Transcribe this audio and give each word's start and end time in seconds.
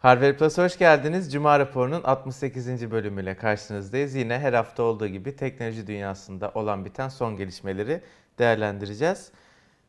Harvard 0.00 0.36
Plus'a 0.36 0.64
hoş 0.64 0.78
geldiniz. 0.78 1.32
Cuma 1.32 1.58
raporunun 1.58 2.02
68. 2.04 2.90
bölümüyle 2.90 3.36
karşınızdayız. 3.36 4.14
Yine 4.14 4.38
her 4.38 4.52
hafta 4.52 4.82
olduğu 4.82 5.06
gibi 5.06 5.36
teknoloji 5.36 5.86
dünyasında 5.86 6.50
olan 6.54 6.84
biten 6.84 7.08
son 7.08 7.36
gelişmeleri 7.36 8.00
değerlendireceğiz. 8.38 9.32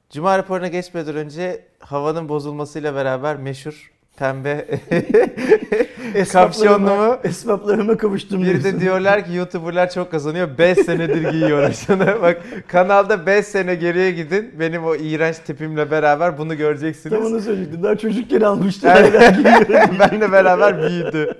Cuma 0.09 0.37
raporuna 0.37 0.67
geçmeden 0.67 1.15
önce 1.15 1.65
havanın 1.79 2.29
bozulmasıyla 2.29 2.95
beraber 2.95 3.35
meşhur 3.35 3.91
pembe 4.21 4.65
kapşonlumu 6.31 7.17
Esbaplarıma 7.23 7.97
kavuştum. 7.97 8.43
bir 8.43 8.63
de 8.63 8.79
diyorlar 8.79 9.25
ki 9.25 9.33
YouTuber'lar 9.33 9.89
çok 9.89 10.11
kazanıyor. 10.11 10.57
5 10.57 10.77
senedir 10.77 11.31
giyiyor 11.31 11.71
şunu. 11.71 12.05
Bak 12.21 12.41
kanalda 12.67 13.25
5 13.25 13.45
sene 13.45 13.75
geriye 13.75 14.11
gidin. 14.11 14.51
Benim 14.59 14.85
o 14.85 14.95
iğrenç 14.95 15.37
tipimle 15.37 15.91
beraber 15.91 16.37
bunu 16.37 16.57
göreceksiniz. 16.57 17.15
Tam 17.15 17.25
onu 17.25 17.41
söyleyecektim. 17.41 17.83
Daha 17.83 17.97
çocukken 17.97 18.41
almıştım. 18.41 18.89
Giyiyorum. 18.93 19.99
Benle 19.99 20.31
beraber 20.31 20.81
büyüdü. 20.81 21.33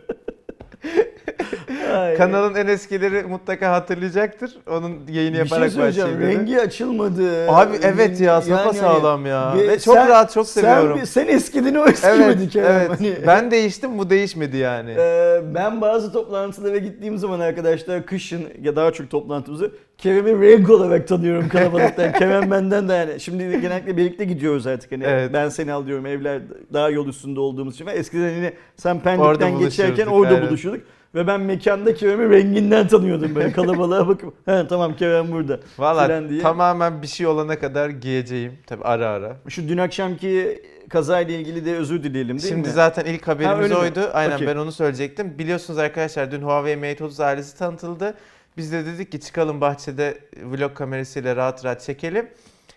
Kanalın 2.17 2.55
en 2.55 2.67
eskileri 2.67 3.23
mutlaka 3.23 3.71
hatırlayacaktır. 3.71 4.57
Onun 4.69 4.99
yayını 5.09 5.33
bir 5.33 5.39
yaparak 5.39 5.71
şey 5.71 5.81
başlayayım. 5.81 6.21
Rengi 6.21 6.61
açılmadı. 6.61 7.51
Abi 7.51 7.77
evet 7.83 8.21
ya 8.21 8.41
sapa 8.41 8.65
hani 8.65 8.73
sağlam 8.73 9.25
ya. 9.25 9.53
Ve 9.57 9.79
çok 9.79 9.95
sen- 9.95 10.07
rahat 10.07 10.33
çok 10.33 10.47
seviyorum. 10.47 10.97
Sen, 10.97 11.05
sen 11.05 11.27
eskidin 11.27 11.75
o 11.75 11.87
eskimedi 11.87 12.23
evet, 12.23 12.49
Kerem. 12.49 12.75
evet. 12.75 12.89
Hani, 12.89 13.15
Ben 13.27 13.51
değiştim 13.51 13.97
bu 13.97 14.09
değişmedi 14.09 14.57
yani. 14.57 14.95
Ee, 14.97 15.41
ben 15.55 15.81
bazı 15.81 16.13
toplantılara 16.13 16.77
gittiğim 16.77 17.17
zaman 17.17 17.39
arkadaşlar 17.39 18.05
kışın 18.05 18.43
ya 18.61 18.75
daha 18.75 18.91
çok 18.91 19.09
toplantımızı 19.09 19.71
Kerem'i 20.01 20.41
renk 20.47 20.69
olarak 20.69 21.07
tanıyorum 21.07 21.49
kalabalıktan. 21.49 22.11
Kerem 22.19 22.51
benden 22.51 22.89
de 22.89 22.93
yani. 22.93 23.19
Şimdi 23.19 23.61
genellikle 23.61 23.97
birlikte 23.97 24.25
gidiyoruz 24.25 24.67
artık. 24.67 24.91
Hani 24.91 25.03
Evet. 25.03 25.33
Ben 25.33 25.49
seni 25.49 25.73
al 25.73 25.85
diyorum 25.87 26.05
evler 26.05 26.41
daha 26.73 26.89
yol 26.89 27.07
üstünde 27.07 27.39
olduğumuz 27.39 27.75
için. 27.75 27.87
Eskiden 27.87 28.29
yine 28.29 28.53
sen 28.75 28.99
Pendik'ten 28.99 29.59
geçerken 29.59 30.07
orada 30.07 30.35
aynen. 30.35 30.47
buluşuyorduk. 30.47 30.81
Ve 31.15 31.27
ben 31.27 31.41
mekanda 31.41 31.93
Kerem'i 31.93 32.29
renginden 32.35 32.87
tanıyordum 32.87 33.35
böyle 33.35 33.51
kalabalığa 33.51 34.07
bakıp. 34.07 34.33
He 34.47 34.67
tamam 34.69 34.95
Kerem 34.95 35.31
burada. 35.31 35.59
Valla 35.77 36.21
tamamen 36.41 37.01
bir 37.01 37.07
şey 37.07 37.27
olana 37.27 37.59
kadar 37.59 37.89
giyeceğim. 37.89 38.53
Tabi 38.67 38.83
ara 38.83 39.07
ara. 39.07 39.37
Şu 39.49 39.67
dün 39.67 39.77
akşamki 39.77 40.61
kazayla 40.89 41.33
ilgili 41.35 41.65
de 41.65 41.75
özür 41.75 42.03
dileyelim 42.03 42.37
değil 42.39 42.53
Şimdi 42.53 42.67
mi? 42.67 42.73
zaten 42.73 43.05
ilk 43.05 43.27
Ha, 43.27 43.31
haberimiz 43.31 43.71
mi? 43.71 43.77
oydu. 43.77 43.99
Aynen 44.13 44.35
Okey. 44.35 44.47
ben 44.47 44.55
onu 44.55 44.71
söyleyecektim. 44.71 45.37
Biliyorsunuz 45.39 45.79
arkadaşlar 45.79 46.31
dün 46.31 46.41
Huawei 46.41 46.75
Mate 46.75 47.03
30 47.03 47.19
ailesi 47.19 47.57
tanıtıldı. 47.57 48.13
Biz 48.57 48.71
de 48.71 48.85
dedik 48.85 49.11
ki 49.11 49.19
çıkalım 49.19 49.61
bahçede 49.61 50.17
vlog 50.43 50.73
kamerasıyla 50.75 51.35
rahat 51.35 51.65
rahat 51.65 51.81
çekelim. 51.81 52.29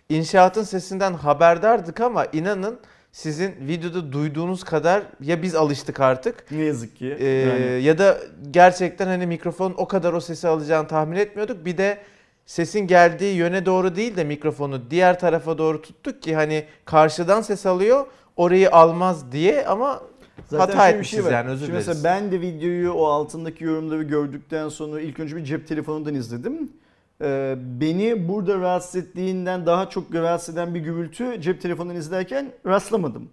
İnşaatın 0.09 0.63
sesinden 0.63 1.15
haberdardık 1.15 2.01
ama 2.01 2.27
inanın 2.33 2.81
sizin 3.13 3.55
videoda 3.61 4.13
duyduğunuz 4.13 4.65
kadar 4.65 5.03
ya 5.21 5.43
biz 5.43 5.55
alıştık 5.55 6.01
artık 6.01 6.51
Ne 6.51 6.65
yazık 6.65 6.97
ki. 6.97 7.05
Yani. 7.05 7.83
ya 7.83 7.99
da 7.99 8.19
gerçekten 8.51 9.07
hani 9.07 9.27
mikrofonun 9.27 9.75
o 9.77 9.89
kadar 9.89 10.13
o 10.13 10.21
sesi 10.21 10.49
alacağını 10.49 10.89
tahmin 10.89 11.17
etmiyorduk. 11.17 11.65
Bir 11.65 11.79
de 11.79 11.99
sesin 12.47 12.81
geldiği 12.81 13.35
yöne 13.35 13.67
doğru 13.67 13.97
değil 13.97 14.17
de 14.17 14.25
mikrofonu 14.25 14.91
diğer 14.91 15.21
tarafa 15.21 15.59
doğru 15.59 15.83
tuttuk 15.83 16.23
ki 16.23 16.35
hani 16.35 16.65
karşıdan 16.85 17.41
ses 17.41 17.67
alıyor 17.67 18.07
orayı 18.37 18.73
almaz 18.73 19.33
diye 19.33 19.67
ama 19.67 20.03
hata 20.51 20.73
şöyle 20.73 20.89
bir 20.89 20.95
etmişiz 20.95 21.27
yani 21.27 21.51
özür 21.51 21.67
dileriz. 21.67 21.87
Mesela 21.87 22.05
ben 22.05 22.33
de 22.33 22.41
videoyu 22.41 22.93
o 22.93 23.05
altındaki 23.05 23.65
yorumları 23.65 24.03
gördükten 24.03 24.69
sonra 24.69 25.01
ilk 25.01 25.21
önce 25.21 25.37
bir 25.37 25.45
cep 25.45 25.69
telefonundan 25.69 26.15
izledim. 26.15 26.73
Ee, 27.23 27.57
beni 27.81 28.29
burada 28.29 28.59
rahatsız 28.59 28.97
ettiğinden 28.97 29.67
daha 29.67 29.91
çok 29.91 30.15
rahatsız 30.15 30.55
eden 30.55 30.75
bir 30.75 30.81
gürültü 30.81 31.41
cep 31.41 31.63
telefonundan 31.63 31.97
izlerken 31.97 32.53
rastlamadım. 32.67 33.29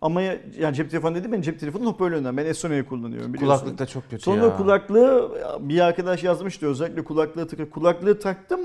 Ama 0.00 0.22
ya, 0.22 0.36
yani 0.58 0.74
cep 0.74 0.90
telefonu 0.90 1.14
dedim 1.14 1.32
ben 1.32 1.40
cep 1.40 1.60
telefonun 1.60 1.86
hoparlöründen. 1.86 2.36
Ben 2.36 2.52
Sony'yi 2.52 2.84
kullanıyorum 2.84 3.34
biliyorsun. 3.34 3.58
Kulaklık 3.58 3.78
da 3.78 3.86
çok 3.86 4.10
kötü 4.10 4.22
Sonra 4.22 4.44
ya. 4.44 4.56
kulaklığı 4.56 5.30
bir 5.60 5.80
arkadaş 5.80 6.24
yazmıştı 6.24 6.66
özellikle 6.66 7.04
kulaklığı 7.04 7.48
takıp 7.48 7.72
kulaklığı 7.72 8.18
taktım. 8.20 8.60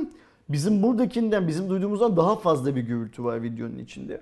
Bizim 0.50 0.84
buradakinden 0.84 1.48
bizim 1.48 1.70
duyduğumuzdan 1.70 2.18
daha 2.18 2.36
fazla 2.36 2.76
bir 2.76 2.82
gürültü 2.82 3.24
var 3.24 3.44
videonun 3.44 3.78
içinde. 3.78 4.22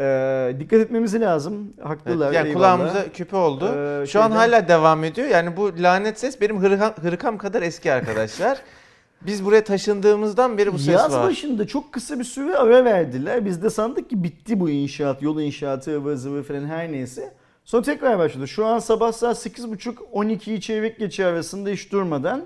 Ee, 0.00 0.56
dikkat 0.60 0.80
etmemiz 0.80 1.20
lazım. 1.20 1.72
Evet, 1.78 1.88
Haklılar. 1.88 2.32
yani 2.32 2.48
eyvallah. 2.48 2.54
kulağımıza 2.76 3.12
küpe 3.12 3.36
oldu. 3.36 3.64
Ee, 3.64 4.06
Şu 4.06 4.20
an 4.22 4.28
şeyden- 4.28 4.36
hala 4.36 4.68
devam 4.68 5.04
ediyor. 5.04 5.28
Yani 5.28 5.56
bu 5.56 5.70
lanet 5.78 6.18
ses 6.20 6.40
benim 6.40 6.58
hırkam, 6.62 6.92
hırkam 7.02 7.38
kadar 7.38 7.62
eski 7.62 7.92
arkadaşlar. 7.92 8.58
Biz 9.26 9.44
buraya 9.44 9.64
taşındığımızdan 9.64 10.58
beri 10.58 10.72
bu 10.72 10.78
ses 10.78 10.94
Yaz 10.94 11.14
var. 11.14 11.24
başında 11.28 11.66
çok 11.66 11.92
kısa 11.92 12.18
bir 12.18 12.24
süre 12.24 12.56
ara 12.56 12.84
verdiler. 12.84 13.44
Biz 13.44 13.62
de 13.62 13.70
sandık 13.70 14.10
ki 14.10 14.22
bitti 14.24 14.60
bu 14.60 14.70
inşaat, 14.70 15.22
yol 15.22 15.40
inşaatı, 15.40 15.96
ıvır 15.96 16.14
zıvır 16.14 16.42
falan 16.42 16.64
her 16.64 16.92
neyse. 16.92 17.34
Sonra 17.64 17.82
tekrar 17.82 18.18
başladı. 18.18 18.48
Şu 18.48 18.66
an 18.66 18.78
sabah 18.78 19.12
saat 19.12 19.36
8.30-12'yi 19.46 20.60
çeyrek 20.60 20.98
geçe 20.98 21.26
arasında 21.26 21.70
hiç 21.70 21.92
durmadan. 21.92 22.40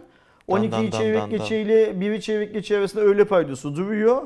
Dan, 0.50 0.59
12'yi 0.62 0.72
dan, 0.72 0.93
dan, 0.93 0.99
çeyrek 0.99 1.31
geçe 1.31 1.60
ile 1.60 1.91
1'i 1.91 2.21
çeyrek 2.21 2.53
geçe 2.55 2.78
arasında 2.78 3.05
öğle 3.05 3.25
paydosu 3.25 3.77
duruyor. 3.77 4.22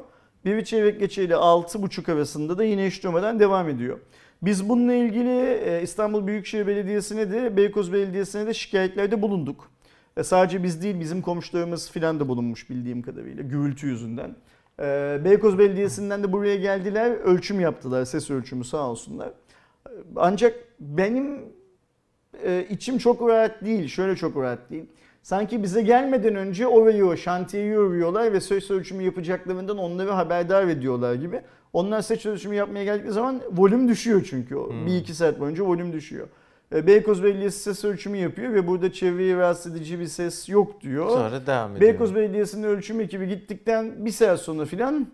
1'i 0.47 0.65
çeyrek 0.65 1.01
geçe 1.01 1.25
ile 1.25 1.35
6.30 1.35 2.13
arasında 2.13 2.59
da 2.59 2.65
yine 2.65 2.87
hiç 2.87 3.05
devam 3.05 3.69
ediyor. 3.69 3.99
Biz 4.43 4.69
bununla 4.69 4.95
ilgili 4.95 5.61
e, 5.65 5.83
İstanbul 5.83 6.27
Büyükşehir 6.27 6.67
Belediyesi'ne 6.67 7.33
de 7.33 7.57
Beykoz 7.57 7.93
Belediyesi'ne 7.93 8.47
de 8.47 8.55
şikayetlerde 8.55 9.23
bulunduk. 9.23 9.71
E, 10.17 10.25
sadece 10.25 10.63
biz 10.63 10.83
değil 10.83 11.01
bizim 11.01 11.23
komşularımız 11.23 11.91
filan 11.91 12.21
da 12.21 12.29
bulunmuş 12.29 12.71
bildiğim 12.71 13.03
kadarıyla 13.03 13.43
gürültü 13.43 13.87
yüzünden. 13.87 14.37
E, 14.81 15.19
Beykoz 15.25 15.59
Belediyesi'nden 15.59 16.23
de 16.23 16.33
buraya 16.33 16.57
geldiler 16.57 17.11
ölçüm 17.11 17.61
yaptılar 17.61 18.05
ses 18.05 18.31
ölçümü 18.31 18.65
sağ 18.65 18.91
olsunlar. 18.91 19.31
Ancak 20.17 20.55
benim 20.81 21.43
içim 22.71 22.99
çok 22.99 23.29
rahat 23.29 23.65
değil 23.65 23.89
şöyle 23.89 24.17
çok 24.17 24.37
rahat 24.37 24.71
değil. 24.71 24.85
Sanki 25.25 25.63
bize 25.63 25.83
gelmeden 25.83 26.35
önce 26.35 26.67
orayı 26.67 27.07
o 27.07 27.17
şantiyeyi 27.17 27.77
örüyorlar 27.77 28.33
ve 28.33 28.41
ses 28.41 28.71
ölçümü 28.71 29.03
yapacaklarından 29.03 29.79
onları 29.79 30.11
haberdar 30.11 30.69
ediyorlar 30.69 31.15
gibi. 31.15 31.41
Onlar 31.73 32.03
ses 32.03 32.27
ölçümü 32.27 32.55
yapmaya 32.55 32.85
geldikleri 32.85 33.13
zaman 33.13 33.41
volüm 33.53 33.89
düşüyor 33.89 34.27
çünkü. 34.31 34.55
Hmm. 34.55 34.87
Bir 34.87 34.97
iki 34.97 35.15
saat 35.15 35.41
boyunca 35.41 35.65
volüm 35.65 35.93
düşüyor. 35.93 36.29
E, 36.75 36.87
Beykoz 36.87 37.25
Belediyesi 37.25 37.63
ses 37.63 37.85
ölçümü 37.85 38.17
yapıyor 38.17 38.55
ve 38.55 38.67
burada 38.67 38.93
çevreyi 38.93 39.37
rahatsız 39.37 39.73
edici 39.73 40.01
bir 40.01 40.07
ses 40.07 40.49
yok 40.49 40.81
diyor. 40.81 41.11
Sonra 41.11 41.47
devam 41.47 41.77
ediyor. 41.77 41.93
Beykoz 41.93 42.15
Belediyesi'nin 42.15 42.63
ölçüm 42.63 43.01
ekibi 43.01 43.29
gittikten 43.29 44.07
bir 44.07 44.11
saat 44.11 44.41
sonra 44.41 44.65
filan 44.65 45.07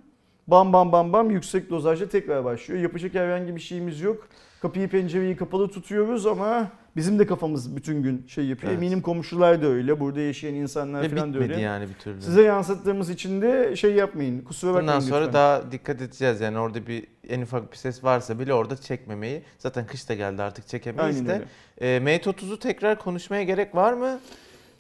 bam 0.47 0.73
bam 0.73 0.93
bam 0.93 1.13
bam 1.13 1.31
yüksek 1.31 1.71
dozajda 1.71 2.09
tekrar 2.09 2.45
başlıyor. 2.45 2.81
Yapacak 2.81 3.15
herhangi 3.15 3.57
bir 3.57 3.61
şeyimiz 3.61 4.01
yok. 4.01 4.29
Kapıyı 4.63 4.89
pencereyi 4.89 5.37
kapalı 5.37 5.69
tutuyoruz 5.69 6.27
ama 6.27 6.71
bizim 7.01 7.19
de 7.19 7.27
kafamız 7.27 7.77
bütün 7.77 8.03
gün 8.03 8.27
şey 8.27 8.45
yapıyor. 8.47 8.73
Evet. 8.73 8.83
Eminim 8.83 9.03
komşular 9.03 9.63
da 9.63 9.67
öyle. 9.67 10.01
Burada 10.01 10.21
yaşayan 10.21 10.55
insanlar 10.55 11.03
Ve 11.03 11.09
filan 11.09 11.35
da 11.35 11.39
öyle. 11.39 11.61
yani 11.61 11.89
bir 11.89 11.95
türlü. 11.95 12.23
Size 12.23 12.43
yansıttığımız 12.43 13.11
için 13.11 13.43
de 13.43 13.77
şey 13.77 13.93
yapmayın. 13.95 14.41
Kusura 14.45 14.71
bakmayın 14.75 14.89
Bundan 14.89 15.01
sonra 15.01 15.19
lütfen. 15.21 15.35
daha 15.35 15.73
dikkat 15.73 16.03
edeceğiz 16.03 16.41
yani 16.41 16.59
orada 16.59 16.87
bir 16.87 17.07
en 17.29 17.41
ufak 17.43 17.73
bir 17.73 17.77
ses 17.77 18.05
varsa 18.05 18.39
bile 18.39 18.55
orada 18.55 18.77
çekmemeyi. 18.77 19.43
Zaten 19.59 19.87
kış 19.87 20.09
da 20.09 20.15
geldi 20.15 20.43
artık 20.43 20.67
çekemeyiz 20.69 21.17
Aynen 21.17 21.29
de. 21.29 21.45
öyle. 21.81 21.97
E, 21.97 22.01
Mate 22.01 22.31
30'u 22.31 22.59
tekrar 22.59 22.99
konuşmaya 22.99 23.43
gerek 23.43 23.75
var 23.75 23.93
mı? 23.93 24.21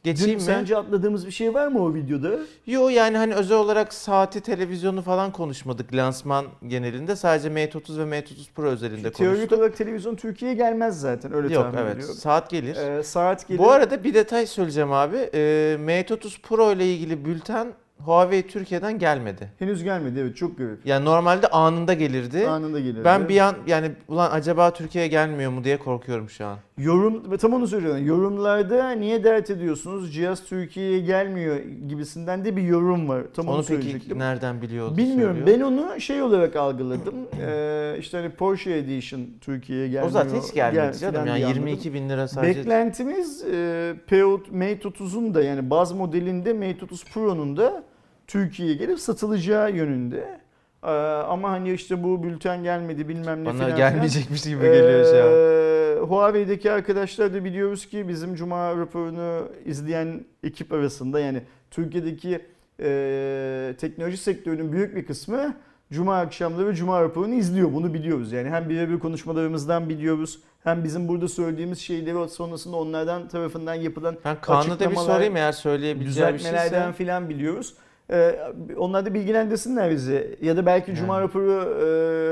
Dün 0.05 0.11
Geçeyim 0.12 0.34
mi? 0.38 0.41
sence 0.44 0.77
atladığımız 0.77 1.27
bir 1.27 1.31
şey 1.31 1.55
var 1.55 1.66
mı 1.69 1.83
o 1.84 1.94
videoda? 1.94 2.31
Yo 2.66 2.88
yani 2.88 3.16
hani 3.16 3.34
özel 3.34 3.56
olarak 3.59 3.94
saati, 3.94 4.41
televizyonu 4.41 5.03
falan 5.03 5.33
konuşmadık 5.33 5.94
lansman 5.94 6.47
genelinde. 6.66 7.16
Sadece 7.16 7.49
Mate 7.49 7.78
30 7.78 7.99
ve 7.99 8.05
Mate 8.05 8.34
30 8.34 8.50
Pro 8.50 8.66
özelinde 8.66 9.12
Teorik 9.12 9.37
konuştuk. 9.37 9.59
olarak 9.59 9.77
televizyon 9.77 10.16
Türkiye'ye 10.16 10.56
gelmez 10.56 11.00
zaten 11.00 11.33
öyle 11.34 11.55
Yok 11.55 11.62
tahmin 11.65 11.78
evet 11.78 11.94
ediyorum. 11.97 12.15
saat 12.16 12.50
gelir. 12.50 12.77
Ee, 12.77 13.03
saat 13.03 13.49
gelir. 13.49 13.59
Bu 13.59 13.71
arada 13.71 14.05
bir 14.05 14.15
detay 14.15 14.47
söyleyeceğim 14.47 14.93
abi. 14.93 15.16
E, 15.34 15.77
Mate 15.81 16.15
30 16.15 16.41
Pro 16.43 16.72
ile 16.72 16.93
ilgili 16.94 17.25
bülten 17.25 17.72
Huawei 18.05 18.47
Türkiye'den 18.47 18.99
gelmedi. 18.99 19.49
henüz 19.59 19.84
gelmedi 19.84 20.21
evet 20.21 20.37
çok 20.37 20.59
garip. 20.59 20.87
Yani 20.87 21.05
normalde 21.05 21.47
anında 21.47 21.94
gelirdi. 21.94 22.49
Anında 22.49 22.81
gelir. 22.81 23.05
Ben 23.05 23.28
bir 23.28 23.41
an 23.41 23.55
yani 23.66 23.91
ulan 24.09 24.31
acaba 24.31 24.73
Türkiye'ye 24.73 25.08
gelmiyor 25.08 25.50
mu 25.50 25.64
diye 25.64 25.76
korkuyorum 25.79 26.31
şu 26.31 26.47
an. 26.47 26.58
Yorum, 26.79 27.37
tam 27.37 27.52
onu 27.52 27.67
söylüyorum. 27.67 28.06
Yorumlarda 28.06 28.91
niye 28.91 29.25
dert 29.25 29.50
ediyorsunuz? 29.50 30.14
Cihaz 30.14 30.44
Türkiye'ye 30.44 30.99
gelmiyor 31.00 31.56
gibisinden 31.88 32.44
de 32.44 32.56
bir 32.56 32.62
yorum 32.62 33.08
var. 33.08 33.23
Tam 33.37 33.49
onu, 33.49 33.56
Onu 33.56 33.64
peki 33.69 34.19
nereden 34.19 34.62
biliyordu? 34.62 34.96
Bilmiyorum. 34.96 35.37
söylüyor? 35.37 35.58
Ben 35.58 35.64
onu 35.64 36.00
şey 36.00 36.23
olarak 36.23 36.56
algıladım. 36.56 37.14
Ee, 37.43 37.96
işte 37.99 38.17
hani 38.17 38.31
Porsche 38.31 38.73
Edition 38.73 39.26
Türkiye'ye 39.41 39.87
gelmiyor. 39.88 40.06
o 40.06 40.11
zaten 40.11 40.41
hiç 40.41 40.55
gelmedi 40.55 40.75
gel- 40.76 40.93
canım. 41.12 41.26
Yani 41.26 41.37
diye 41.37 41.49
22 41.49 41.94
bin 41.94 42.08
lira 42.08 42.29
sadece. 42.29 42.61
Beklentimiz 42.61 43.43
e, 43.44 43.94
P30 44.11 44.38
Mate 44.53 44.88
30'un 44.88 45.35
da 45.35 45.43
yani 45.43 45.70
baz 45.70 45.93
modelinde 45.93 46.53
Mate 46.53 46.85
30 46.85 47.05
Pro'nun 47.05 47.56
da 47.56 47.82
Türkiye'ye 48.31 48.75
gelip 48.75 49.00
satılacağı 49.00 49.73
yönünde. 49.73 50.41
Ee, 50.85 50.88
ama 50.88 51.50
hani 51.50 51.73
işte 51.73 52.03
bu 52.03 52.23
bülten 52.23 52.62
gelmedi 52.62 53.09
bilmem 53.09 53.44
ne 53.44 53.49
Bana 53.49 53.65
filan 53.65 53.77
gelmeyecekmiş 53.77 54.43
gibi 54.43 54.62
geliyor 54.62 55.05
şu 55.05 55.25
an. 55.25 55.32
Ee, 55.32 56.06
Huawei'deki 56.06 56.71
arkadaşlar 56.71 57.35
da 57.35 57.44
biliyoruz 57.44 57.87
ki 57.87 58.09
bizim 58.09 58.35
Cuma 58.35 58.77
raporunu 58.77 59.49
izleyen 59.65 60.25
ekip 60.44 60.73
arasında 60.73 61.21
yani 61.21 61.43
Türkiye'deki 61.71 62.41
e, 62.81 63.75
teknoloji 63.81 64.17
sektörünün 64.17 64.73
büyük 64.73 64.97
bir 64.97 65.06
kısmı 65.06 65.55
Cuma 65.93 66.19
akşamları 66.19 66.75
Cuma 66.75 67.03
raporunu 67.03 67.35
izliyor. 67.35 67.73
Bunu 67.73 67.94
biliyoruz. 67.94 68.32
Yani 68.32 68.50
hem 68.50 68.69
birebir 68.69 68.99
konuşmalarımızdan 68.99 69.88
biliyoruz. 69.88 70.41
Hem 70.65 70.85
bizim 70.85 71.09
burada 71.09 71.29
söylediğimiz 71.29 71.79
şeyleri 71.79 72.29
sonrasında 72.29 72.77
onlardan 72.77 73.29
tarafından 73.29 73.75
yapılan 73.75 74.17
Ben 74.25 74.41
Kaan'ı 74.41 74.81
da 74.81 74.91
bir 74.91 74.97
sorayım 74.97 75.37
eğer 75.37 75.53
söyleyebileceği 75.53 76.29
bir 76.29 76.35
düzeltmelerden 76.35 76.82
şeyse. 76.82 76.93
filan 76.93 77.29
biliyoruz. 77.29 77.75
Ee, 78.12 78.38
onlar 78.76 79.06
da 79.06 79.14
bilgilendirsinler 79.14 79.90
bizi. 79.90 80.38
Ya 80.42 80.56
da 80.56 80.66
belki 80.66 80.94
Cuma 80.94 81.14
Yani. 81.14 81.24
raporu 81.24 81.78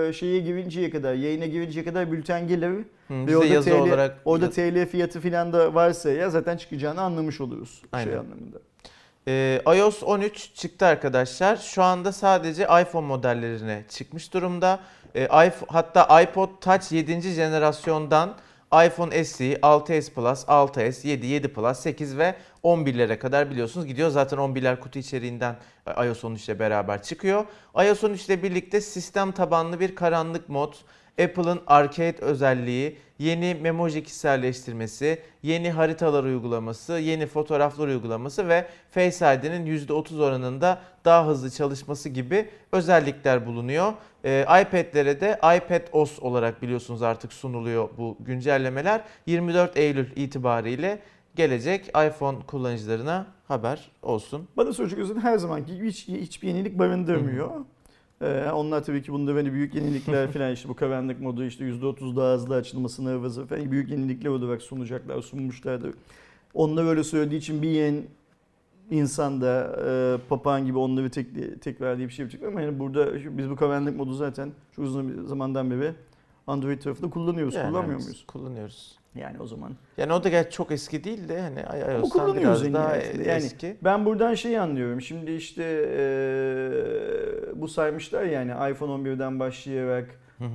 e, 0.08 0.12
şeye 0.12 0.38
girinceye 0.40 0.90
kadar, 0.90 1.14
yayına 1.14 1.46
girinceye 1.46 1.84
kadar 1.84 2.12
bülten 2.12 2.48
gelir. 2.48 2.70
Hı, 3.08 3.26
Ve 3.26 3.36
orada 3.36 3.46
yazı 3.54 3.70
TL, 3.70 3.76
olarak 3.76 4.16
orada 4.25 4.50
TL 4.50 4.86
fiyatı 4.86 5.20
filan 5.20 5.52
da 5.52 5.75
varsa 5.75 6.10
ya 6.10 6.30
zaten 6.30 6.56
çıkacağını 6.56 7.00
anlamış 7.00 7.40
oluruz. 7.40 7.70
Şey 7.70 7.80
Aynen. 7.92 8.10
anlamında. 8.12 8.58
Ee, 9.28 9.60
iOS 9.76 10.02
13 10.02 10.54
çıktı 10.54 10.86
arkadaşlar. 10.86 11.56
Şu 11.56 11.82
anda 11.82 12.12
sadece 12.12 12.62
iPhone 12.62 13.06
modellerine 13.06 13.84
çıkmış 13.88 14.34
durumda. 14.34 14.80
Ee, 15.16 15.28
hatta 15.69 16.22
iPod 16.22 16.48
Touch 16.60 16.92
7. 16.92 17.20
jenerasyondan 17.20 18.34
iPhone 18.73 19.25
SE, 19.25 19.55
6s 19.55 20.11
Plus, 20.11 20.44
6s, 20.44 21.09
7, 21.09 21.26
7 21.26 21.49
Plus, 21.49 21.79
8 21.79 22.19
ve 22.19 22.35
11'lere 22.65 23.19
kadar 23.19 23.50
biliyorsunuz 23.50 23.87
gidiyor. 23.87 24.11
Zaten 24.11 24.38
11'ler 24.38 24.81
kutu 24.81 24.99
içeriğinden 24.99 25.56
iOS 26.05 26.25
13 26.25 26.49
ile 26.49 26.59
beraber 26.59 27.03
çıkıyor. 27.03 27.44
iOS 27.85 28.05
13 28.05 28.26
ile 28.26 28.43
birlikte 28.43 28.81
sistem 28.81 29.32
tabanlı 29.32 29.81
bir 29.81 29.94
karanlık 29.94 30.49
mod, 30.49 30.75
Apple'ın 31.19 31.61
Arcade 31.67 32.17
özelliği, 32.20 32.97
yeni 33.19 33.56
memoji 33.62 34.03
kişiselleştirmesi, 34.03 35.19
yeni 35.43 35.70
haritalar 35.70 36.25
uygulaması, 36.25 36.93
yeni 36.93 37.26
fotoğraflar 37.26 37.88
uygulaması 37.88 38.49
ve 38.49 38.67
Face 38.91 39.35
ID'nin 39.35 39.67
%30 39.67 40.23
oranında 40.23 40.79
daha 41.05 41.26
hızlı 41.26 41.50
çalışması 41.50 42.09
gibi 42.09 42.49
özellikler 42.73 43.47
bulunuyor. 43.47 43.93
Ee, 44.25 44.43
iPad'lere 44.43 45.20
de 45.20 45.38
iPad 45.56 45.82
OS 45.93 46.19
olarak 46.19 46.62
biliyorsunuz 46.62 47.03
artık 47.03 47.32
sunuluyor 47.32 47.88
bu 47.99 48.17
güncellemeler. 48.21 49.00
24 49.26 49.76
Eylül 49.76 50.17
itibariyle 50.17 50.99
gelecek 51.37 51.88
iPhone 51.88 52.38
kullanıcılarına 52.47 53.26
haber 53.49 53.91
olsun. 54.03 54.49
Bana 54.56 54.73
soracak 54.73 54.99
olursan 54.99 55.21
her 55.21 55.38
zamanki 55.38 55.75
gibi 55.75 55.88
hiç, 55.88 56.09
hiçbir 56.09 56.49
yenilik 56.49 56.79
barındırmıyor. 56.79 57.50
Ee, 58.23 58.50
onlar 58.50 58.85
tabii 58.85 59.03
ki 59.03 59.12
bunda 59.12 59.35
böyle 59.35 59.53
büyük 59.53 59.75
yenilikler 59.75 60.32
falan 60.32 60.53
işte 60.53 60.69
bu 60.69 60.76
karanlık 60.76 61.20
modu 61.20 61.44
işte 61.44 61.65
%30 61.65 62.17
daha 62.17 62.35
hızlı 62.35 62.55
açılmasını 62.55 63.11
hızı 63.11 63.47
falan 63.47 63.70
büyük 63.70 63.91
yenilikler 63.91 64.31
olarak 64.31 64.62
sunacaklar 64.62 65.23
sunmuşlardı. 65.23 65.93
Onlar 66.55 66.85
öyle 66.85 67.05
söylediği 67.05 67.41
için 67.41 67.62
bir 67.62 67.69
yeni 67.69 68.03
insan 68.91 69.41
da 69.41 69.76
e, 69.87 70.19
papağan 70.29 70.67
gibi 70.67 70.79
onları 70.79 71.11
tek, 71.11 71.26
tekrarlayıp 71.62 72.11
bir 72.11 72.15
şey 72.15 72.23
yapacak 72.23 72.43
ama 72.43 72.61
yani 72.61 72.79
burada 72.79 73.15
biz 73.38 73.50
bu 73.50 73.56
karanlık 73.56 73.97
modu 73.97 74.12
zaten 74.12 74.53
çok 74.76 74.85
uzun 74.85 75.09
bir 75.09 75.23
zamandan 75.23 75.71
beri 75.71 75.93
Android 76.47 76.82
tarafında 76.82 77.11
kullanıyoruz. 77.11 77.55
Yani 77.55 77.69
kullanmıyor 77.71 78.00
muyuz? 78.00 78.25
Kullanıyoruz. 78.26 78.98
Yani 79.14 79.37
o 79.40 79.46
zaman. 79.46 79.72
Yani 79.96 80.12
o 80.12 80.25
da 80.25 80.28
gerçi 80.28 80.50
çok 80.50 80.70
eski 80.70 81.05
değil 81.05 81.28
de 81.28 81.40
hani 81.40 81.60
iOS'tan 82.00 82.37
biraz 82.37 82.72
daha. 82.72 82.96
Yani 82.96 83.28
eski. 83.28 83.76
Ben 83.84 84.05
buradan 84.05 84.34
şeyi 84.34 84.60
anlıyorum. 84.60 85.00
Şimdi 85.00 85.32
işte 85.32 85.64
e, 85.99 86.00
bu 87.55 87.69
saymışlar 87.69 88.25
yani 88.25 88.72
iPhone 88.72 89.08
11'den 89.08 89.40
başlayarak 89.40 90.08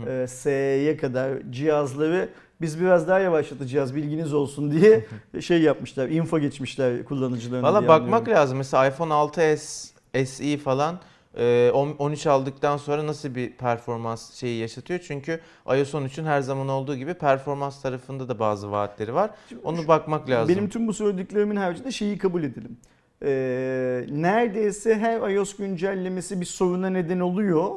e, 0.07 0.27
SE'ye 0.27 0.97
kadar 0.97 1.33
cihazları 1.51 2.29
biz 2.61 2.81
biraz 2.81 3.07
daha 3.07 3.19
yavaşlatacağız 3.19 3.95
bilginiz 3.95 4.33
olsun 4.33 4.71
diye 4.71 5.06
şey 5.41 5.61
yapmışlar. 5.61 6.09
Info 6.09 6.39
geçmişler 6.39 7.06
kullanıcılarına 7.06 7.67
Valla 7.67 7.88
bakmak 7.88 8.19
anlıyorum. 8.19 8.41
lazım. 8.41 8.57
Mesela 8.57 8.88
iPhone 8.88 9.13
6s, 9.13 9.89
SE 10.25 10.57
falan 10.57 10.99
13 11.38 12.27
aldıktan 12.27 12.77
sonra 12.77 13.07
nasıl 13.07 13.35
bir 13.35 13.51
performans 13.51 14.33
şeyi 14.33 14.59
yaşatıyor? 14.62 15.00
Çünkü 15.07 15.39
iOS 15.68 15.94
13'ün 15.94 16.25
her 16.25 16.41
zaman 16.41 16.69
olduğu 16.69 16.95
gibi 16.95 17.13
performans 17.13 17.81
tarafında 17.81 18.30
da 18.30 18.39
bazı 18.39 18.71
vaatleri 18.71 19.13
var. 19.13 19.31
Onu 19.63 19.88
bakmak 19.88 20.30
lazım. 20.30 20.56
Benim 20.56 20.69
tüm 20.69 20.88
bu 20.88 20.94
söylediklerimin 20.94 21.56
haricinde 21.56 21.91
şeyi 21.91 22.18
kabul 22.18 22.44
edelim. 22.44 22.77
E, 23.25 24.06
neredeyse 24.09 24.95
her 24.95 25.31
iOS 25.31 25.56
güncellemesi 25.56 26.41
bir 26.41 26.45
soruna 26.45 26.89
neden 26.89 27.19
oluyor. 27.19 27.71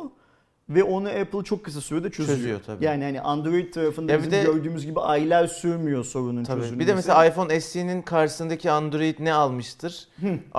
Ve 0.71 0.83
onu 0.85 1.09
Apple 1.09 1.43
çok 1.45 1.65
kısa 1.65 1.81
sürede 1.81 2.11
çözüyor. 2.11 2.39
Çözüyor 2.39 2.61
tabii. 2.67 2.85
Yani 2.85 3.05
hani 3.05 3.21
Android 3.21 3.73
tarafında 3.73 4.13
Ya 4.13 4.19
bizim 4.19 4.31
de- 4.33 4.43
gördüğümüz 4.43 4.87
gibi 4.87 5.01
aylar 5.01 5.47
sürmüyor 5.47 6.05
sorunun 6.05 6.45
Tabii. 6.45 6.61
çözülmesi. 6.61 6.81
Bir 6.81 6.87
de 6.87 6.95
mesela 6.95 7.27
iPhone 7.27 7.61
SE'nin 7.61 8.03
karşısındaki 8.03 8.71
Android 8.71 9.15
ne 9.21 9.33
almıştır? 9.33 10.09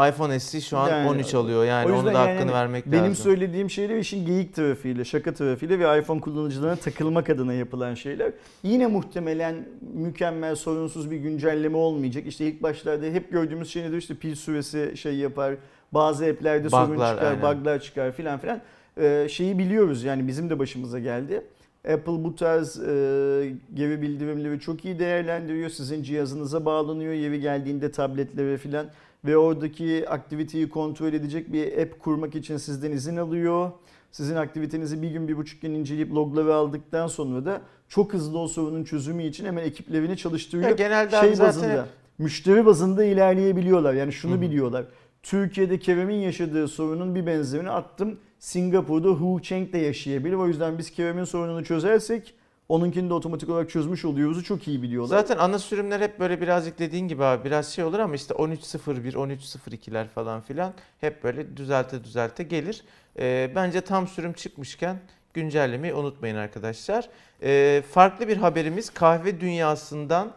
iPhone 0.09 0.39
SE 0.39 0.62
şu 0.62 0.77
an 0.77 0.89
Yani 0.89 1.09
13 1.09 1.33
alıyor. 1.33 1.65
Yani 1.65 1.86
o 1.86 1.89
yüzden 1.95 2.06
onu 2.06 2.13
da 2.13 2.19
yani 2.19 2.30
hakkını 2.31 2.51
hani 2.51 2.54
vermek 2.54 2.86
Benim 2.86 3.04
lazım. 3.09 3.15
söylediğim 3.24 3.69
şeyler 3.69 3.98
işin 3.98 4.25
geyik 4.25 4.56
tarafıyla, 4.56 5.04
şaka 5.06 5.33
tarafıyla 5.33 5.80
ve 5.80 6.00
iPhone 6.00 6.21
kullanıcılarına 6.21 6.75
takılmak 6.75 7.30
adına 7.30 7.54
yapılan 7.54 7.94
şeyler. 7.94 8.31
Yine 8.63 8.88
muhtemelen 8.88 9.56
mükemmel, 9.94 10.56
sorunsuz 10.56 11.12
bir 11.12 11.18
güncelleme 11.18 11.77
olmayacak. 11.77 12.24
İşte 12.27 12.45
ilk 12.45 12.63
başlarda 12.63 13.06
hep 13.06 13.31
gördüğümüz 13.31 13.69
şey 13.69 13.83
nedir? 13.83 13.98
İşte 13.98 14.15
pil 14.15 14.36
süresi 14.36 14.98
şey 14.98 15.15
yapar, 15.15 15.56
bazı 15.92 16.25
app'lerde 16.25 16.69
sorun 16.69 16.92
çıkar, 16.94 17.18
aynen. 17.18 17.42
bug'lar 17.42 17.80
çıkar 17.80 18.12
filan 18.12 18.39
filan. 18.39 18.62
Ee, 18.99 19.27
şeyi 19.29 19.59
biliyoruz 19.59 20.03
yani 20.03 20.27
bizim 20.27 20.49
de 20.49 20.59
başımıza 20.59 20.99
geldi. 20.99 21.41
Apple 21.94 22.23
bu 22.23 22.35
tarz 22.35 22.79
e, 22.79 23.53
geri 23.73 24.01
bildirimleri 24.01 24.59
çok 24.59 24.85
iyi 24.85 24.99
değerlendiriyor. 24.99 25.69
Sizin 25.69 26.03
cihazınıza 26.03 26.65
bağlanıyor. 26.65 27.13
Yeri 27.13 27.41
geldiğinde 27.41 27.91
tabletlere 27.91 28.57
filan 28.57 28.88
ve 29.25 29.38
oradaki 29.38 30.09
aktiviteyi 30.09 30.69
kontrol 30.69 31.13
edecek 31.13 31.53
bir 31.53 31.77
app 31.77 31.99
kurmak 31.99 32.35
için 32.35 32.57
sizden 32.57 32.91
izin 32.91 33.17
alıyor. 33.17 33.71
Sizin 34.11 34.35
aktivitenizi 34.35 35.01
bir 35.01 35.11
gün 35.11 35.27
bir 35.27 35.38
buçuk 35.38 35.61
gün 35.61 35.73
inceleyip 35.73 36.13
logları 36.13 36.53
aldıktan 36.53 37.07
sonra 37.07 37.45
da 37.45 37.61
çok 37.89 38.13
hızlı 38.13 38.39
o 38.39 38.47
sorunun 38.47 38.83
çözümü 38.83 39.23
için 39.23 39.45
hemen 39.45 39.63
ekiplerini 39.63 40.17
çalıştırıyor. 40.17 40.69
Ya 40.69 40.75
genelde 40.75 41.19
şey 41.19 41.35
zaten 41.35 41.47
bazında, 41.47 41.88
müşteri 42.17 42.65
bazında 42.65 43.03
ilerleyebiliyorlar. 43.03 43.94
Yani 43.94 44.13
şunu 44.13 44.31
Hı 44.33 44.38
hı. 44.38 44.41
biliyorlar. 44.41 44.85
Türkiye'de 45.23 45.79
Kerem'in 45.79 46.15
yaşadığı 46.15 46.67
sorunun 46.67 47.15
bir 47.15 47.25
benzerini 47.25 47.69
attım. 47.69 48.19
Singapur'da 48.39 49.07
Hu 49.07 49.41
Cheng 49.41 49.73
de 49.73 49.77
yaşayabilir. 49.77 50.33
O 50.33 50.47
yüzden 50.47 50.77
biz 50.77 50.91
Kerem'in 50.91 51.23
sorununu 51.23 51.65
çözersek 51.65 52.33
onunkini 52.69 53.09
de 53.09 53.13
otomatik 53.13 53.49
olarak 53.49 53.69
çözmüş 53.69 54.05
oluyoruz. 54.05 54.43
Çok 54.43 54.67
iyi 54.67 54.81
biliyorlar. 54.81 55.17
Zaten 55.17 55.37
ana 55.37 55.59
sürümler 55.59 56.01
hep 56.01 56.19
böyle 56.19 56.41
birazcık 56.41 56.79
dediğin 56.79 57.07
gibi 57.07 57.23
abi 57.23 57.45
biraz 57.45 57.73
şey 57.73 57.85
olur 57.85 57.99
ama 57.99 58.15
işte 58.15 58.33
13.01, 58.33 59.11
13.02'ler 59.11 60.07
falan 60.07 60.41
filan 60.41 60.73
hep 61.01 61.23
böyle 61.23 61.57
düzelte 61.57 62.03
düzelte 62.03 62.43
gelir. 62.43 62.83
Ee, 63.19 63.51
bence 63.55 63.81
tam 63.81 64.07
sürüm 64.07 64.33
çıkmışken 64.33 64.99
güncellemeyi 65.33 65.93
unutmayın 65.93 66.35
arkadaşlar. 66.35 67.09
Ee, 67.41 67.83
farklı 67.91 68.27
bir 68.27 68.37
haberimiz 68.37 68.89
kahve 68.89 69.41
dünyasından 69.41 70.33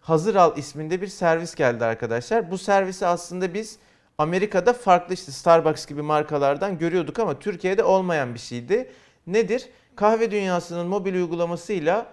Hazır 0.00 0.34
Al 0.34 0.58
isminde 0.58 1.02
bir 1.02 1.06
servis 1.06 1.54
geldi 1.54 1.84
arkadaşlar. 1.84 2.50
Bu 2.50 2.58
servisi 2.58 3.06
aslında 3.06 3.54
biz 3.54 3.78
Amerika'da 4.20 4.72
farklı 4.72 5.14
işte 5.14 5.32
Starbucks 5.32 5.86
gibi 5.86 6.02
markalardan 6.02 6.78
görüyorduk 6.78 7.18
ama 7.18 7.38
Türkiye'de 7.38 7.84
olmayan 7.84 8.34
bir 8.34 8.38
şeydi. 8.38 8.90
Nedir? 9.26 9.68
Kahve 9.96 10.30
dünyasının 10.30 10.86
mobil 10.86 11.14
uygulamasıyla 11.14 12.12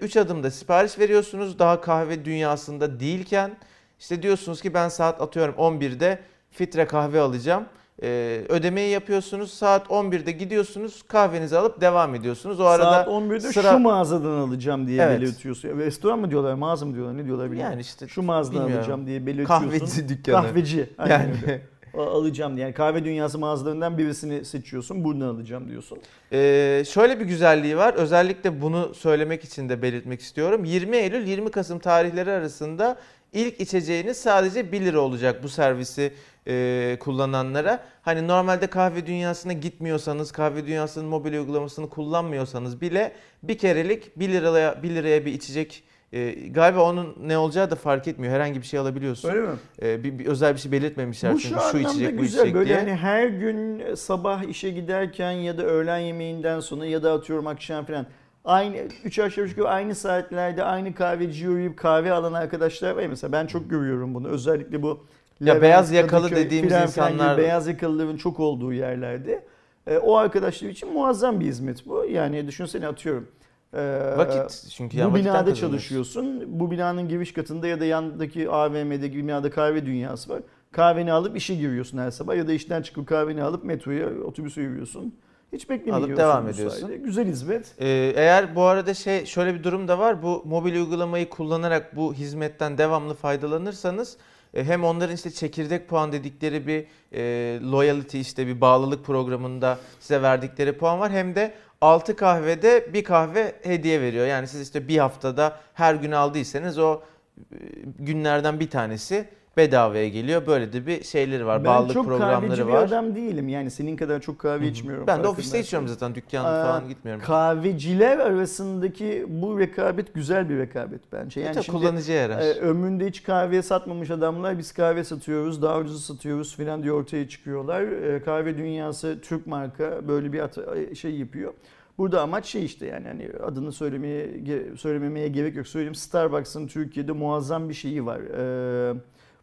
3 0.00 0.16
adımda 0.16 0.50
sipariş 0.50 0.98
veriyorsunuz. 0.98 1.58
Daha 1.58 1.80
kahve 1.80 2.24
dünyasında 2.24 3.00
değilken 3.00 3.56
işte 4.00 4.22
diyorsunuz 4.22 4.62
ki 4.62 4.74
ben 4.74 4.88
saat 4.88 5.20
atıyorum 5.20 5.54
11'de 5.54 6.18
filtre 6.50 6.86
kahve 6.86 7.20
alacağım. 7.20 7.64
Ee, 8.02 8.42
ödemeyi 8.48 8.90
yapıyorsunuz. 8.90 9.50
Saat 9.52 9.86
11'de 9.86 10.32
gidiyorsunuz. 10.32 11.02
Kahvenizi 11.08 11.58
alıp 11.58 11.80
devam 11.80 12.14
ediyorsunuz. 12.14 12.60
O 12.60 12.64
arada 12.64 12.84
Saat 12.92 13.08
11'de 13.08 13.52
sıra- 13.52 13.70
şu 13.72 13.78
mağazadan 13.78 14.30
alacağım 14.30 14.86
diye 14.86 15.02
Evet. 15.02 15.20
belirtiyorsun. 15.20 15.78
Restoran 15.78 16.18
mı 16.18 16.30
diyorlar, 16.30 16.54
mağaza 16.54 16.86
mı 16.86 16.94
diyorlar, 16.94 17.16
ne 17.16 17.24
diyorlar 17.24 17.46
bilmiyorum. 17.50 17.70
yani 17.72 17.80
işte 17.80 18.08
şu 18.08 18.22
mağazadan 18.22 18.58
bilmiyorum. 18.60 18.78
alacağım 18.82 19.06
diye 19.06 19.26
belirtiyorsun. 19.26 19.68
kahveci 19.70 20.08
dükkanı. 20.08 20.46
Kahveci. 20.46 20.90
Aynen 20.98 21.18
Yani 21.20 21.32
öyle. 21.42 21.62
Alacağım 21.98 22.56
diye. 22.56 22.66
Yani 22.66 22.74
kahve 22.74 23.04
dünyası 23.04 23.38
mağazalarından 23.38 23.98
birisini 23.98 24.44
seçiyorsun. 24.44 25.04
Buradan 25.04 25.26
alacağım 25.34 25.68
diyorsun. 25.68 25.98
Ee, 26.32 26.82
şöyle 26.88 27.20
bir 27.20 27.24
güzelliği 27.24 27.76
var. 27.76 27.94
Özellikle 27.94 28.62
bunu 28.62 28.94
söylemek 28.94 29.44
için 29.44 29.68
de 29.68 29.82
belirtmek 29.82 30.20
istiyorum. 30.20 30.64
20 30.64 30.96
Eylül 30.96 31.26
20 31.26 31.50
Kasım 31.50 31.78
tarihleri 31.78 32.30
arasında 32.30 32.96
ilk 33.32 33.60
içeceğiniz 33.60 34.16
sadece 34.16 34.72
1 34.72 34.80
lira 34.80 35.00
olacak 35.00 35.42
bu 35.42 35.48
servisi 35.48 36.12
e, 36.48 36.96
kullananlara. 37.00 37.84
Hani 38.02 38.28
normalde 38.28 38.66
kahve 38.66 39.06
dünyasına 39.06 39.52
gitmiyorsanız, 39.52 40.32
kahve 40.32 40.66
dünyasının 40.66 41.06
mobil 41.06 41.32
uygulamasını 41.32 41.88
kullanmıyorsanız 41.90 42.80
bile 42.80 43.12
bir 43.42 43.58
kerelik 43.58 44.18
1 44.18 44.28
liraya 44.28 44.82
1 44.82 44.90
liraya 44.90 45.26
bir 45.26 45.32
içecek 45.32 45.84
e, 46.12 46.30
galiba 46.50 46.90
onun 46.90 47.16
ne 47.22 47.38
olacağı 47.38 47.70
da 47.70 47.74
fark 47.74 48.08
etmiyor. 48.08 48.34
Herhangi 48.34 48.60
bir 48.60 48.66
şey 48.66 48.80
alabiliyorsun. 48.80 49.28
Öyle 49.28 49.40
mi? 49.40 49.54
E, 49.82 50.04
bir, 50.04 50.18
bir 50.18 50.26
özel 50.26 50.54
bir 50.54 50.60
şey 50.60 50.72
belirtmemişler 50.72 51.34
Bu 51.34 51.38
çünkü 51.38 51.60
şu 51.60 51.70
şu, 51.70 51.78
içecek 51.78 52.18
bu 52.18 52.22
güzel. 52.22 52.38
içecek 52.38 52.54
Böyle 52.54 52.68
diye. 52.68 52.78
hani 52.78 52.94
her 52.94 53.26
gün 53.26 53.94
sabah 53.94 54.42
işe 54.42 54.70
giderken 54.70 55.30
ya 55.32 55.58
da 55.58 55.62
öğlen 55.62 55.98
yemeğinden 55.98 56.60
sonra 56.60 56.86
ya 56.86 57.02
da 57.02 57.12
atıyorum 57.12 57.46
akşam 57.46 57.84
falan 57.84 58.06
aynı 58.44 58.76
3 59.04 59.18
aşağı 59.18 59.46
yukarı 59.46 59.68
aynı 59.68 59.94
saatlerde 59.94 60.64
aynı 60.64 60.94
kahveciye 60.94 61.50
uğrayıp 61.50 61.76
kahve 61.76 62.12
alan 62.12 62.32
arkadaşlar 62.32 62.90
var. 62.96 63.06
Mesela 63.06 63.32
ben 63.32 63.46
çok 63.46 63.70
görüyorum 63.70 64.14
bunu. 64.14 64.28
Özellikle 64.28 64.82
bu 64.82 65.06
Ya 65.44 65.62
beyaz 65.62 65.92
yakalı 65.92 66.22
Kadıköy 66.22 66.44
dediğimiz 66.44 66.72
filan 66.72 66.86
filan 66.88 67.08
gibi 67.12 67.18
insanlar- 67.22 67.38
beyaz 67.38 67.66
yakalıların 67.68 68.16
çok 68.16 68.40
olduğu 68.40 68.72
yerlerde 68.72 69.44
E, 69.86 69.98
o 69.98 70.16
arkadaşlar 70.16 70.68
için 70.68 70.92
muazzam 70.92 71.40
bir 71.40 71.44
hizmet 71.46 71.86
bu. 71.86 72.04
Yani 72.04 72.46
düşünsene 72.46 72.86
atıyorum. 72.86 73.28
e, 73.74 74.00
Vakit 74.16 74.66
çünkü 74.70 74.96
bu 74.96 75.00
yani 75.00 75.12
vakitten 75.12 75.24
binada 75.32 75.38
kazanıyorsun. 75.50 75.70
çalışıyorsun. 75.70 76.44
Bu 76.60 76.70
binanın 76.70 77.08
giriş 77.08 77.32
katında 77.32 77.66
ya 77.66 77.80
da 77.80 77.84
yandaki 77.84 78.50
AVM'deki 78.50 79.16
binada 79.16 79.50
kahve 79.50 79.86
dünyası 79.86 80.32
var. 80.32 80.40
Kahveni 80.72 81.12
alıp 81.12 81.36
işe 81.36 81.54
giriyorsun 81.54 81.98
her 81.98 82.10
sabah 82.10 82.36
ya 82.36 82.48
da 82.48 82.52
işten 82.52 82.82
çıkıp 82.82 83.06
kahveni 83.08 83.42
alıp 83.42 83.64
metroya, 83.64 84.08
otobüse 84.24 84.60
yürüyorsun. 84.62 85.14
Hiç 85.52 85.70
beklemiyorsun. 85.70 86.08
Alıp 86.08 86.16
devam 86.18 86.46
bu 86.46 86.50
ediyorsun. 86.50 86.80
sayede. 86.86 86.96
Güzel 86.96 87.26
hizmet. 87.26 87.74
Ee, 87.78 88.12
eğer 88.16 88.56
bu 88.56 88.62
arada 88.62 88.94
şey 88.94 89.26
şöyle 89.26 89.54
bir 89.54 89.64
durum 89.64 89.88
da 89.88 89.98
var. 89.98 90.22
Bu 90.22 90.42
mobil 90.44 90.74
uygulamayı 90.76 91.28
kullanarak 91.28 91.96
bu 91.96 92.14
hizmetten 92.14 92.78
devamlı 92.78 93.14
faydalanırsanız 93.14 94.16
hem 94.62 94.84
onların 94.84 95.14
işte 95.14 95.30
çekirdek 95.30 95.88
puan 95.88 96.12
dedikleri 96.12 96.66
bir 96.66 96.86
e, 97.12 97.22
loyalty 97.70 98.20
işte 98.20 98.46
bir 98.46 98.60
bağlılık 98.60 99.04
programında 99.04 99.78
size 100.00 100.22
verdikleri 100.22 100.78
puan 100.78 101.00
var. 101.00 101.12
Hem 101.12 101.34
de 101.34 101.54
6 101.80 102.16
kahvede 102.16 102.92
bir 102.92 103.04
kahve 103.04 103.54
hediye 103.62 104.00
veriyor. 104.00 104.26
Yani 104.26 104.48
siz 104.48 104.60
işte 104.60 104.88
bir 104.88 104.98
haftada 104.98 105.60
her 105.74 105.94
gün 105.94 106.12
aldıysanız 106.12 106.78
o 106.78 107.02
e, 107.38 107.56
günlerden 107.98 108.60
bir 108.60 108.70
tanesi 108.70 109.28
bedavaya 109.56 110.08
geliyor. 110.08 110.46
Böyle 110.46 110.72
de 110.72 110.86
bir 110.86 111.02
şeyleri 111.04 111.46
var. 111.46 111.58
ben 111.58 111.64
bağlılık 111.64 111.92
çok 111.94 112.06
kahveci 112.06 112.18
programları 112.18 112.66
bir 112.68 112.72
var. 112.72 112.82
adam 112.86 113.14
değilim. 113.14 113.48
Yani 113.48 113.70
senin 113.70 113.96
kadar 113.96 114.20
çok 114.20 114.38
kahve 114.38 114.68
içmiyorum. 114.68 115.06
Ben 115.06 115.22
de 115.22 115.28
ofiste 115.28 115.60
içiyorum 115.60 115.88
zaten. 115.88 116.14
Dükkan 116.14 116.44
Aa, 116.44 116.64
falan 116.64 116.88
gitmiyorum. 116.88 117.22
Kahveciler 117.24 118.18
arasındaki 118.18 119.26
bu 119.28 119.58
rekabet 119.58 120.14
güzel 120.14 120.48
bir 120.48 120.58
rekabet 120.58 121.00
bence. 121.12 121.40
Yani 121.40 121.54
Yani 121.56 121.64
şimdi 121.64 121.78
kullanıcıya 121.78 122.18
yarar. 122.22 122.38
e, 122.40 122.52
ömründe 122.52 123.06
hiç 123.06 123.22
kahve 123.22 123.62
satmamış 123.62 124.10
adamlar 124.10 124.58
biz 124.58 124.72
kahve 124.72 125.04
satıyoruz, 125.04 125.62
daha 125.62 125.78
ucuz 125.78 126.04
satıyoruz 126.04 126.56
filan 126.56 126.82
diye 126.82 126.92
ortaya 126.92 127.28
çıkıyorlar. 127.28 127.82
E, 127.82 128.22
kahve 128.22 128.58
dünyası 128.58 129.18
Türk 129.22 129.46
marka 129.46 130.08
böyle 130.08 130.32
bir 130.32 130.40
at- 130.40 130.96
şey 130.96 131.14
yapıyor. 131.14 131.52
Burada 131.98 132.20
amaç 132.22 132.46
şey 132.46 132.64
işte 132.64 132.86
yani 132.86 133.06
hani 133.06 133.28
adını 133.46 133.72
söylemeye 133.72 134.28
söylememeye 134.76 135.28
gerek 135.28 135.56
yok. 135.56 135.66
Söyleyeyim 135.68 135.94
Starbucks'ın 135.94 136.66
Türkiye'de 136.66 137.12
muazzam 137.12 137.68
bir 137.68 137.74
şeyi 137.74 138.06
var. 138.06 138.20
E, 138.20 138.94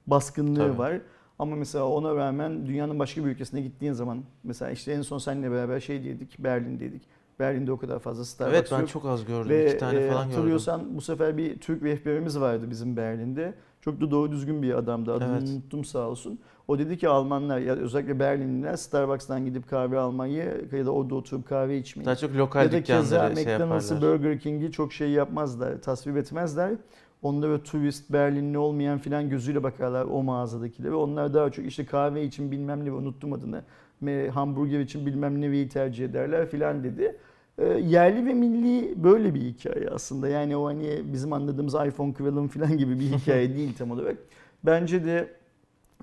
baskınlığı 0.08 0.56
Tabii. 0.60 0.78
var. 0.78 1.02
Ama 1.40 1.56
mesela 1.56 1.86
ona 1.88 2.16
rağmen 2.16 2.66
dünyanın 2.66 3.00
başka 3.00 3.26
bir 3.26 3.30
ülkesine 3.30 3.62
gittiğin 3.62 3.94
zaman 3.94 4.24
mesela 4.44 4.72
işte 4.72 4.92
en 4.92 5.02
son 5.02 5.18
seninle 5.18 5.52
beraber 5.52 5.80
şey 5.80 6.04
dedik 6.04 6.36
Berlin'deydik. 6.40 7.02
Berlin'de 7.40 7.72
o 7.72 7.78
kadar 7.78 8.00
fazla 8.00 8.26
Starbucks 8.26 8.58
Evet 8.60 8.70
ben 8.72 8.80
yok. 8.80 8.90
çok 8.90 9.06
az 9.06 9.26
gördüm. 9.26 9.50
Ve 9.50 9.68
İki 9.70 9.78
tane 9.78 10.00
e, 10.00 10.08
falan 10.10 10.24
gördüm. 10.24 10.32
hatırlıyorsan 10.32 10.98
bu 10.98 11.02
sefer 11.02 11.38
bir 11.38 11.60
Türk 11.60 11.84
rehberimiz 11.84 12.40
vardı 12.40 12.66
bizim 12.70 12.98
Berlin'de. 12.98 13.54
Çok 13.82 14.02
da 14.02 14.12
doğru 14.12 14.32
düzgün 14.32 14.62
bir 14.62 14.74
adamdı. 14.74 15.14
Adını 15.14 15.38
Evet. 15.40 15.50
unuttum 15.50 15.86
sağ 15.86 16.10
olsun. 16.10 16.40
O 16.68 16.80
dedi 16.80 16.98
ki 16.98 17.10
Almanlar 17.10 17.60
ya 17.60 17.76
özellikle 17.76 18.20
Berlinliler 18.20 18.76
Starbucks'tan 18.76 19.46
gidip 19.46 19.70
kahve 19.70 20.00
almayı 20.00 20.68
ya 20.72 20.86
da 20.86 20.92
orada 20.92 21.16
oturup 21.16 21.48
kahve 21.48 21.78
içmeyi. 21.78 22.06
Daha 22.06 22.16
çok 22.16 22.36
lokal 22.36 22.64
ya 22.64 22.72
da 22.72 22.84
keza 22.84 23.36
şey 23.36 23.46
McDonald's'ı 23.46 23.94
yaparlar. 23.94 24.20
Burger 24.20 24.40
King'i 24.40 24.72
çok 24.72 24.94
şey 24.94 25.10
yapmazlar, 25.10 25.82
tasvip 25.82 26.18
etmezler. 26.18 26.72
Onda 27.22 27.50
böyle 27.50 27.64
turist, 27.64 28.14
Berlinli 28.14 28.58
olmayan 28.58 29.00
filan 29.00 29.30
gözüyle 29.30 29.64
bakarlar 29.64 30.06
o 30.06 30.24
mağazadakilere. 30.24 30.94
Onlar 30.94 31.34
daha 31.34 31.50
çok 31.50 31.66
işte 31.66 31.86
kahve 31.86 32.24
için 32.24 32.52
bilmem 32.52 32.86
ne 32.86 32.92
unuttum 32.92 33.34
adını. 33.34 33.64
Hamburger 34.30 34.80
için 34.80 35.06
bilmem 35.06 35.42
neyi 35.42 35.70
tercih 35.70 36.06
ederler 36.06 36.48
filan 36.48 36.84
dedi. 36.84 37.18
E, 37.58 37.66
yerli 37.66 38.26
ve 38.26 38.34
milli 38.34 39.04
böyle 39.04 39.34
bir 39.34 39.42
hikaye 39.42 39.90
aslında. 39.90 40.28
Yani 40.28 40.58
o 40.58 40.66
hani 40.66 41.02
bizim 41.14 41.34
anladığımız 41.34 41.74
iPhone 41.74 42.14
kıralım 42.14 42.48
filan 42.48 42.78
gibi 42.78 43.00
bir 43.00 43.06
hikaye 43.06 43.50
değil 43.58 43.74
tam 43.78 43.92
olarak. 43.92 44.18
Bence 44.64 45.06
de 45.06 45.30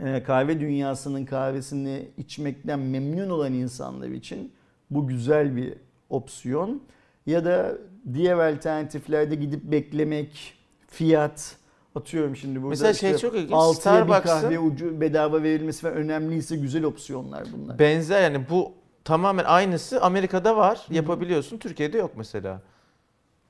e, 0.00 0.22
kahve 0.22 0.60
dünyasının 0.60 1.24
kahvesini 1.24 2.08
içmekten 2.16 2.78
memnun 2.78 3.30
olan 3.30 3.52
insanlar 3.52 4.08
için 4.08 4.52
bu 4.90 5.08
güzel 5.08 5.56
bir 5.56 5.74
opsiyon. 6.10 6.82
Ya 7.26 7.44
da 7.44 7.78
diğer 8.14 8.52
alternatiflerde 8.52 9.34
gidip 9.34 9.62
beklemek, 9.64 10.57
fiyat 10.90 11.56
atıyorum 11.94 12.36
şimdi 12.36 12.58
burada 12.58 12.68
Mesela 12.68 12.94
şey 12.94 13.10
işte 13.10 13.22
çok 13.22 13.34
ilginç. 13.34 13.52
altıya 13.52 13.94
bir 13.94 14.12
Starbucks'ın 14.12 14.40
kahve 14.42 14.58
ucu 14.58 15.00
bedava 15.00 15.42
verilmesi 15.42 15.86
ve 15.86 15.90
önemliyse 15.90 16.56
güzel 16.56 16.84
opsiyonlar 16.84 17.44
bunlar. 17.56 17.78
benzer 17.78 18.22
yani 18.22 18.44
bu 18.50 18.72
tamamen 19.04 19.44
aynısı 19.44 20.02
Amerika'da 20.02 20.56
var. 20.56 20.86
Yapabiliyorsun. 20.90 21.58
Türkiye'de 21.58 21.98
yok 21.98 22.10
mesela. 22.16 22.60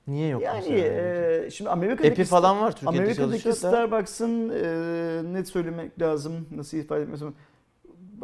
Niye 0.06 0.28
yok 0.28 0.42
yani 0.42 0.64
mesela? 0.68 1.44
e, 1.46 1.50
şimdi 1.50 1.70
Amerika'daki 1.70 2.08
Epi 2.08 2.24
falan 2.24 2.60
var 2.60 2.72
Türkiye'de 2.72 2.98
Amerika'daki 2.98 3.42
çalışıyor 3.42 3.72
da. 3.72 3.76
Starbucks'ın 3.76 4.50
e, 4.50 5.34
net 5.34 5.48
söylemek 5.48 6.00
lazım 6.00 6.46
nasıl 6.56 6.76
ifade 6.76 7.02
etmesi 7.02 7.24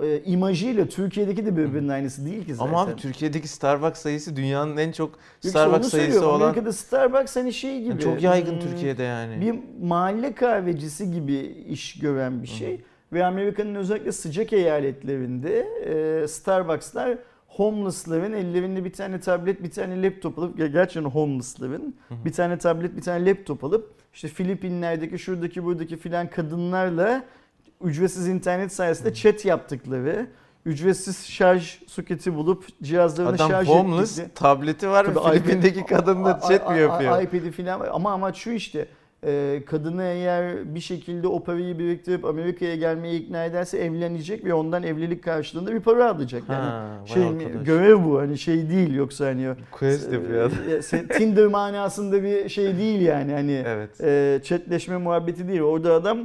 e, 0.02 0.22
imajıyla 0.24 0.86
Türkiye'deki 0.86 1.46
de 1.46 1.56
birbirinin 1.56 1.88
aynısı 1.88 2.26
değil 2.26 2.46
ki 2.46 2.54
zaten. 2.54 2.72
Ama 2.72 2.82
abi 2.82 2.96
Türkiye'deki 2.96 3.48
Starbucks 3.48 4.00
sayısı 4.00 4.36
dünyanın 4.36 4.76
en 4.76 4.92
çok 4.92 5.08
Yok 5.10 5.18
işte 5.36 5.48
Starbucks 5.48 5.88
sayısı 5.88 6.12
söylüyorum. 6.12 6.28
olan 6.28 6.40
Amerika'da 6.40 6.72
Starbucks 6.72 7.36
hani 7.36 7.52
şey 7.52 7.80
gibi. 7.80 7.88
Yani 7.88 8.00
çok 8.00 8.22
yaygın 8.22 8.52
hmm, 8.52 8.60
Türkiye'de 8.60 9.02
yani. 9.02 9.40
Bir 9.40 9.54
mahalle 9.86 10.34
kahvecisi 10.34 11.10
gibi 11.10 11.36
iş 11.68 11.98
gören 11.98 12.42
bir 12.42 12.48
şey. 12.48 12.80
Ve 13.12 13.24
Amerika'nın 13.24 13.74
özellikle 13.74 14.12
sıcak 14.12 14.52
eyaletlerinde 14.52 15.58
e, 16.22 16.28
Starbucks'lar 16.28 17.18
homeless'ların 17.46 18.32
ellerinde 18.32 18.84
bir 18.84 18.92
tane 18.92 19.20
tablet, 19.20 19.62
bir 19.62 19.70
tane 19.70 20.02
laptop 20.02 20.38
alıp 20.38 20.58
ya 20.58 20.66
gerçekten 20.66 21.10
homeless'ların 21.10 21.94
bir 22.24 22.32
tane 22.32 22.58
tablet, 22.58 22.96
bir 22.96 23.02
tane 23.02 23.30
laptop 23.30 23.64
alıp 23.64 23.94
işte 24.14 24.28
Filipinler'deki, 24.28 25.18
şuradaki, 25.18 25.64
buradaki 25.64 25.96
filan 25.96 26.30
kadınlarla 26.30 27.24
ücretsiz 27.84 28.28
internet 28.28 28.72
sayesinde 28.72 29.14
chat 29.14 29.44
yaptıkları, 29.44 30.26
ücretsiz 30.66 31.26
şarj 31.26 31.78
soketi 31.86 32.34
bulup 32.34 32.64
cihazlarını 32.82 33.32
Adam 33.34 33.50
şarj 33.50 33.68
homeless, 33.68 34.18
ettikleri- 34.18 34.34
tableti 34.34 34.88
var 34.88 35.06
Tabii 35.14 35.38
Filipin'deki 35.38 35.80
iPad- 35.80 35.86
kadınla 35.86 36.40
chat 36.48 36.70
mi 36.70 36.78
yapıyor? 36.78 37.22
iPad'i 37.22 37.50
falan 37.50 37.80
var. 37.80 37.88
ama 37.92 38.12
amaç 38.12 38.36
şu 38.36 38.50
işte 38.50 38.86
e, 39.26 39.62
kadını 39.66 40.02
eğer 40.02 40.74
bir 40.74 40.80
şekilde 40.80 41.28
o 41.28 41.44
parayı 41.44 41.78
biriktirip 41.78 42.24
Amerika'ya 42.24 42.76
gelmeye 42.76 43.16
ikna 43.16 43.44
ederse 43.44 43.78
evlenecek 43.78 44.44
ve 44.44 44.54
ondan 44.54 44.82
evlilik 44.82 45.24
karşılığında 45.24 45.72
bir 45.74 45.80
para 45.80 46.10
alacak. 46.10 46.42
Yani 46.48 46.64
Ha, 46.64 46.88
şey 47.06 47.22
arkadaş. 47.28 47.66
görev 47.66 48.04
bu 48.04 48.18
hani 48.18 48.38
şey 48.38 48.70
değil 48.70 48.94
yoksa 48.94 49.26
hani 49.26 49.48
Quest 49.70 50.12
yapıyor 50.12 50.50
e, 50.68 50.72
se- 50.76 51.08
Tinder 51.18 51.46
manasında 51.46 52.22
bir 52.22 52.48
şey 52.48 52.78
değil 52.78 53.00
yani 53.00 53.32
hani 53.32 53.62
Evet. 53.66 54.00
e, 54.00 54.40
chatleşme 54.44 54.96
muhabbeti 54.96 55.48
değil. 55.48 55.60
Orada 55.60 55.94
adam 55.94 56.18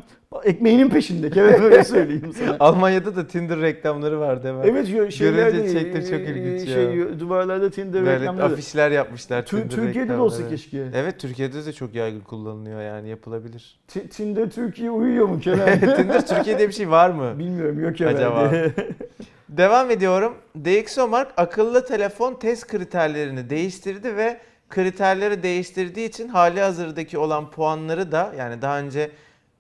ekmeğinin 0.44 0.90
peşinde. 0.90 1.30
Evet 1.36 1.60
öyle 1.62 1.84
söyleyeyim 1.84 2.34
sana. 2.40 2.58
Almanya'da 2.60 3.16
da 3.16 3.28
Tinder 3.28 3.62
reklamları 3.62 4.20
vardı 4.20 4.48
hemen. 4.48 4.68
Evet 4.68 5.14
şeylerde 5.14 5.52
Görünce 5.58 5.80
çekti, 5.80 6.10
çok 6.12 6.20
ilginç 6.20 6.68
ya. 6.68 6.74
şey, 6.76 7.20
duvarlarda 7.20 7.70
Tinder 7.70 8.06
Böyle 8.06 8.20
reklamları. 8.20 8.46
afişler 8.54 8.92
yapmışlar. 8.92 9.44
Tü- 9.44 9.46
Tinder 9.46 9.70
Türkiye'de 9.70 9.94
de 9.96 10.00
reklamları. 10.02 10.22
olsa 10.22 10.50
keşke. 10.50 10.84
Evet 10.94 11.20
Türkiye'de 11.20 11.66
de 11.66 11.74
çok 11.74 11.96
yaygın 11.96 12.20
kullanılıyor 12.20 12.82
yani 12.82 13.10
yapılabilir. 13.10 13.80
Ti- 13.88 14.10
Tinder 14.10 14.50
Türkiye 14.50 14.92
uyuyor 14.92 15.26
mu 15.28 15.40
Kerem? 15.40 15.80
Tinder 15.96 16.28
Türkiye'de 16.28 16.68
bir 16.68 16.74
şey 16.74 16.90
var 16.92 17.10
mı? 17.10 17.40
Bilmiyorum 17.40 17.84
yok 17.84 18.00
herhalde. 18.00 18.18
Acaba? 18.18 18.52
Devam 19.50 19.92
ediyorum. 19.92 20.34
DxOMark 20.66 21.32
akıllı 21.38 21.86
telefon 21.86 22.34
test 22.34 22.68
kriterlerini 22.68 23.50
değiştirdi 23.50 24.16
ve 24.18 24.38
kriterleri 24.70 25.44
değiştirdiği 25.44 26.10
için 26.10 26.28
hali 26.28 26.62
hazırdaki 26.62 27.18
olan 27.18 27.52
puanları 27.52 28.12
da 28.12 28.34
yani 28.38 28.62
daha 28.62 28.80
önce 28.80 29.12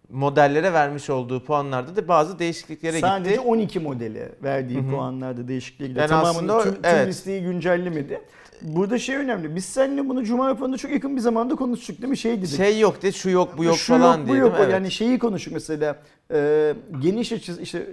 modellere 0.09 0.73
vermiş 0.73 1.09
olduğu 1.09 1.43
puanlarda 1.43 1.95
da 1.95 2.07
bazı 2.07 2.39
değişikliklere 2.39 2.99
Sadece 2.99 3.29
gitti. 3.29 3.41
12 3.41 3.79
modeli 3.79 4.29
verdiği 4.43 4.77
Hı 4.77 4.87
hı. 4.87 4.91
puanlarda 4.91 5.47
değişikliğe 5.47 5.87
gidiyor. 5.87 6.09
Yani 6.09 6.21
Tamamını 6.21 6.53
aslında 6.53 6.63
tüm, 6.63 6.73
tüm 6.73 6.81
evet. 6.83 7.07
listeyi 7.07 7.41
güncellemedi. 7.41 8.21
Burada 8.61 8.99
şey 8.99 9.15
önemli. 9.15 9.55
Biz 9.55 9.65
seninle 9.65 10.09
bunu 10.09 10.23
Cuma 10.23 10.47
raporunda 10.47 10.77
çok 10.77 10.91
yakın 10.91 11.15
bir 11.15 11.21
zamanda 11.21 11.55
konuştuk 11.55 12.01
değil 12.01 12.09
mi? 12.09 12.17
Şey 12.17 12.37
dedik. 12.37 12.57
Şey 12.57 12.79
yok 12.79 13.01
de 13.01 13.11
şu 13.11 13.29
yok 13.29 13.57
bu 13.57 13.63
yok 13.63 13.77
Şu 13.77 13.93
falan 13.93 14.17
yok, 14.17 14.27
bu 14.27 14.31
diye 14.31 14.39
yok. 14.39 14.51
mi? 14.53 14.57
Evet. 14.61 14.73
Yani 14.73 14.91
şeyi 14.91 15.19
konuştuk 15.19 15.53
mesela. 15.53 15.95
E, 16.33 16.73
geniş 17.01 17.31
açı 17.31 17.61
işte 17.61 17.87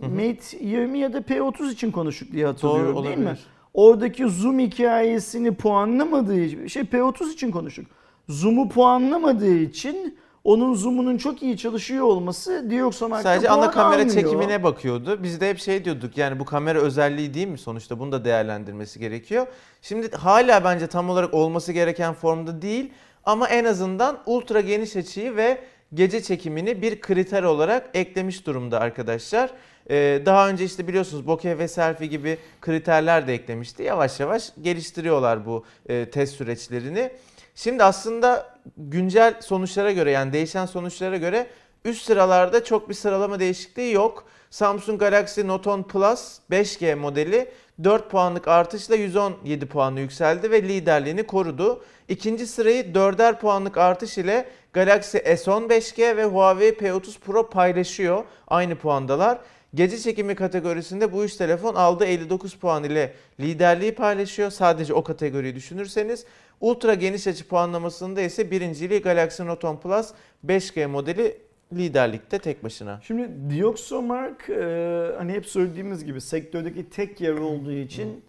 hı. 0.00 0.08
Mate 0.08 0.58
20 0.60 0.98
ya 0.98 1.12
da 1.12 1.18
P30 1.18 1.72
için 1.72 1.90
konuştuk 1.90 2.32
diye 2.32 2.46
hatırlıyorum 2.46 2.96
Doğru 2.96 3.04
değil 3.04 3.18
mi? 3.18 3.36
Oradaki 3.74 4.28
zoom 4.28 4.58
hikayesini 4.58 5.54
puanlamadığı 5.54 6.68
şey 6.68 6.82
P30 6.82 7.32
için 7.32 7.50
konuştuk. 7.50 7.86
Zoom'u 8.28 8.68
puanlamadığı 8.68 9.54
için 9.54 10.18
onun 10.44 10.74
zoom'unun 10.74 11.18
çok 11.18 11.42
iyi 11.42 11.56
çalışıyor 11.56 12.04
olması 12.04 12.70
Dioxomark'ta 12.70 13.28
Sadece 13.28 13.48
ana 13.48 13.70
kamera 13.70 14.02
almıyor. 14.02 14.14
çekimine 14.14 14.62
bakıyordu. 14.62 15.22
Biz 15.22 15.40
de 15.40 15.50
hep 15.50 15.58
şey 15.58 15.84
diyorduk 15.84 16.18
yani 16.18 16.38
bu 16.38 16.44
kamera 16.44 16.78
özelliği 16.78 17.34
değil 17.34 17.48
mi 17.48 17.58
sonuçta 17.58 17.98
bunu 17.98 18.12
da 18.12 18.24
değerlendirmesi 18.24 18.98
gerekiyor. 18.98 19.46
Şimdi 19.82 20.10
hala 20.10 20.64
bence 20.64 20.86
tam 20.86 21.10
olarak 21.10 21.34
olması 21.34 21.72
gereken 21.72 22.14
formda 22.14 22.62
değil 22.62 22.92
ama 23.24 23.48
en 23.48 23.64
azından 23.64 24.18
ultra 24.26 24.60
geniş 24.60 24.96
açıyı 24.96 25.36
ve 25.36 25.58
gece 25.94 26.22
çekimini 26.22 26.82
bir 26.82 27.00
kriter 27.00 27.42
olarak 27.42 27.90
eklemiş 27.94 28.46
durumda 28.46 28.80
arkadaşlar. 28.80 29.50
Ee, 29.90 30.22
daha 30.26 30.48
önce 30.48 30.64
işte 30.64 30.88
biliyorsunuz 30.88 31.26
bokeh 31.26 31.58
ve 31.58 31.68
selfie 31.68 32.06
gibi 32.06 32.38
kriterler 32.60 33.26
de 33.26 33.34
eklemişti. 33.34 33.82
Yavaş 33.82 34.20
yavaş 34.20 34.52
geliştiriyorlar 34.62 35.46
bu 35.46 35.64
e, 35.88 36.10
test 36.10 36.34
süreçlerini. 36.34 37.10
Şimdi 37.54 37.84
aslında 37.84 38.56
güncel 38.76 39.34
sonuçlara 39.40 39.92
göre 39.92 40.10
yani 40.10 40.32
değişen 40.32 40.66
sonuçlara 40.66 41.16
göre 41.16 41.46
Üst 41.84 42.04
sıralarda 42.04 42.64
çok 42.64 42.88
bir 42.88 42.94
sıralama 42.94 43.40
değişikliği 43.40 43.92
yok. 43.92 44.24
Samsung 44.50 45.00
Galaxy 45.00 45.46
Note 45.46 45.70
10 45.70 45.82
Plus 45.82 46.38
5G 46.50 46.94
modeli 46.94 47.50
4 47.84 48.10
puanlık 48.10 48.48
artışla 48.48 48.94
117 48.94 49.66
puanı 49.66 50.00
yükseldi 50.00 50.50
ve 50.50 50.62
liderliğini 50.62 51.22
korudu. 51.22 51.84
İkinci 52.08 52.46
sırayı 52.46 52.82
4'er 52.82 53.38
puanlık 53.38 53.78
artış 53.78 54.18
ile 54.18 54.48
Galaxy 54.72 55.18
S10 55.18 55.68
5G 55.68 56.16
ve 56.16 56.24
Huawei 56.24 56.70
P30 56.70 57.18
Pro 57.18 57.50
paylaşıyor. 57.50 58.24
Aynı 58.48 58.74
puandalar. 58.74 59.38
Gece 59.74 59.98
çekimi 59.98 60.34
kategorisinde 60.34 61.12
bu 61.12 61.24
üç 61.24 61.36
telefon 61.36 61.74
aldı 61.74 62.04
59 62.04 62.54
puan 62.54 62.84
ile 62.84 63.14
liderliği 63.40 63.94
paylaşıyor. 63.94 64.50
Sadece 64.50 64.94
o 64.94 65.04
kategoriyi 65.04 65.54
düşünürseniz. 65.54 66.24
Ultra 66.60 66.94
geniş 66.94 67.26
açı 67.26 67.48
puanlamasında 67.48 68.20
ise 68.20 68.50
birinciliği 68.50 69.00
Galaxy 69.00 69.42
Note 69.42 69.66
10 69.66 69.76
Plus 69.76 70.10
5G 70.46 70.86
modeli 70.86 71.36
liderlikte 71.72 72.38
tek 72.38 72.64
başına. 72.64 73.00
Şimdi 73.02 73.30
Dioxomark 73.50 74.50
e, 74.50 75.06
hani 75.18 75.32
hep 75.32 75.46
söylediğimiz 75.46 76.04
gibi 76.04 76.20
sektördeki 76.20 76.90
tek 76.90 77.20
yer 77.20 77.32
olduğu 77.32 77.72
için 77.72 78.22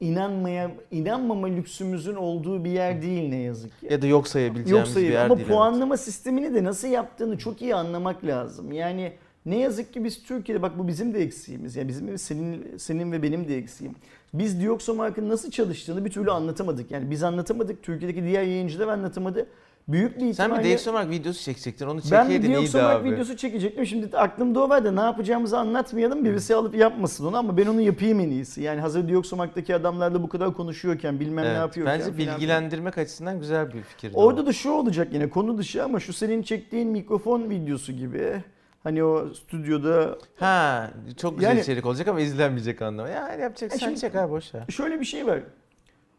inanmaya 0.00 0.70
inanmama 0.90 1.46
lüksümüzün 1.46 2.14
olduğu 2.14 2.64
bir 2.64 2.70
yer 2.70 3.02
değil 3.02 3.28
ne 3.28 3.36
yazık 3.36 3.80
ki. 3.80 3.86
Ya 3.90 4.02
da 4.02 4.06
yok 4.06 4.28
sayabileceğimiz 4.28 4.88
Yoksa 4.88 5.00
bir 5.00 5.12
yer 5.12 5.24
ama 5.24 5.36
değil. 5.36 5.48
puanlama 5.48 5.96
sistemini 5.96 6.54
de 6.54 6.64
nasıl 6.64 6.88
yaptığını 6.88 7.38
çok 7.38 7.62
iyi 7.62 7.74
anlamak 7.74 8.24
lazım. 8.24 8.72
Yani 8.72 9.12
ne 9.46 9.58
yazık 9.58 9.92
ki 9.92 10.04
biz 10.04 10.22
Türkiye'de 10.22 10.62
bak 10.62 10.78
bu 10.78 10.88
bizim 10.88 11.14
de 11.14 11.22
eksiğimiz. 11.22 11.76
Yani 11.76 11.88
bizim 11.88 12.18
senin 12.18 12.76
senin 12.76 13.12
ve 13.12 13.22
benim 13.22 13.48
de 13.48 13.56
eksiğim. 13.56 13.94
Biz 14.34 14.60
Dioxomark'ın 14.60 15.28
nasıl 15.28 15.50
çalıştığını 15.50 16.04
bir 16.04 16.10
türlü 16.10 16.30
anlatamadık. 16.30 16.90
Yani 16.90 17.10
biz 17.10 17.22
anlatamadık. 17.22 17.82
Türkiye'deki 17.82 18.24
diğer 18.24 18.42
yayıncılar 18.42 18.88
anlatamadı. 18.88 19.46
Büyük 19.88 20.16
bir 20.16 20.20
Sen 20.20 20.28
ihtimalle... 20.28 20.64
bir 20.64 20.76
DxOMark 20.76 21.10
videosu 21.10 21.42
çekecektin. 21.44 21.86
Onu 21.86 22.00
Ben 22.10 22.22
çekeydin 22.22 22.42
bir 22.42 22.48
iyiydi 22.48 22.72
Dioxomark 22.72 23.00
abi. 23.02 23.10
videosu 23.12 23.36
çekecektim. 23.36 23.86
Şimdi 23.86 24.16
aklımda 24.16 24.64
o 24.64 24.68
var 24.68 24.84
da 24.84 24.92
ne 24.92 25.00
yapacağımızı 25.00 25.58
anlatmayalım. 25.58 26.24
Birisi 26.24 26.54
alıp 26.54 26.74
yapmasın 26.74 27.26
onu 27.26 27.36
ama 27.36 27.56
ben 27.56 27.66
onu 27.66 27.80
yapayım 27.80 28.20
en 28.20 28.30
iyisi. 28.30 28.62
Yani 28.62 28.80
hazır 28.80 29.08
Dioxomark'taki 29.08 29.74
adamlarla 29.74 30.22
bu 30.22 30.28
kadar 30.28 30.54
konuşuyorken 30.54 31.20
bilmem 31.20 31.44
ne 31.44 31.48
Evet, 31.48 31.58
yapıyorken 31.58 32.00
Bence 32.00 32.18
bilgilendirmek 32.18 32.98
açısından 32.98 33.40
güzel 33.40 33.74
bir 33.74 33.82
fikir. 33.82 34.10
Orada 34.14 34.46
da 34.46 34.52
şu 34.52 34.70
olacak 34.70 35.08
yine 35.12 35.30
konu 35.30 35.58
dışı 35.58 35.84
ama 35.84 36.00
şu 36.00 36.12
senin 36.12 36.42
çektiğin 36.42 36.88
mikrofon 36.88 37.50
videosu 37.50 37.92
gibi. 37.92 38.44
Hani 38.84 39.04
o 39.04 39.34
stüdyoda 39.34 40.18
Ha, 40.36 40.90
çok 41.16 41.36
güzel 41.38 41.50
Yani- 41.50 41.60
içerik 41.60 41.86
olacak 41.86 42.08
ama 42.08 42.20
izlenmeyecek 42.20 42.82
anlamı. 42.82 43.08
Yani 43.10 43.42
yapacak 43.42 43.72
E 43.74 43.78
sen 43.78 43.86
şimdi- 43.86 44.00
çek 44.00 44.14
abi 44.16 44.30
boş 44.32 44.54
ver. 44.54 44.64
şöyle 44.70 45.00
bir 45.00 45.04
şey 45.04 45.26
var. 45.26 45.40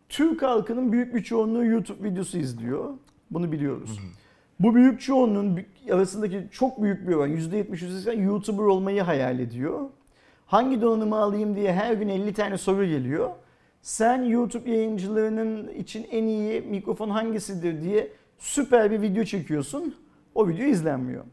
Türk 0.09 0.41
halkının 0.41 0.91
büyük 0.91 1.15
bir 1.15 1.23
çoğunluğu 1.23 1.65
YouTube 1.65 2.09
videosu 2.09 2.37
izliyor. 2.37 2.89
Bunu 3.31 3.51
biliyoruz. 3.51 3.99
Bu 4.59 4.75
büyük 4.75 5.01
çoğunluğun 5.01 5.59
arasındaki 5.91 6.47
çok 6.51 6.81
büyük 6.83 7.07
bir 7.07 7.13
oran 7.13 7.27
%70 7.27 7.81
%80 7.81 8.21
YouTuber 8.23 8.63
olmayı 8.63 9.01
hayal 9.01 9.39
ediyor. 9.39 9.79
Hangi 10.45 10.81
donanımı 10.81 11.15
alayım 11.17 11.55
diye 11.55 11.73
her 11.73 11.93
gün 11.93 12.09
50 12.09 12.33
tane 12.33 12.57
soru 12.57 12.85
geliyor. 12.85 13.29
Sen 13.81 14.23
YouTube 14.23 14.71
yayıncılarının 14.71 15.67
için 15.67 16.07
en 16.11 16.23
iyi 16.23 16.61
mikrofon 16.61 17.09
hangisidir 17.09 17.81
diye 17.81 18.11
süper 18.37 18.91
bir 18.91 19.01
video 19.01 19.23
çekiyorsun. 19.23 19.95
O 20.35 20.47
video 20.47 20.65
izlenmiyor. 20.65 21.23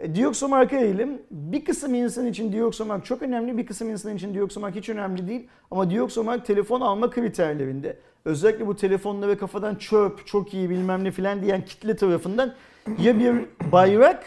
E, 0.00 0.14
Dioxomark'a 0.14 0.76
eğilim. 0.76 1.22
Bir 1.30 1.64
kısım 1.64 1.94
insan 1.94 2.26
için 2.26 2.52
Dioxomark 2.52 3.04
çok 3.04 3.22
önemli, 3.22 3.58
bir 3.58 3.66
kısım 3.66 3.90
insan 3.90 4.16
için 4.16 4.34
Dioxomark 4.34 4.74
hiç 4.74 4.88
önemli 4.88 5.28
değil. 5.28 5.48
Ama 5.70 5.90
Dioxomark 5.90 6.46
telefon 6.46 6.80
alma 6.80 7.10
kriterlerinde. 7.10 7.96
Özellikle 8.24 8.66
bu 8.66 8.76
telefonlara 8.76 9.38
kafadan 9.38 9.74
çöp, 9.74 10.26
çok 10.26 10.54
iyi 10.54 10.70
bilmem 10.70 11.04
ne 11.04 11.10
filan 11.10 11.42
diyen 11.42 11.64
kitle 11.64 11.96
tarafından 11.96 12.54
ya 13.02 13.18
bir 13.18 13.34
bayrak 13.72 14.24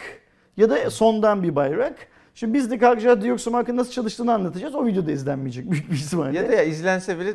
ya 0.56 0.70
da 0.70 0.90
sondan 0.90 1.42
bir 1.42 1.56
bayrak. 1.56 1.94
Şimdi 2.34 2.54
biz 2.54 2.70
de 2.70 2.78
kalkacağız 2.78 3.22
Dioxomark'ın 3.22 3.76
nasıl 3.76 3.92
çalıştığını 3.92 4.34
anlatacağız. 4.34 4.74
O 4.74 4.86
videoda 4.86 5.12
izlenmeyecek 5.12 5.70
büyük 5.70 5.90
bir 5.90 5.96
ihtimalle. 5.96 6.38
Ya 6.38 6.48
da 6.48 6.52
ya 6.52 6.62
izlense 6.62 7.18
bile 7.18 7.34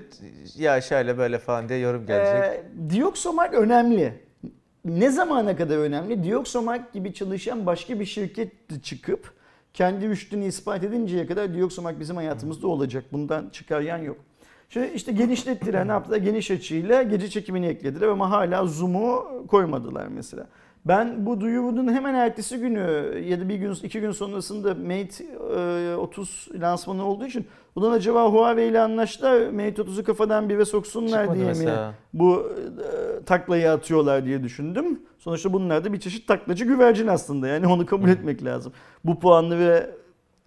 ya 0.58 0.82
şöyle 0.82 1.18
böyle 1.18 1.40
falan 1.40 1.70
diye 1.70 1.80
yorum 1.80 2.06
gelecek. 2.06 2.44
Ee, 2.44 2.64
Dioxomark 2.90 3.54
önemli. 3.54 4.14
Ne 4.90 5.10
zamana 5.10 5.56
kadar 5.56 5.78
önemli? 5.78 6.24
Dioxomark 6.24 6.94
gibi 6.94 7.14
çalışan 7.14 7.66
başka 7.66 8.00
bir 8.00 8.06
şirket 8.06 8.52
çıkıp 8.84 9.34
kendi 9.74 10.10
rüştünü 10.10 10.46
ispat 10.46 10.84
edinceye 10.84 11.28
kadar 11.28 11.54
Dioxomark 11.54 12.00
bizim 12.00 12.16
hayatımızda 12.16 12.68
olacak. 12.68 13.04
Bundan 13.12 13.50
çıkaryan 13.50 13.98
yok. 13.98 14.18
Şimdi 14.70 14.92
işte 14.96 15.12
genişlettiler 15.12 15.88
ne 15.88 15.92
yaptılar? 15.92 16.18
Geniş 16.18 16.52
açıyla 16.52 17.04
gece 17.04 17.30
çekimini 17.30 17.68
eklediler 17.68 18.08
ama 18.08 18.32
hala 18.32 18.66
zoom'u 18.66 19.26
koymadılar 19.48 20.08
mesela. 20.08 20.48
Ben 20.86 21.26
bu 21.26 21.42
duyurunun 21.42 21.94
hemen 21.94 22.14
ertesi 22.14 22.58
günü 22.58 23.20
ya 23.28 23.40
da 23.40 23.50
bir 23.50 23.56
gün 23.56 23.74
iki 23.84 24.02
gün 24.02 24.12
sonrasında 24.12 24.76
Mate 24.76 25.24
e, 25.92 25.96
30 25.96 26.48
lansmanı 26.62 27.06
olduğu 27.06 27.26
için 27.26 27.48
bundan 27.76 27.92
acaba 27.92 28.26
Huawei 28.26 28.70
ile 28.70 28.80
anlaştılar 28.80 29.50
Mate 29.50 29.82
30'u 29.82 30.04
kafadan 30.04 30.50
bir 30.50 30.58
ve 30.58 30.66
soksunlar 30.66 31.26
Çıkmadı 31.26 31.56
diye 31.56 31.66
mi 31.66 31.72
bu 32.14 32.52
e, 33.22 33.24
taklayı 33.26 33.72
atıyorlar 33.72 34.26
diye 34.26 34.44
düşündüm. 34.44 35.00
Sonuçta 35.20 35.54
bunlar 35.54 35.86
da 35.86 35.94
bir 35.94 36.00
çeşit 36.00 36.28
taklacı 36.28 36.66
güvercin 36.66 37.08
aslında. 37.08 37.48
Yani 37.48 37.68
onu 37.68 37.86
kabul 37.86 38.10
etmek 38.10 38.46
lazım. 38.46 38.74
Bu 39.06 39.20
puanları 39.20 39.96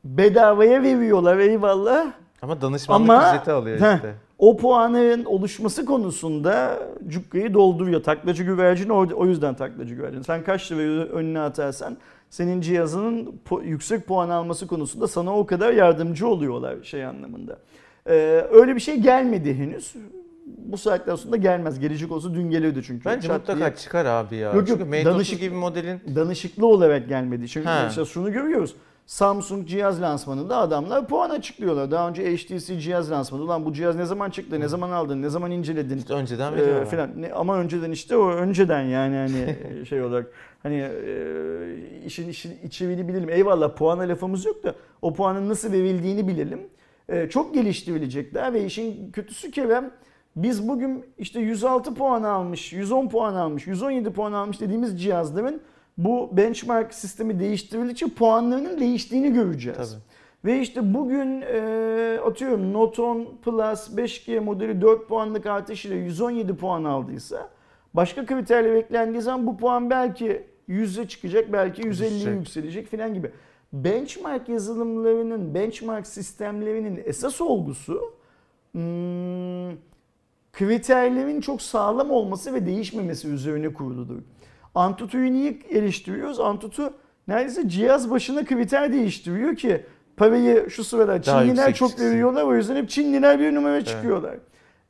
bedavaya 0.05 0.83
veriyorlar 0.83 1.38
eyvallah. 1.38 2.12
Ama 2.42 2.61
danışmanlık 2.61 3.11
Ama- 3.11 3.35
ücreti 3.35 3.51
alıyor 3.51 3.81
Heh. 3.81 3.99
O 4.43 4.57
puanların 4.57 5.25
oluşması 5.25 5.85
konusunda 5.85 6.79
cukkayı 7.09 7.55
dolduruyor. 7.55 8.03
Taklacı 8.03 8.45
güvercin 8.45 8.89
o, 8.89 9.27
yüzden 9.27 9.55
taklacı 9.55 9.95
güvercin. 9.95 10.23
Sen 10.23 10.45
kaç 10.45 10.73
lira 10.73 11.05
önüne 11.05 11.41
atarsan 11.41 11.97
senin 12.31 12.61
cihazının 12.61 13.41
yüksek 13.65 14.07
puan 14.07 14.29
alması 14.29 14.67
konusunda 14.67 15.09
sana 15.09 15.39
o 15.39 15.47
kadar 15.47 15.73
yardımcı 15.73 16.27
oluyorlar 16.29 16.77
şey 16.83 17.05
anlamında. 17.05 17.59
Ee, 18.07 18.13
öyle 18.53 18.75
bir 18.75 18.81
şey 18.81 18.97
gelmedi 18.97 19.55
henüz. 19.55 19.95
Bu 20.47 20.79
saatten 20.79 21.17
sonra 21.17 21.37
gelmez. 21.37 21.81
Gelecek 21.81 22.13
olsa 22.13 22.35
dün 22.35 22.51
gelirdi 22.51 22.83
çünkü. 22.87 23.05
Bence 23.05 23.29
Çat 23.29 23.41
mutlaka 23.41 23.59
diye 23.61 23.77
çıkar 23.77 24.07
abi 24.07 24.37
ya. 24.37 24.47
Yok, 24.47 24.55
yok, 24.55 24.67
Çünkü 24.69 24.85
Mate 24.85 25.05
danışık- 25.05 25.35
30 25.35 25.41
gibi 25.41 25.55
modelin 25.55 26.01
danışıklı 26.15 26.67
olarak 26.67 27.09
gelmedi. 27.09 27.49
Çünkü 27.49 27.69
Ha. 27.69 27.81
mesela 27.85 28.05
şunu 28.05 28.33
görüyoruz. 28.33 28.75
Samsung 29.07 29.69
cihaz 29.69 30.03
lansmanında 30.03 30.57
adamlar 30.57 31.07
puan 31.09 31.31
açıklıyorlar. 31.31 31.91
Daha 31.91 32.09
önce 32.09 32.37
HTC 32.37 32.81
cihaz 32.81 33.11
lansmanı. 33.11 33.43
Ulan 33.43 33.65
bu 33.65 33.73
cihaz 33.73 33.97
ne 33.97 34.05
zaman 34.05 34.31
çıktı, 34.31 34.61
ne 34.61 34.69
zaman 34.69 34.91
aldın, 34.91 35.23
ne 35.23 35.29
zaman 35.29 35.51
inceledin 35.51 35.99
işte 35.99 36.15
önceden 36.15 36.53
ee, 36.53 36.57
veriyorlar. 36.57 36.87
filan. 36.91 37.23
Ne- 37.23 37.33
Ama 37.33 37.59
önceden 37.59 37.91
işte 37.91 38.17
o 38.17 38.31
önceden 38.31 38.83
yani 38.83 39.17
hani 39.17 39.57
şey 39.87 40.03
olarak 40.03 40.27
hani 40.62 40.77
e, 40.77 42.05
işin 42.07 42.29
işin 42.29 42.59
içeriğini 42.65 43.09
bilelim. 43.09 43.31
Eyvallah 43.31 43.77
puana 43.77 44.03
lafımız 44.03 44.45
yok 44.45 44.65
da 44.65 44.75
o 45.03 45.12
puanın 45.15 45.49
nasıl 45.49 45.73
verildiğini 45.73 46.29
bilelim. 46.29 46.61
E, 47.09 47.29
çok 47.29 47.55
geliştirilecekler 47.55 48.53
ve 48.53 48.65
işin 48.65 49.11
kötüsü 49.12 49.51
Kerem 49.51 49.91
biz 50.37 50.69
bugün 50.69 51.05
işte 51.19 51.41
106 51.41 51.95
puan 51.95 52.23
almış, 52.23 52.73
110 52.73 53.09
puan 53.09 53.35
almış, 53.35 53.67
117 53.67 54.12
puan 54.12 54.33
almış 54.33 54.61
dediğimiz 54.61 55.03
cihazların 55.03 55.62
bu 55.99 56.29
benchmark 56.33 56.95
sistemi 56.95 57.41
değiştirildikçe 57.41 58.07
puanlarının 58.07 58.81
değiştiğini 58.81 59.33
göreceğiz. 59.33 59.79
Tabii. 59.79 60.01
Ve 60.45 60.61
işte 60.61 60.95
bugün 60.95 61.41
e, 61.41 62.19
atıyorum 62.25 62.73
Note 62.73 63.03
10 63.03 63.29
Plus 63.45 63.89
5G 63.97 64.41
modeli 64.41 64.81
4 64.81 65.09
puanlık 65.09 65.47
artış 65.47 65.85
ile 65.85 65.95
117 65.95 66.57
puan 66.57 66.85
aldıysa 66.85 67.51
başka 67.95 68.27
kriterle 68.27 68.75
beklendiği 68.75 69.23
zaman 69.23 69.47
bu 69.47 69.57
puan 69.57 69.91
belki 69.91 70.47
100'e 70.69 71.09
çıkacak 71.09 71.53
belki 71.53 71.83
150'ye 71.83 72.11
Düşecek. 72.11 72.35
yükselecek 72.35 72.87
filan 72.87 73.15
gibi. 73.15 73.31
Benchmark 73.73 74.49
yazılımlarının, 74.49 75.55
benchmark 75.55 76.07
sistemlerinin 76.07 77.03
esas 77.05 77.41
olgusu 77.41 78.15
hmm, 78.73 79.77
kriterlerin 80.53 81.41
çok 81.41 81.63
sağlam 81.63 82.11
olması 82.11 82.55
ve 82.55 82.67
değişmemesi 82.67 83.29
üzerine 83.29 83.73
kuruludur. 83.73 84.19
Antutu'yu 84.75 85.33
niye 85.33 85.59
eleştiriyoruz? 85.71 86.41
Antutu 86.41 86.93
neredeyse 87.29 87.69
cihaz 87.69 88.11
başına 88.11 88.45
kriter 88.45 88.93
değiştiriyor 88.93 89.57
ki 89.57 89.87
parayı 90.17 90.71
şu 90.71 90.85
sırada 90.85 91.27
Daha 91.27 91.43
Çinliler 91.45 91.75
çok 91.75 91.89
çıksın. 91.89 92.11
veriyorlar 92.11 92.43
o 92.43 92.57
yüzden 92.57 92.77
hep 92.77 92.91
Çinliler 92.91 93.41
bir 93.41 93.55
numara 93.55 93.85
çıkıyorlar. 93.85 94.35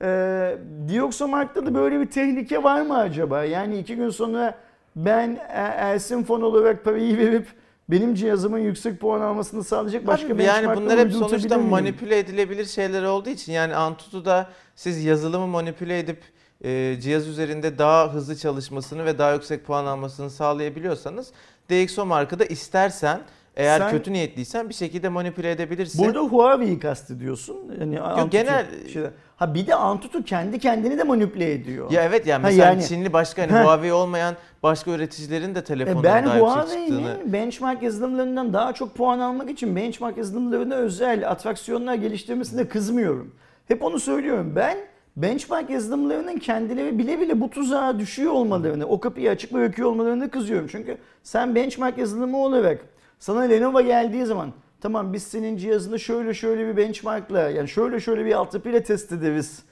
Ee, 0.02 0.56
Dioxomark'ta 0.88 1.66
da 1.66 1.74
böyle 1.74 2.00
bir 2.00 2.06
tehlike 2.06 2.62
var 2.62 2.82
mı 2.82 2.98
acaba? 2.98 3.44
Yani 3.44 3.78
iki 3.78 3.96
gün 3.96 4.10
sonra 4.10 4.54
ben 4.96 5.38
Ersin 5.48 6.22
Fon 6.24 6.40
olarak 6.40 6.84
parayı 6.84 7.18
verip 7.18 7.46
benim 7.88 8.14
cihazımın 8.14 8.58
yüksek 8.58 9.00
puan 9.00 9.20
almasını 9.20 9.64
sağlayacak 9.64 10.06
başka 10.06 10.34
Abi 10.34 10.42
yani 10.42 10.56
benchmarklar 10.56 10.84
bunlar 10.84 10.98
hep 10.98 11.12
sonuçta 11.12 11.58
manipüle 11.58 12.18
edilebilir 12.18 12.64
şeyler 12.64 13.02
olduğu 13.02 13.30
için 13.30 13.52
yani 13.52 13.74
Antutu'da 13.74 14.48
siz 14.76 15.04
yazılımı 15.04 15.46
manipüle 15.46 15.98
edip 15.98 16.18
e, 16.64 17.00
cihaz 17.00 17.28
üzerinde 17.28 17.78
daha 17.78 18.14
hızlı 18.14 18.36
çalışmasını 18.36 19.04
ve 19.04 19.18
daha 19.18 19.32
yüksek 19.32 19.66
puan 19.66 19.86
almasını 19.86 20.30
sağlayabiliyorsanız 20.30 21.32
DxO 21.70 22.06
markada 22.06 22.44
istersen 22.44 23.20
Eğer 23.56 23.78
Sen- 23.78 23.90
kötü 23.90 24.12
niyetliysen 24.12 24.68
bir 24.68 24.74
şekilde 24.74 25.08
manipüle 25.08 25.50
edebilirsin. 25.50 26.06
Burada 26.06 26.20
Huawei'yi 26.20 26.78
kastediyorsun. 26.78 27.56
Yani 27.80 28.00
Antutu 28.00 28.30
genel- 28.30 28.88
şeyler. 28.92 29.10
Ha 29.36 29.54
bir 29.54 29.66
de 29.66 29.74
Antutu 29.74 30.24
kendi 30.24 30.58
kendini 30.58 30.98
de 30.98 31.02
manipüle 31.02 31.52
ediyor. 31.52 31.90
Ya 31.90 32.02
evet 32.04 32.26
yani 32.26 32.42
Ha, 32.42 32.48
mesela 32.48 32.66
yani- 32.66 32.84
Çinli 32.84 33.12
başka 33.12 33.42
hani 33.42 33.52
Ha. 33.52 33.64
Huawei 33.64 33.92
olmayan 33.92 34.34
başka 34.62 34.90
üreticilerin 34.90 35.54
de 35.54 35.64
telefonlarında 35.64 36.14
ben 36.14 36.26
daha 36.26 36.36
yüksek 36.36 36.78
çıktığını. 36.78 37.00
Huawei'nin 37.00 37.32
benchmark 37.32 37.82
yazılımlarından 37.82 38.52
daha 38.52 38.72
çok 38.72 38.94
puan 38.94 39.18
almak 39.18 39.50
için 39.50 39.76
benchmark 39.76 40.16
yazılımlarına 40.16 40.74
özel 40.74 41.30
atraksiyonlar 41.30 41.94
geliştirmesine 41.94 42.68
kızmıyorum. 42.68 43.34
Hep 43.68 43.82
onu 43.84 44.00
söylüyorum. 44.00 44.52
Ben 44.56 44.78
benchmark 45.16 45.70
yazılımlarının 45.70 46.38
kendileri 46.38 46.98
bile 46.98 47.20
bile 47.20 47.40
bu 47.40 47.50
tuzağa 47.50 47.98
düşüyor 47.98 48.32
olmalarını, 48.32 48.86
o 48.86 49.00
kapıyı 49.00 49.30
açık 49.30 49.52
bırakıyor 49.52 49.88
olmalarını 49.88 50.30
kızıyorum. 50.30 50.66
Çünkü 50.70 50.98
sen 51.22 51.54
benchmark 51.54 51.98
yazılımı 51.98 52.38
olarak 52.38 52.78
sana 53.18 53.40
Lenovo 53.40 53.82
geldiği 53.82 54.26
zaman 54.26 54.52
tamam 54.80 55.12
biz 55.12 55.22
senin 55.22 55.56
cihazını 55.56 55.98
şöyle 55.98 56.34
şöyle 56.34 56.68
bir 56.68 56.76
benchmarkla 56.76 57.50
yani 57.50 57.68
şöyle 57.68 58.00
şöyle 58.00 58.24
bir 58.24 58.32
altyapıyla 58.32 58.82
test 58.82 59.12
ederiz. 59.12 59.62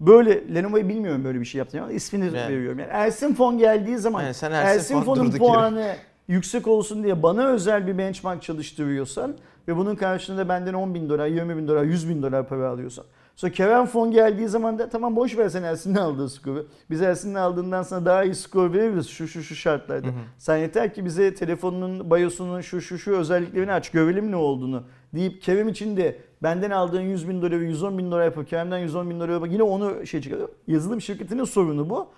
Böyle 0.00 0.54
Lenovo'yu 0.54 0.88
bilmiyorum 0.88 1.24
böyle 1.24 1.40
bir 1.40 1.44
şey 1.44 1.58
yaptığını 1.58 1.82
ama 1.82 1.92
ismini 1.92 2.24
Yani. 2.24 2.36
veriyorum. 2.36 2.78
Yani 2.78 2.90
Ersin 2.92 3.34
Fon 3.34 3.58
geldiği 3.58 3.98
zaman 3.98 4.22
Yani 4.22 4.34
sen 4.34 4.52
Ersin 4.52 4.78
Ersin 4.78 4.94
Fon 5.00 5.14
Fon'un 5.14 5.30
puanı 5.30 5.94
yüksek 6.28 6.66
olsun 6.66 7.04
diye 7.04 7.22
bana 7.22 7.46
özel 7.46 7.86
bir 7.86 7.98
benchmark 7.98 8.42
çalıştırıyorsan 8.42 9.34
ve 9.68 9.76
bunun 9.76 9.94
karşılığında 9.94 10.48
benden 10.48 10.74
10 10.74 10.94
bin 10.94 11.08
dolar, 11.08 11.26
20 11.26 11.56
bin 11.56 11.68
dolar, 11.68 11.84
100 11.84 12.08
bin 12.08 12.22
dolar 12.22 12.48
para 12.48 12.68
alıyorsan. 12.68 13.04
Sonra 13.40 13.52
Kerem 13.52 13.86
Fon 13.86 14.10
geldiği 14.10 14.48
zaman 14.48 14.78
da 14.78 14.88
tamam 14.88 15.16
boş 15.16 15.38
ver 15.38 15.48
sen 15.48 15.62
Ersin'in 15.62 15.94
aldığı 15.94 16.28
skoru. 16.28 16.66
Biz 16.90 17.02
Ersin'in 17.02 17.34
aldığından 17.34 17.82
sana 17.82 18.06
daha 18.06 18.24
iyi 18.24 18.34
skor 18.34 18.72
veririz 18.72 19.08
şu 19.08 19.28
şu 19.28 19.42
şu 19.42 19.54
şartlarda. 19.54 20.08
Sen 20.38 20.56
yeter 20.56 20.94
ki 20.94 21.04
bize 21.04 21.34
telefonunun 21.34 22.10
BIOS'unun 22.10 22.60
şu 22.60 22.80
şu 22.80 22.98
şu 22.98 23.16
özelliklerini 23.16 23.72
aç 23.72 23.90
görelim 23.90 24.30
ne 24.30 24.36
olduğunu 24.36 24.82
deyip 25.14 25.42
Kerem 25.42 25.68
için 25.68 25.96
de 25.96 26.18
benden 26.42 26.70
aldığın 26.70 27.00
100 27.00 27.28
bin 27.28 27.42
doları 27.42 27.64
110 27.64 27.98
bin 27.98 28.10
dolar 28.10 28.24
yapıp 28.24 28.48
Kerem'den 28.48 28.78
110 28.78 29.10
bin 29.10 29.20
dolar 29.20 29.28
yapıp 29.28 29.52
yine 29.52 29.62
onu 29.62 30.06
şey 30.06 30.20
çıkarıyor. 30.20 30.48
Yazılım 30.66 31.00
şirketinin 31.00 31.44
sorunu 31.44 31.90
bu. 31.90 32.08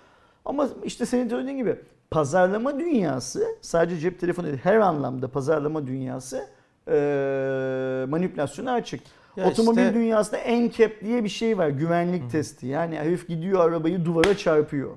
Ama 0.45 0.69
işte 0.83 1.05
senin 1.05 1.29
söylediğin 1.29 1.57
gibi 1.57 1.75
pazarlama 2.11 2.79
dünyası 2.79 3.45
sadece 3.61 3.97
cep 3.97 4.19
telefonu 4.19 4.47
değil 4.47 4.59
her 4.63 4.75
anlamda 4.75 5.27
pazarlama 5.27 5.87
dünyası 5.87 6.47
eee 6.87 8.05
manipülasyona 8.09 8.73
açık. 8.73 9.01
Ya 9.37 9.47
Otomobil 9.47 9.81
işte- 9.81 9.93
dünyasında 9.93 10.39
NCAP 10.39 11.01
diye 11.01 11.23
bir 11.23 11.29
şey 11.29 11.57
var 11.57 11.69
güvenlik 11.69 12.31
testi. 12.31 12.67
Yani 12.67 12.95
herif 12.97 13.27
gidiyor 13.27 13.69
arabayı 13.69 14.05
duvara 14.05 14.37
çarpıyor. 14.37 14.91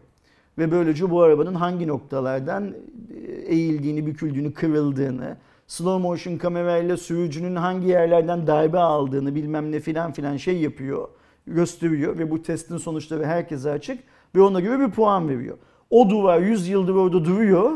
Ve 0.59 0.71
böylece 0.71 1.11
bu 1.11 1.23
arabanın 1.23 1.55
hangi 1.55 1.89
noktalardan 1.89 2.75
e, 3.27 3.33
eğildiğini, 3.33 4.07
büküldüğünü, 4.07 4.55
kırıldığını, 4.55 5.37
slow 5.67 6.03
motion 6.03 6.37
kamerayla 6.37 6.97
sürücünün 6.97 7.57
hangi 7.57 7.89
yerlerden 7.89 8.47
darbe 8.47 8.79
aldığını 8.79 9.35
bilmem 9.35 9.73
ne 9.73 9.81
filan 9.81 10.13
filan 10.13 10.37
şey 10.37 10.57
yapıyor, 10.57 11.09
gösteriyor 11.47 12.19
ve 12.19 12.31
bu 12.31 12.43
testin 12.43 12.77
sonuçları 12.77 13.25
herkese 13.27 13.71
açık 13.71 13.99
ve 14.35 14.41
ona 14.41 14.61
göre 14.61 14.81
bir 14.81 14.91
puan 14.91 15.29
veriyor. 15.29 15.59
O 15.91 16.11
duvar 16.11 16.41
100 16.41 16.69
yıldır 16.69 16.95
orada 16.95 17.25
duruyor. 17.25 17.71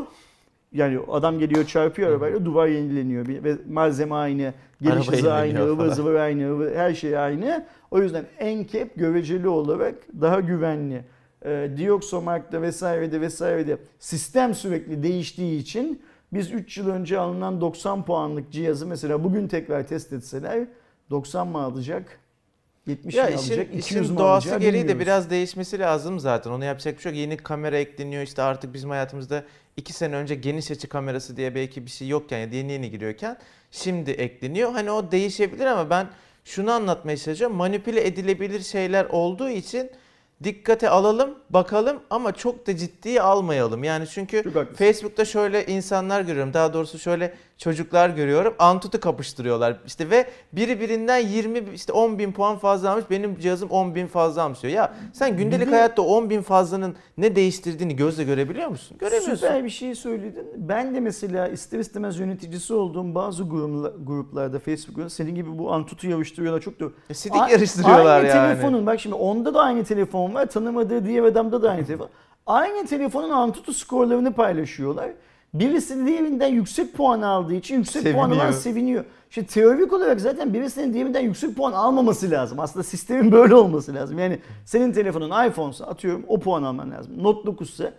Yani 0.73 0.99
adam 1.11 1.39
geliyor 1.39 1.65
çarpıyor 1.65 2.09
arabayla 2.09 2.45
duvar 2.45 2.67
yenileniyor 2.67 3.27
ve 3.27 3.57
malzeme 3.69 4.15
aynı, 4.15 4.53
Araba 4.89 5.11
hızı 5.17 5.33
aynı, 5.33 5.59
zıvır 5.95 6.15
aynı, 6.15 6.71
her 6.75 6.93
şey 6.93 7.17
aynı. 7.17 7.65
O 7.91 8.01
yüzden 8.01 8.25
NCAP 8.41 8.95
göreceli 8.95 9.47
olarak 9.47 9.95
daha 10.21 10.39
güvenli. 10.39 11.05
Ee, 11.45 11.71
Dioxomark'ta 11.77 12.61
vesairede 12.61 13.21
vesairede 13.21 13.77
sistem 13.99 14.55
sürekli 14.55 15.03
değiştiği 15.03 15.59
için 15.59 16.01
biz 16.33 16.51
3 16.51 16.77
yıl 16.77 16.89
önce 16.89 17.19
alınan 17.19 17.61
90 17.61 18.05
puanlık 18.05 18.51
cihazı 18.51 18.87
mesela 18.87 19.23
bugün 19.23 19.47
tekrar 19.47 19.87
test 19.87 20.13
etseler 20.13 20.67
90 21.09 21.47
mı 21.47 21.61
alacak? 21.61 22.19
70 22.91 23.15
Ya 23.15 23.29
işin, 23.29 23.37
alacak? 23.37 23.67
200 23.75 24.05
işin 24.05 24.17
doğası 24.17 24.49
alacak? 24.49 24.61
gereği 24.61 24.87
de 24.87 24.99
biraz 24.99 25.29
değişmesi 25.29 25.79
lazım 25.79 26.19
zaten. 26.19 26.51
Onu 26.51 26.65
yapacak 26.65 26.97
bir 26.97 27.01
şey 27.01 27.11
yok. 27.11 27.19
Yeni 27.19 27.37
kamera 27.37 27.77
ekleniyor 27.77 28.23
işte 28.23 28.41
artık 28.41 28.73
bizim 28.73 28.89
hayatımızda 28.89 29.43
iki 29.77 29.93
sene 29.93 30.15
önce 30.15 30.35
geniş 30.35 30.71
açı 30.71 30.89
kamerası 30.89 31.37
diye 31.37 31.55
belki 31.55 31.85
bir 31.85 31.91
şey 31.91 32.07
yokken 32.07 32.37
ya 32.37 32.47
yeni 32.51 32.71
yeni 32.71 32.91
giriyorken 32.91 33.37
şimdi 33.71 34.11
ekleniyor. 34.11 34.71
Hani 34.71 34.91
o 34.91 35.11
değişebilir 35.11 35.65
ama 35.65 35.89
ben 35.89 36.07
şunu 36.45 36.71
anlatmaya 36.71 37.17
çalışıyorum. 37.17 37.57
Manipüle 37.57 38.07
edilebilir 38.07 38.59
şeyler 38.59 39.05
olduğu 39.05 39.49
için 39.49 39.91
dikkate 40.43 40.89
alalım, 40.89 41.35
bakalım 41.49 41.99
ama 42.09 42.31
çok 42.31 42.67
da 42.67 42.77
ciddiye 42.77 43.21
almayalım. 43.21 43.83
Yani 43.83 44.07
çünkü. 44.07 44.43
Facebook'ta 44.75 45.25
şöyle 45.25 45.65
insanlar 45.65 46.21
görüyorum. 46.21 46.53
Daha 46.53 46.73
doğrusu 46.73 46.99
şöyle 46.99 47.33
çocuklar 47.65 48.09
görüyorum. 48.09 48.53
Antutu 48.59 48.99
kapıştırıyorlar. 48.99 49.77
İşte 49.87 50.09
ve 50.09 50.25
biri 50.53 50.79
birinden 50.79 51.17
20 51.17 51.59
işte 51.73 51.93
10 51.93 52.19
bin 52.19 52.31
puan 52.31 52.57
fazla 52.57 52.91
almış. 52.91 53.05
Benim 53.09 53.39
cihazım 53.39 53.69
10 53.69 53.95
bin 53.95 54.07
fazla 54.07 54.43
almış 54.43 54.63
diyor. 54.63 54.73
Ya 54.73 54.93
sen 55.13 55.37
gündelik 55.37 55.67
de- 55.67 55.71
hayatta 55.71 56.01
10 56.01 56.29
bin 56.29 56.41
fazlanın 56.41 56.95
ne 57.17 57.35
değiştirdiğini 57.35 57.95
gözle 57.95 58.23
görebiliyor 58.23 58.67
musun? 58.67 58.97
Göremiyorsun. 58.99 59.35
Süper 59.35 59.63
bir 59.63 59.69
şey 59.69 59.95
söyledin. 59.95 60.47
Ben 60.57 60.95
de 60.95 60.99
mesela 60.99 61.47
ister 61.47 61.79
istemez 61.79 62.19
yöneticisi 62.19 62.73
olduğum 62.73 63.15
bazı 63.15 63.43
grupla- 63.43 63.93
gruplarda 64.05 64.59
Facebook'ta 64.59 65.09
senin 65.09 65.35
gibi 65.35 65.57
bu 65.59 65.73
Antutu 65.73 66.09
yarıştırıyorlar 66.09 66.61
çok 66.61 66.79
da. 66.79 66.85
E, 67.09 67.13
Sidik 67.13 67.41
A- 67.41 67.49
yarıştırıyorlar 67.49 68.15
aynı 68.17 68.27
yani. 68.27 68.53
telefonun 68.53 68.85
bak 68.85 68.99
şimdi 68.99 69.15
onda 69.15 69.53
da 69.53 69.61
aynı 69.61 69.83
telefon 69.83 70.33
var. 70.33 70.45
Tanımadığı 70.45 71.05
diğer 71.05 71.23
adamda 71.23 71.61
da 71.61 71.69
aynı 71.71 71.85
telefon. 71.85 72.09
Aynı 72.47 72.87
telefonun 72.87 73.29
Antutu 73.29 73.73
skorlarını 73.73 74.33
paylaşıyorlar. 74.33 75.09
Birisi 75.53 76.05
diğerinden 76.05 76.47
yüksek 76.47 76.93
puan 76.93 77.21
aldığı 77.21 77.53
için 77.55 77.75
yüksek 77.77 78.13
puan 78.13 78.29
alan 78.29 78.35
Seviniyor. 78.37 78.53
seviniyor. 78.53 79.05
Şimdi 79.29 79.47
teorik 79.47 79.93
olarak 79.93 80.21
zaten 80.21 80.53
birisinin 80.53 80.93
diğerinden 80.93 81.19
yüksek 81.21 81.55
puan 81.55 81.71
almaması 81.73 82.31
lazım. 82.31 82.59
Aslında 82.59 82.83
sistemin 82.83 83.31
böyle 83.31 83.55
olması 83.55 83.93
lazım. 83.93 84.19
Yani 84.19 84.39
senin 84.65 84.91
telefonun 84.91 85.47
iPhone'sa 85.47 85.85
atıyorum 85.85 86.25
o 86.27 86.39
puan 86.39 86.63
alman 86.63 86.91
lazım. 86.91 87.23
Note 87.23 87.45
9 87.45 87.69
ise 87.69 87.93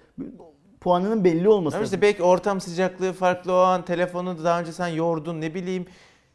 puanının 0.81 1.25
belli 1.25 1.49
olması 1.49 1.77
Ama 1.77 1.83
lazım. 1.83 1.95
işte 1.95 2.03
belki 2.07 2.23
ortam 2.23 2.61
sıcaklığı 2.61 3.13
farklı 3.13 3.53
o 3.53 3.57
an 3.57 3.85
telefonu 3.85 4.45
daha 4.45 4.61
önce 4.61 4.73
sen 4.73 4.89
yordun 4.89 5.41
ne 5.41 5.55
bileyim. 5.55 5.87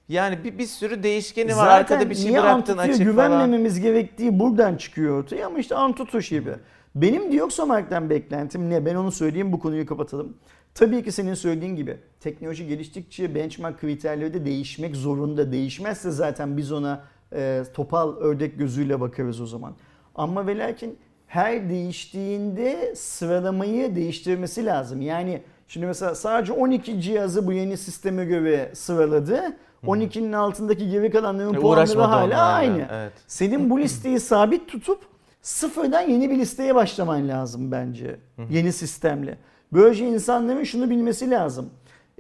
Yani 0.10 0.44
bir, 0.44 0.58
bir 0.58 0.66
sürü 0.66 1.04
değişkeni 1.04 1.50
var. 1.52 1.66
Zaten 1.66 1.96
Arkada 1.96 2.10
bir 2.10 2.16
şey 2.16 2.32
niye 2.32 2.42
bıraktın 2.42 2.78
Antutu'ya 2.78 2.84
açık 2.96 2.98
falan. 2.98 3.12
güvenmememiz 3.32 3.80
gerektiği 3.80 4.40
buradan 4.40 4.76
çıkıyor 4.76 5.24
ortaya 5.24 5.48
ama 5.48 5.60
işte 5.60 5.76
Antutu 5.76 6.20
gibi. 6.20 6.52
Benim 6.96 7.32
Dioxomark'tan 7.32 8.10
beklentim 8.10 8.70
ne? 8.70 8.86
Ben 8.86 8.96
onu 8.96 9.12
söyleyeyim 9.12 9.52
bu 9.54 9.60
konuyu 9.60 9.86
kapatalım. 9.86 10.38
Tabii 10.78 11.04
ki 11.04 11.12
senin 11.12 11.34
söylediğin 11.34 11.76
gibi 11.76 11.98
teknoloji 12.20 12.68
geliştikçe 12.68 13.36
benchmark 13.36 13.80
kriterleri 13.82 14.34
de 14.34 14.46
değişmek 14.46 14.96
zorunda. 14.96 15.52
Değişmezse 15.52 16.12
zaten 16.12 16.58
biz 16.58 16.72
ona 16.72 17.04
e, 17.34 17.64
topal 17.74 18.16
ördek 18.18 18.60
gözüyle 18.60 19.02
bakarız 19.02 19.42
o 19.42 19.46
zaman. 19.46 19.74
Ama 20.16 20.48
ve 20.48 20.58
lakin 20.58 20.98
her 21.28 21.70
değiştiğinde 21.70 22.96
sıralamayı 22.96 23.96
değiştirmesi 23.96 24.66
lazım. 24.66 25.02
Yani 25.02 25.42
şimdi 25.68 25.86
mesela 25.86 26.16
sadece 26.16 26.54
12 26.54 27.02
cihazı 27.02 27.48
bu 27.48 27.54
yeni 27.54 27.78
sisteme 27.78 28.26
göre 28.26 28.72
sıraladı. 28.74 29.42
12'nin 29.86 30.34
altındaki 30.34 30.90
geri 30.90 31.12
kalanların 31.12 31.54
E, 31.54 31.60
puanları 31.60 32.00
hala 32.02 32.42
aynı. 32.44 32.88
evet. 32.92 33.14
Senin 33.28 33.70
bu 33.70 33.80
listeyi 33.80 34.20
sabit 34.20 34.68
tutup 34.68 35.00
sıfırdan 35.42 36.02
yeni 36.02 36.30
bir 36.30 36.38
listeye 36.40 36.76
başlaman 36.76 37.28
lazım 37.28 37.72
bence. 37.72 38.20
Yeni 38.50 38.74
sistemle. 38.74 39.38
Böylece 39.74 40.08
insanların 40.08 40.64
şunu 40.64 40.90
bilmesi 40.90 41.30
lazım. 41.32 41.70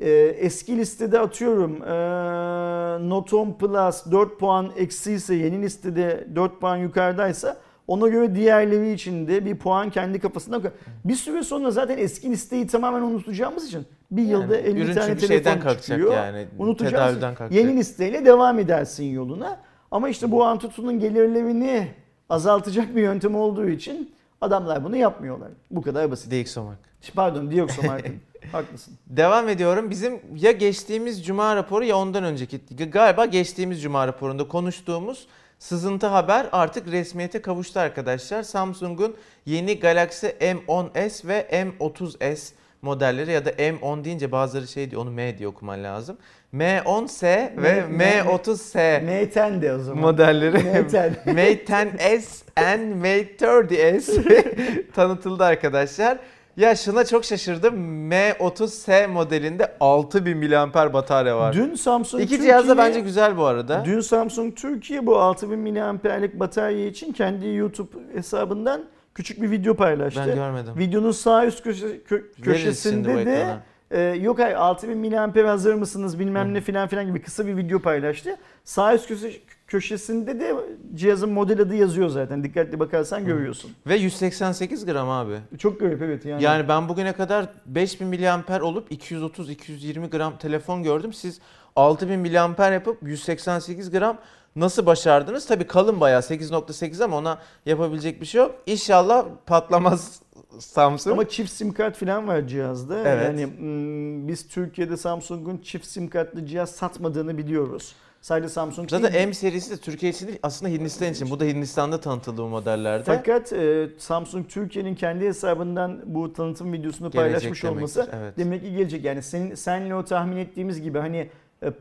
Ee, 0.01 0.09
eski 0.39 0.77
listede 0.77 1.19
atıyorum 1.19 1.81
ee, 1.83 3.09
Note 3.09 3.35
10 3.35 3.53
Plus 3.53 4.11
4 4.11 4.39
puan 4.39 4.71
eksi 4.77 5.13
ise 5.13 5.35
yeni 5.35 5.61
listede 5.61 6.27
4 6.35 6.61
puan 6.61 6.77
yukarıdaysa 6.77 7.57
ona 7.87 8.07
göre 8.07 8.35
diğerleri 8.35 8.93
için 8.93 9.27
de 9.27 9.45
bir 9.45 9.55
puan 9.57 9.89
kendi 9.89 10.19
kafasında 10.19 10.61
koy- 10.61 10.71
Bir 11.05 11.15
süre 11.15 11.43
sonra 11.43 11.71
zaten 11.71 11.97
eski 11.97 12.31
listeyi 12.31 12.67
tamamen 12.67 13.01
unutacağımız 13.01 13.67
için 13.67 13.85
bir 14.11 14.21
Yani 14.21 14.31
yılda 14.31 14.57
50 14.57 14.79
ürün 14.81 14.93
tane 14.93 15.17
telefon 15.17 15.51
çıkıyor. 15.81 16.13
yani, 16.13 16.45
Unutacağız. 16.59 17.15
Yeni 17.51 17.77
listeyle 17.77 18.25
devam 18.25 18.59
edersin 18.59 19.03
yoluna. 19.03 19.57
Ama 19.91 20.09
işte 20.09 20.31
bu 20.31 20.43
Antutu'nun 20.43 20.99
gelirlerini 20.99 21.87
azaltacak 22.29 22.95
bir 22.95 23.01
yöntem 23.01 23.35
olduğu 23.35 23.69
için 23.69 24.11
adamlar 24.41 24.83
bunu 24.83 24.95
yapmıyorlar. 24.95 25.49
Bu 25.71 25.81
kadar 25.81 26.11
basit. 26.11 26.31
DxOMark. 26.31 26.79
Pardon 27.15 27.51
Dioxomark'ın. 27.51 28.15
Haklısın. 28.51 28.93
Devam 29.07 29.49
ediyorum. 29.49 29.89
Bizim 29.89 30.21
ya 30.35 30.51
geçtiğimiz 30.51 31.25
cuma 31.25 31.55
raporu 31.55 31.83
ya 31.83 31.97
ondan 31.97 32.23
önceki 32.23 32.59
galiba 32.89 33.25
geçtiğimiz 33.25 33.81
cuma 33.81 34.07
raporunda 34.07 34.47
konuştuğumuz 34.47 35.27
sızıntı 35.59 36.07
haber 36.07 36.49
artık 36.51 36.87
resmiyete 36.87 37.41
kavuştu 37.41 37.79
arkadaşlar. 37.79 38.43
Samsung'un 38.43 39.15
yeni 39.45 39.79
Galaxy 39.79 40.27
M10s 40.27 41.27
ve 41.27 41.47
M30s 41.51 42.51
modelleri 42.81 43.31
ya 43.31 43.45
da 43.45 43.49
M10 43.49 44.03
deyince 44.03 44.31
bazıları 44.31 44.67
şey 44.67 44.91
diyor 44.91 45.01
onu 45.01 45.11
M 45.11 45.37
diye 45.37 45.47
okuman 45.47 45.83
lazım. 45.83 46.17
M10s 46.53 47.23
ve 47.57 47.85
M- 47.89 47.97
M- 47.97 48.03
M30s 48.03 48.77
M10 49.05 49.61
de 49.61 49.73
o 49.73 49.79
zaman. 49.79 50.01
modelleri 50.01 50.57
M10. 50.57 51.09
Mate 51.25 51.63
10s 51.63 52.43
and 52.55 52.95
Mate 52.95 53.45
30s 53.45 54.91
tanıtıldı 54.91 55.43
arkadaşlar. 55.43 56.17
Ya 56.57 56.75
şuna 56.75 57.05
çok 57.05 57.25
şaşırdım. 57.25 57.75
M30S 58.11 59.07
modelinde 59.07 59.73
6000 59.79 60.37
mAh 60.37 60.93
batarya 60.93 61.37
var. 61.37 61.53
Dün 61.53 61.75
Samsung 61.75 62.23
İki 62.23 62.29
Türkiye, 62.29 62.49
cihaz 62.49 62.67
da 62.69 62.77
bence 62.77 62.99
güzel 62.99 63.37
bu 63.37 63.45
arada. 63.45 63.85
Dün 63.85 63.99
Samsung 63.99 64.55
Türkiye 64.55 65.05
bu 65.05 65.17
6000 65.19 65.59
mAh'lik 65.59 66.39
batarya 66.39 66.85
için 66.87 67.11
kendi 67.13 67.47
YouTube 67.47 67.89
hesabından 68.13 68.81
küçük 69.17 69.41
bir 69.41 69.51
video 69.51 69.73
paylaştı. 69.73 70.21
Ben 70.27 70.35
görmedim. 70.35 70.73
Videonun 70.77 71.11
sağ 71.11 71.45
üst 71.45 71.65
köşe- 71.65 72.01
kö- 72.09 72.41
köşesinde 72.41 73.25
de 73.25 73.55
e, 73.91 74.01
yok 74.01 74.39
hayır 74.39 74.55
6000 74.55 74.97
mAh 74.97 75.47
hazır 75.47 75.73
mısınız 75.73 76.19
bilmem 76.19 76.53
ne 76.53 76.61
filan 76.61 76.87
filan 76.87 77.05
gibi 77.05 77.21
kısa 77.21 77.47
bir 77.47 77.57
video 77.57 77.79
paylaştı. 77.79 78.29
Sağ 78.63 78.95
üst 78.95 79.09
köşe- 79.11 79.39
köşesinde 79.67 80.39
de 80.39 80.55
cihazın 80.95 81.29
model 81.29 81.61
adı 81.61 81.75
yazıyor 81.75 82.09
zaten. 82.09 82.43
Dikkatli 82.43 82.79
bakarsan 82.79 83.25
görüyorsun. 83.25 83.71
Ve 83.87 83.95
188 83.95 84.85
gram 84.85 85.09
abi. 85.09 85.35
Çok 85.57 85.79
garip 85.79 86.01
evet 86.01 86.25
yani. 86.25 86.43
Yani 86.43 86.67
ben 86.67 86.89
bugüne 86.89 87.13
kadar 87.13 87.49
5000 87.65 88.07
mAh 88.07 88.63
olup 88.63 88.91
230-220 88.91 90.09
gram 90.09 90.37
telefon 90.37 90.83
gördüm. 90.83 91.13
Siz 91.13 91.39
6000 91.75 92.19
mAh 92.19 92.71
yapıp 92.73 92.97
188 93.03 93.91
gram 93.91 94.17
nasıl 94.59 94.85
başardınız? 94.85 95.45
Tabii 95.45 95.67
kalın 95.67 95.99
bayağı 95.99 96.21
8.8 96.21 97.03
ama 97.03 97.17
ona 97.17 97.39
yapabilecek 97.65 98.21
bir 98.21 98.25
şey 98.25 98.41
yok. 98.41 98.55
İnşallah 98.65 99.25
patlamaz 99.45 100.21
Samsung. 100.59 101.13
Ama 101.13 101.29
çift 101.29 101.51
sim 101.51 101.73
kart 101.73 101.97
falan 101.97 102.27
var 102.27 102.47
cihazda. 102.47 102.99
Evet. 102.99 103.23
Yani 103.25 103.45
mm, 103.45 104.27
biz 104.27 104.47
Türkiye'de 104.47 104.97
Samsung'un 104.97 105.57
çift 105.57 105.85
sim 105.85 106.09
kartlı 106.09 106.45
cihaz 106.45 106.71
satmadığını 106.71 107.37
biliyoruz. 107.37 107.95
Sadece 108.21 108.49
Samsung 108.49 108.89
Zaten 108.89 109.13
değil. 109.13 109.27
M 109.27 109.33
serisi 109.33 109.71
de 109.71 109.77
Türkiye 109.77 110.11
için 110.11 110.27
değil 110.27 110.39
aslında 110.43 110.71
Hindistan 110.71 111.11
için. 111.11 111.29
Bu 111.29 111.39
da 111.39 111.45
Hindistan'da 111.45 111.99
tanıtıldı 111.99 112.41
bu 112.41 112.47
modellerde. 112.47 113.03
Fakat 113.03 113.53
e, 113.53 113.89
Samsung 113.97 114.49
Türkiye'nin 114.49 114.95
kendi 114.95 115.25
hesabından 115.25 116.01
bu 116.05 116.33
tanıtım 116.33 116.73
videosunu 116.73 117.11
Gelecek 117.11 117.31
paylaşmış 117.31 117.63
demektir, 117.63 117.77
olması 117.77 118.09
evet. 118.13 118.37
demek 118.37 118.61
ki 118.61 118.71
gelecek. 118.71 119.03
Yani 119.03 119.23
senin 119.23 119.55
senle 119.55 119.95
o 119.95 120.05
tahmin 120.05 120.37
ettiğimiz 120.37 120.81
gibi 120.81 120.99
hani 120.99 121.29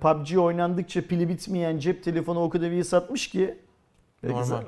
PUBG 0.00 0.38
oynandıkça 0.38 1.02
pili 1.02 1.28
bitmeyen 1.28 1.78
cep 1.78 2.04
telefonu 2.04 2.40
o 2.40 2.50
kadar 2.50 2.70
iyi 2.70 2.84
satmış 2.84 3.28
ki 3.28 3.54
e, 4.22 4.28
Normal. 4.28 4.62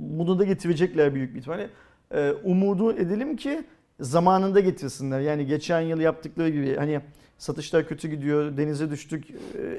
bunu 0.00 0.38
da 0.38 0.44
getirecekler 0.44 1.14
büyük 1.14 1.34
bir 1.34 1.38
ihtimalle. 1.38 1.70
E, 2.14 2.32
umudu 2.44 2.92
edelim 2.92 3.36
ki 3.36 3.64
zamanında 4.00 4.60
getirsinler. 4.60 5.20
Yani 5.20 5.46
geçen 5.46 5.80
yıl 5.80 6.00
yaptıkları 6.00 6.48
gibi 6.48 6.76
hani 6.76 7.00
satışlar 7.38 7.88
kötü 7.88 8.08
gidiyor, 8.08 8.56
denize 8.56 8.90
düştük, 8.90 9.24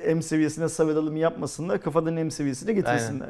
e, 0.04 0.14
M 0.16 0.22
seviyesine 0.22 0.70
savralım 0.70 1.18
yapmasınlar. 1.18 1.82
Kafadan 1.82 2.14
M 2.14 2.32
seviyesine 2.32 2.74
getirsinler. 2.74 3.30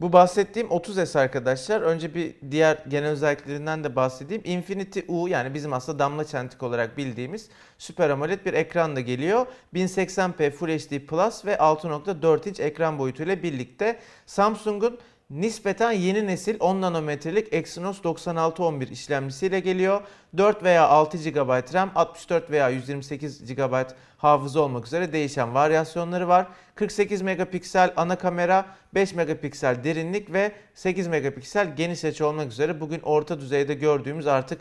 Bu 0.00 0.12
bahsettiğim 0.12 0.68
30S 0.68 1.18
arkadaşlar. 1.18 1.80
Önce 1.80 2.14
bir 2.14 2.34
diğer 2.50 2.78
genel 2.88 3.10
özelliklerinden 3.10 3.84
de 3.84 3.96
bahsedeyim. 3.96 4.42
Infinity 4.44 5.00
U 5.08 5.28
yani 5.28 5.54
bizim 5.54 5.72
aslında 5.72 5.98
damla 5.98 6.24
çentik 6.24 6.62
olarak 6.62 6.96
bildiğimiz 6.98 7.48
Super 7.78 8.10
AMOLED 8.10 8.46
bir 8.46 8.54
ekran 8.54 8.96
da 8.96 9.00
geliyor. 9.00 9.46
1080p 9.74 10.50
Full 10.50 10.68
HD 10.68 11.06
Plus 11.06 11.44
ve 11.44 11.54
6.4 11.54 12.48
inç 12.48 12.60
ekran 12.60 12.98
boyutuyla 12.98 13.42
birlikte 13.42 13.98
Samsung'un 14.26 14.98
nispeten 15.34 15.92
yeni 15.92 16.26
nesil 16.26 16.56
10 16.60 16.80
nanometrelik 16.80 17.52
Exynos 17.52 18.02
9611 18.02 18.88
işlemcisiyle 18.88 19.60
geliyor. 19.60 20.00
4 20.36 20.62
veya 20.62 20.88
6 20.88 21.18
GB 21.18 21.74
RAM, 21.74 21.90
64 21.94 22.50
veya 22.50 22.68
128 22.68 23.54
GB 23.54 23.74
hafıza 24.18 24.60
olmak 24.60 24.86
üzere 24.86 25.12
değişen 25.12 25.54
varyasyonları 25.54 26.28
var. 26.28 26.46
48 26.74 27.22
megapiksel 27.22 27.92
ana 27.96 28.16
kamera, 28.18 28.66
5 28.94 29.14
megapiksel 29.14 29.84
derinlik 29.84 30.32
ve 30.32 30.52
8 30.74 31.06
megapiksel 31.06 31.76
geniş 31.76 32.04
açı 32.04 32.26
olmak 32.26 32.52
üzere 32.52 32.80
bugün 32.80 33.00
orta 33.00 33.40
düzeyde 33.40 33.74
gördüğümüz 33.74 34.26
artık 34.26 34.60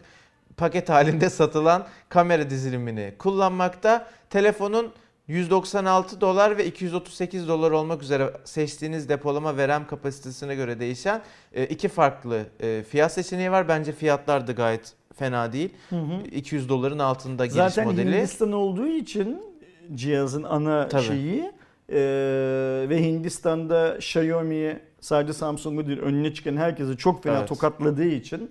paket 0.57 0.89
halinde 0.89 1.29
satılan 1.29 1.87
kamera 2.09 2.49
dizilimini 2.49 3.13
kullanmakta. 3.19 4.07
Telefonun 4.29 4.93
196 5.27 6.21
dolar 6.21 6.57
ve 6.57 6.65
238 6.65 7.47
dolar 7.47 7.71
olmak 7.71 8.03
üzere 8.03 8.33
seçtiğiniz 8.43 9.09
depolama 9.09 9.57
ve 9.57 9.67
RAM 9.67 9.87
kapasitesine 9.87 10.55
göre 10.55 10.79
değişen 10.79 11.21
e, 11.53 11.65
iki 11.65 11.87
farklı 11.87 12.43
e, 12.59 12.83
fiyat 12.89 13.11
seçeneği 13.13 13.51
var. 13.51 13.67
Bence 13.67 13.91
fiyatlar 13.91 14.47
da 14.47 14.51
gayet 14.51 14.93
fena 15.15 15.53
değil. 15.53 15.69
Hı 15.89 15.95
hı. 15.95 16.27
200 16.31 16.69
doların 16.69 16.99
altında 16.99 17.45
giriş 17.45 17.57
Zaten 17.57 17.85
modeli. 17.85 18.17
Hindistan 18.17 18.51
olduğu 18.51 18.87
için 18.87 19.41
cihazın 19.95 20.43
ana 20.43 20.87
Tabii. 20.87 21.03
şeyi 21.03 21.51
e, 21.89 21.99
ve 22.89 23.03
Hindistan'da 23.03 23.95
Xiaomi 23.97 24.79
sadece 24.99 25.33
Samsung'u 25.33 25.87
değil 25.87 25.99
önüne 25.99 26.33
çıkan 26.33 26.57
herkesi 26.57 26.97
çok 26.97 27.23
fena 27.23 27.37
Evet. 27.37 27.49
tokatladığı 27.49 28.05
için 28.05 28.49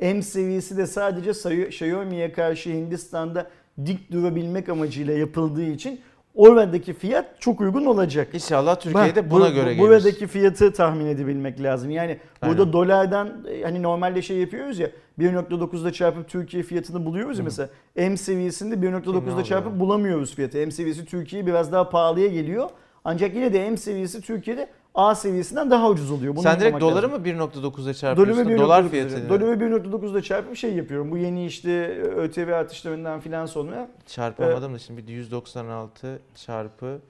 M 0.00 0.22
seviyesi 0.22 0.76
de 0.76 0.86
sadece 0.86 1.30
Xiaomi'ye 1.66 2.32
karşı 2.32 2.70
Hindistan'da 2.70 3.50
dik 3.86 4.12
durabilmek 4.12 4.68
amacıyla 4.68 5.14
yapıldığı 5.14 5.64
için 5.64 6.00
oradaki 6.34 6.92
fiyat 6.94 7.40
çok 7.40 7.60
uygun 7.60 7.84
olacak. 7.84 8.28
İnşallah 8.34 8.80
Türkiye'de 8.80 9.30
buna 9.30 9.50
bu- 9.50 9.54
göre 9.54 9.64
bu- 9.66 9.70
gelir. 9.70 9.78
Buradaki 9.78 10.26
fiyatı 10.26 10.72
tahmin 10.72 11.06
edebilmek 11.06 11.62
lazım. 11.62 11.90
Yani 11.90 12.18
burada 12.46 12.60
Aynen. 12.62 12.72
dolardan 12.72 13.44
e, 13.50 13.62
hani 13.62 13.82
normalde 13.82 14.22
şey 14.22 14.36
yapıyoruz 14.36 14.78
ya 14.78 14.90
1.9'da 15.18 15.92
çarpıp 15.92 16.28
Türkiye 16.28 16.62
fiyatını 16.62 17.06
buluyoruz 17.06 17.38
ya 17.38 17.42
Hı. 17.42 17.44
mesela. 17.44 17.68
M 17.96 18.16
seviyesinde 18.16 18.80
Ne 18.80 18.86
1.9'da 18.86 19.10
oluyor? 19.10 19.44
çarpıp 19.44 19.80
bulamıyoruz 19.80 20.34
fiyatı. 20.34 20.58
M 20.58 20.70
seviyesi 20.70 21.04
Türkiye'ye 21.04 21.46
biraz 21.46 21.72
daha 21.72 21.88
pahalıya 21.90 22.26
geliyor. 22.28 22.68
Ancak 23.04 23.34
yine 23.34 23.52
de 23.52 23.70
M 23.70 23.76
seviyesi 23.76 24.20
Türkiye'de 24.20 24.68
A 24.94 25.14
seviyesinden 25.14 25.70
daha 25.70 25.90
ucuz 25.90 26.10
oluyor. 26.10 26.36
Bunu 26.36 26.42
Sen 26.42 26.60
direkt 26.60 26.80
doları 26.80 26.96
lazım. 27.12 27.20
mı 27.22 27.28
1.9'a 27.28 27.62
Doları 27.62 27.94
çarpıyorsun? 27.94 28.46
ve 28.48 28.58
Dolar 28.58 28.82
1.9'da 28.82 28.88
fiyatını. 28.88 29.28
Doları 29.28 29.60
ve 29.60 29.64
1.9'da 29.64 30.22
çarpıp 30.22 30.56
şey 30.56 30.74
yapıyorum. 30.74 31.10
Bu 31.10 31.18
yeni 31.18 31.46
işte 31.46 31.86
ÖTV 31.98 32.52
artışlarından 32.52 33.20
filan 33.20 33.46
sonra 33.46 33.88
Çarpamadım 34.06 34.74
da 34.74 34.78
şimdi 34.78 35.12
196 35.12 36.20
çarpı 36.34 37.00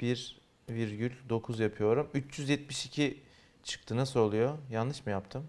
1,9 0.00 1.62
yapıyorum. 1.62 2.06
372 2.14 3.20
çıktı 3.62 3.96
nasıl 3.96 4.20
oluyor? 4.20 4.50
Yanlış 4.70 5.06
mı 5.06 5.12
yaptım? 5.12 5.42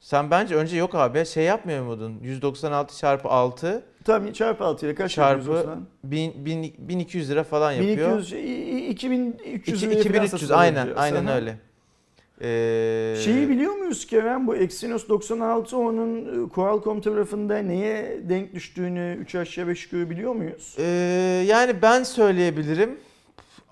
Sen 0.00 0.30
bence 0.30 0.54
önce 0.54 0.76
yok 0.76 0.94
abi 0.94 1.26
şey 1.26 1.44
yapmıyor 1.44 1.84
muydun? 1.84 2.18
196 2.22 2.96
çarpı 2.98 3.28
6 3.28 3.84
tam 4.06 4.32
çarpı 4.32 4.64
6 4.64 4.86
ile 4.86 4.94
kaç 4.94 5.14
Çarpı 5.14 5.38
yapıyorsun 5.38 5.70
lan? 5.70 5.86
1000, 6.04 6.44
1000 6.46 6.74
1200 6.78 7.30
lira 7.30 7.44
falan 7.44 7.72
yapıyor. 7.72 8.18
1200, 8.18 8.32
i- 8.32 8.36
i- 8.38 8.86
2300 8.88 9.82
İki- 9.82 9.90
liraya 9.90 10.02
falan 10.02 10.24
2300 10.24 10.30
satılıyor 10.30 10.58
aynen 10.58 10.88
aynen 10.96 11.26
Aha. 11.26 11.34
öyle. 11.36 11.58
Ee, 12.40 13.16
Şeyi 13.24 13.48
biliyor 13.48 13.72
muyuz 13.72 14.06
Kerem 14.06 14.46
bu 14.46 14.56
Exynos 14.56 15.08
96 15.08 15.76
onun 15.76 16.46
e, 16.46 16.48
Qualcomm 16.48 17.00
tarafında 17.00 17.58
neye 17.58 18.20
denk 18.28 18.54
düştüğünü 18.54 19.16
3 19.20 19.34
aşağı 19.34 19.68
5 19.68 19.84
yukarı 19.84 20.10
biliyor 20.10 20.32
muyuz? 20.34 20.74
ee, 20.78 20.82
yani 21.46 21.82
ben 21.82 22.02
söyleyebilirim. 22.02 22.98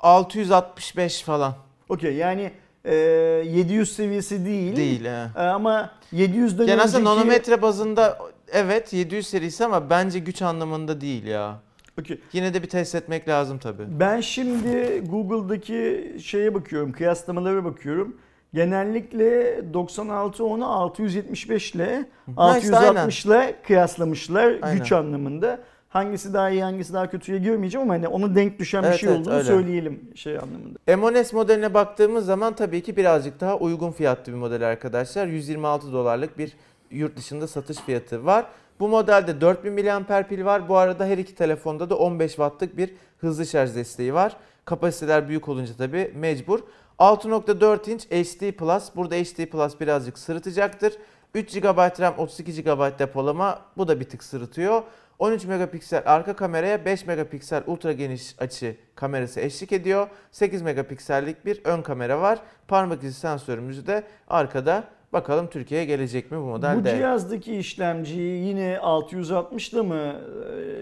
665 0.03 1.23
falan. 1.23 1.55
Okey 1.88 2.14
yani 2.14 2.51
e, 2.85 2.94
700 2.94 3.97
seviyesi 3.97 4.44
değil. 4.47 4.77
Değil. 4.77 5.05
he. 5.05 5.40
Ama 5.40 5.90
700'den 6.12 6.66
Yani 6.66 6.83
aslında 6.83 6.99
önceki... 7.11 7.18
nanometre 7.18 7.62
bazında 7.62 8.18
evet 8.52 8.92
700 8.92 9.26
serisi 9.26 9.64
ama 9.64 9.90
bence 9.90 10.18
güç 10.18 10.42
anlamında 10.42 11.00
değil 11.00 11.24
ya. 11.26 11.59
Okey. 12.00 12.20
Yine 12.33 12.54
de 12.54 12.62
bir 12.62 12.68
test 12.68 12.94
etmek 12.94 13.28
lazım 13.28 13.59
tabii. 13.59 13.83
Ben 13.88 14.20
şimdi 14.20 15.02
Google'daki 15.11 16.12
şeye 16.22 16.54
bakıyorum, 16.54 16.92
kıyaslamalara 16.92 17.64
bakıyorum. 17.64 18.16
Genellikle 18.54 19.61
96 19.74 20.44
onu 20.44 20.72
675 20.72 21.74
ile 21.74 22.04
Ha, 22.37 22.59
işte 22.59 22.76
660 22.76 23.24
ile 23.24 23.54
kıyaslamışlar 23.66 24.59
Aynen. 24.62 24.78
güç 24.78 24.92
anlamında. 24.92 25.59
Hangisi 25.88 26.35
daha 26.35 26.50
iyi, 26.50 26.62
hangisi 26.62 26.92
daha 26.92 27.11
kötüye 27.11 27.38
girmeyeceğim 27.38 27.90
ama 27.90 27.94
hani 27.94 28.09
ona 28.09 28.35
denk 28.35 28.59
düşen 28.59 28.83
bir 28.83 28.88
Evet, 28.88 29.00
şey 29.00 29.09
evet, 29.09 29.20
olduğunu 29.20 29.35
öyle. 29.35 29.44
söyleyelim 29.44 30.00
şey 30.14 30.38
anlamında. 30.38 30.78
M10s 30.88 31.35
modeline 31.35 31.74
baktığımız 31.74 32.26
zaman 32.26 32.54
tabii 32.54 32.83
ki 32.83 32.96
birazcık 32.96 33.40
daha 33.40 33.57
uygun 33.59 33.92
fiyatlı 33.92 34.33
bir 34.33 34.38
model 34.38 34.68
arkadaşlar. 34.68 35.26
126 35.26 35.92
dolarlık 35.92 36.38
bir 36.38 36.52
yurt 36.94 37.16
dışında 37.16 37.48
satış 37.48 37.78
fiyatı 37.78 38.24
var. 38.24 38.46
Bu 38.80 38.88
modelde 38.88 39.40
4000 39.40 39.72
mAh 39.72 40.22
pil 40.22 40.44
var. 40.44 40.68
Bu 40.68 40.76
arada 40.76 41.07
her 41.07 41.18
iki 41.18 41.35
telefonda 41.35 41.90
da 41.90 41.98
15 41.98 42.30
wattlık 42.30 42.76
bir 42.76 42.94
hızlı 43.18 43.46
şarj 43.46 43.74
desteği 43.74 44.14
var. 44.14 44.37
Kapasiteler 44.64 45.28
büyük 45.28 45.48
olunca 45.48 45.72
tabii 45.78 46.12
mecbur. 46.14 46.61
6.4 46.98 47.90
inç 47.90 48.07
HD 48.07 48.52
Plus. 48.52 48.96
Burada 48.96 49.14
HD 49.14 49.46
Plus 49.46 49.80
birazcık 49.80 50.18
sırıtacaktır. 50.18 50.92
3 51.35 51.52
GB 51.52 52.00
RAM, 52.00 52.14
32 52.18 52.62
GB 52.62 52.98
depolama. 52.98 53.61
Bu 53.76 53.88
da 53.88 54.00
bir 54.00 54.04
tık 54.04 54.24
sırıtıyor. 54.24 54.83
13 55.18 55.44
megapiksel 55.44 56.02
arka 56.07 56.37
kameraya 56.37 56.85
5 56.85 57.07
megapiksel 57.07 57.62
ultra 57.66 57.92
geniş 57.92 58.35
açı 58.38 58.76
kamerası 58.94 59.40
eşlik 59.40 59.72
ediyor. 59.72 60.09
8 60.33 60.62
megapiksellik 60.62 61.46
bir 61.46 61.61
ön 61.64 61.83
kamera 61.83 62.20
var. 62.20 62.38
Parmak 62.68 63.02
izi 63.02 63.20
sensörümüzü 63.20 63.87
de 63.87 64.04
arkada 64.28 64.85
Bakalım 65.14 65.46
Türkiye'ye 65.46 65.87
gelecek 65.87 66.31
mi 66.31 66.38
bu 66.38 66.42
model 66.42 66.77
Bu 66.81 66.85
de? 66.85 66.96
cihazdaki 66.96 67.57
işlemciyi 67.57 68.46
yine 68.46 68.74
660'da 68.83 69.83
mı 69.83 70.12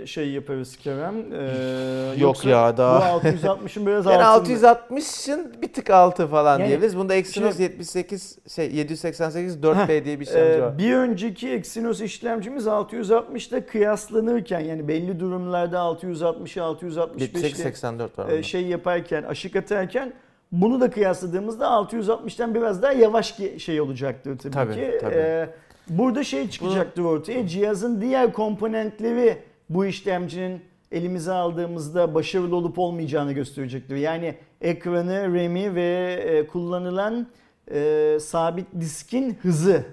e, 0.03 0.07
şey 0.07 0.31
yaparız 0.31 0.77
Kerem? 0.77 1.15
Ee, 1.33 2.21
Yok 2.21 2.45
ya, 2.45 2.77
daha. 2.77 3.15
Bu 3.25 3.29
660'ın 3.29 3.87
biraz 3.87 4.07
Yani 4.13 4.25
altında. 4.25 4.55
660'ın 4.91 5.55
bir 5.63 5.73
tık 5.73 5.91
altı 5.91 6.27
falan 6.27 6.59
Yani 6.59 6.69
diyebiliriz. 6.69 6.97
Bunda 6.99 7.15
Exynos 7.15 7.57
şey- 7.57 7.63
78 7.67 8.39
şey 8.49 8.75
788 8.75 9.57
4B 9.57 10.05
diye 10.05 10.21
bir 10.21 10.27
işlemci 10.27 10.59
Ee, 10.59 10.63
var. 10.63 10.79
bir 10.79 10.95
önceki 10.95 11.51
Exynos 11.51 12.01
işlemcimiz 12.01 12.67
660'da 12.67 13.67
kıyaslanırken 13.67 14.61
yani 14.61 14.89
belli 14.89 15.21
durumlarda 15.21 15.77
660'ı 15.79 16.63
665 16.65 17.23
78 17.23 17.59
ile 17.61 17.65
84 17.65 18.19
var. 18.19 18.29
e, 18.29 18.43
şey 18.43 18.67
yaparken, 18.67 19.23
aşık 19.23 19.57
atarken 19.57 20.13
bunu 20.53 20.81
da 20.81 20.91
kıyasladığımızda 20.91 21.67
660'tan 21.67 22.55
biraz 22.55 22.83
daha 22.83 22.93
yavaş 22.93 23.37
şey 23.59 23.81
olacaktır 23.81 24.39
tabii, 24.39 24.53
Tabii, 24.53 24.75
ki. 24.75 24.99
tabii. 25.01 25.15
Ee, 25.15 25.49
burada 25.89 26.25
şey 26.25 26.51
çıkacaktır 26.51 27.03
ortaya. 27.05 27.49
Cihazın 27.49 28.01
diğer 28.01 28.33
komponentleri 28.33 29.39
bu 29.71 29.87
işlemcinin 29.87 30.61
elimize 30.93 31.33
aldığımızda 31.33 32.15
başarılı 32.15 32.57
olup 32.57 32.79
olmayacağını 32.79 33.33
gösterecektir. 33.33 33.97
Yani 33.97 34.35
ekranı, 34.61 35.23
RAM'i 35.35 35.75
ve 35.75 36.21
e, 36.27 36.47
kullanılan 36.47 37.27
e, 37.73 38.19
sabit 38.21 38.67
diskin 38.81 39.35
hızı, 39.43 39.85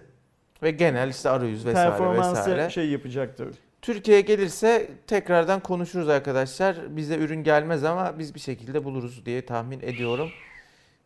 Ve 0.64 0.72
genel 0.72 1.10
işte 1.10 1.30
arayüz 1.30 1.66
vesaire 1.66 1.90
performansı 1.90 2.32
vesaire. 2.52 2.70
şey 2.70 2.90
yapacaktır. 2.90 3.48
Türkiye'ye 3.82 4.22
gelirse 4.22 4.88
tekrardan 5.08 5.60
konuşuruz 5.60 6.10
arkadaşlar. 6.10 6.76
Bize 6.90 7.16
ürün 7.18 7.44
gelmez 7.44 7.84
ama 7.84 8.20
biz 8.20 8.36
bir 8.36 8.40
şekilde 8.40 8.84
buluruz 8.84 9.26
diye 9.26 9.46
tahmin 9.46 9.80
ediyorum. 9.82 10.30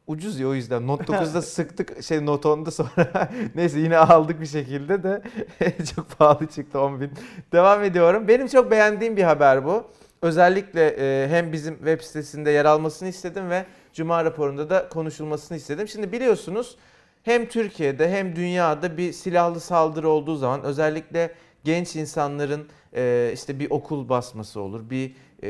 Ucuz 0.07 0.39
ya 0.39 0.47
o 0.47 0.53
yüzden. 0.53 0.87
Note 0.87 1.03
9'da 1.13 1.41
sıktık 1.41 2.03
şey 2.03 2.25
Note 2.25 2.49
10'da 2.49 2.71
sonra 2.71 3.29
neyse 3.55 3.79
yine 3.79 3.97
aldık 3.97 4.41
bir 4.41 4.45
şekilde 4.45 5.03
de 5.03 5.21
çok 5.95 6.17
pahalı 6.17 6.47
çıktı 6.47 6.79
10 6.79 7.01
bin. 7.01 7.11
Devam 7.51 7.83
ediyorum. 7.83 8.27
Benim 8.27 8.47
çok 8.47 8.71
beğendiğim 8.71 9.17
bir 9.17 9.23
haber 9.23 9.65
bu. 9.65 9.83
Özellikle 10.21 10.87
e, 10.87 11.27
hem 11.29 11.51
bizim 11.51 11.75
web 11.75 12.01
sitesinde 12.01 12.51
yer 12.51 12.65
almasını 12.65 13.09
istedim 13.09 13.49
ve 13.49 13.65
Cuma 13.93 14.25
raporunda 14.25 14.69
da 14.69 14.89
konuşulmasını 14.89 15.57
istedim. 15.57 15.87
Şimdi 15.87 16.11
biliyorsunuz 16.11 16.77
hem 17.23 17.45
Türkiye'de 17.45 18.11
hem 18.11 18.35
dünyada 18.35 18.97
bir 18.97 19.13
silahlı 19.13 19.59
saldırı 19.59 20.09
olduğu 20.09 20.35
zaman 20.35 20.63
özellikle 20.63 21.33
genç 21.63 21.95
insanların 21.95 22.67
e, 22.95 23.31
işte 23.33 23.59
bir 23.59 23.69
okul 23.69 24.09
basması 24.09 24.59
olur, 24.59 24.89
bir 24.89 25.15
e, 25.43 25.49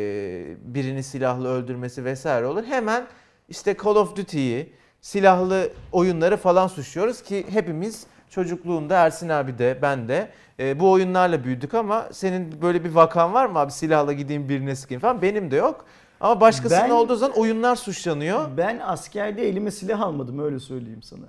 birini 0.61 1.03
silahlı 1.03 1.47
öldürmesi 1.47 2.05
vesaire 2.05 2.45
olur. 2.45 2.63
Hemen 2.63 3.07
işte 3.49 3.75
Call 3.83 3.95
of 3.95 4.15
Duty'yi, 4.15 4.73
silahlı 5.01 5.69
oyunları 5.91 6.37
falan 6.37 6.67
suçluyoruz 6.67 7.21
ki 7.21 7.45
hepimiz 7.49 8.05
çocukluğunda 8.29 8.95
Ersin 8.95 9.29
abi 9.29 9.57
de 9.57 9.79
ben 9.81 10.07
de 10.07 10.29
e, 10.59 10.79
bu 10.79 10.91
oyunlarla 10.91 11.43
büyüdük 11.43 11.73
ama 11.73 12.07
senin 12.11 12.61
böyle 12.61 12.83
bir 12.83 12.91
vakan 12.91 13.33
var 13.33 13.45
mı 13.45 13.59
abi 13.59 13.71
silahla 13.71 14.13
gideyim 14.13 14.49
birine 14.49 14.75
sıkayım 14.75 15.01
falan 15.01 15.21
benim 15.21 15.51
de 15.51 15.55
yok. 15.55 15.85
Ama 16.19 16.41
başkasının 16.41 16.81
Ben- 16.81 16.89
olduğu 16.89 17.15
zaman 17.15 17.37
oyunlar 17.37 17.75
suçlanıyor. 17.75 18.57
Ben 18.57 18.79
askerde 18.79 19.49
elime 19.49 19.71
silah 19.71 20.01
almadım 20.01 20.39
öyle 20.39 20.59
söyleyeyim 20.59 21.03
sana. 21.03 21.25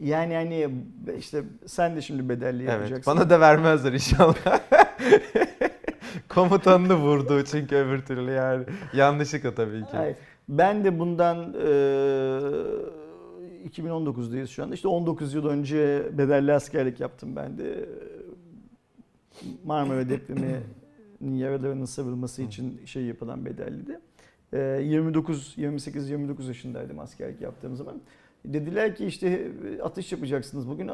Yani 0.00 0.34
hani 0.34 0.68
işte 1.18 1.42
sen 1.66 1.96
de 1.96 2.02
şimdi 2.02 2.28
bedelli 2.28 2.62
yapacaksın. 2.64 2.94
Evet, 2.94 3.06
bana 3.06 3.30
da 3.30 3.40
vermezler 3.40 3.92
inşallah. 3.92 4.34
Komutanını 6.28 6.94
vurdu 6.94 7.44
çünkü 7.44 7.76
öbür 7.76 8.02
türlü 8.02 8.30
yani. 8.30 8.64
Yanlışlıkla 8.94 9.54
tabii 9.54 9.80
ki. 9.80 9.96
Hayır. 9.96 10.16
Ben 10.58 10.84
de 10.84 10.98
bundan 10.98 11.54
e, 11.54 11.68
2019'dayız 13.68 14.46
şu 14.46 14.62
anda. 14.62 14.74
İşte 14.74 14.88
19 14.88 15.34
yıl 15.34 15.46
önce 15.46 16.10
bedelli 16.18 16.52
askerlik 16.52 17.00
yaptım 17.00 17.36
ben 17.36 17.58
de. 17.58 17.88
Marmara 19.64 20.08
depreminin 20.08 20.60
yaralarının 21.36 21.84
sarılması 21.84 22.42
için 22.42 22.80
şey 22.84 23.02
yapılan 23.02 23.44
bedelliydi. 23.44 24.00
E, 24.52 24.58
29, 24.84 25.54
28, 25.56 26.10
29 26.10 26.48
yaşındaydım 26.48 26.98
askerlik 26.98 27.40
yaptığım 27.40 27.76
zaman. 27.76 28.00
Dediler 28.44 28.96
ki 28.96 29.06
işte 29.06 29.52
atış 29.82 30.12
yapacaksınız 30.12 30.68
bugün. 30.68 30.88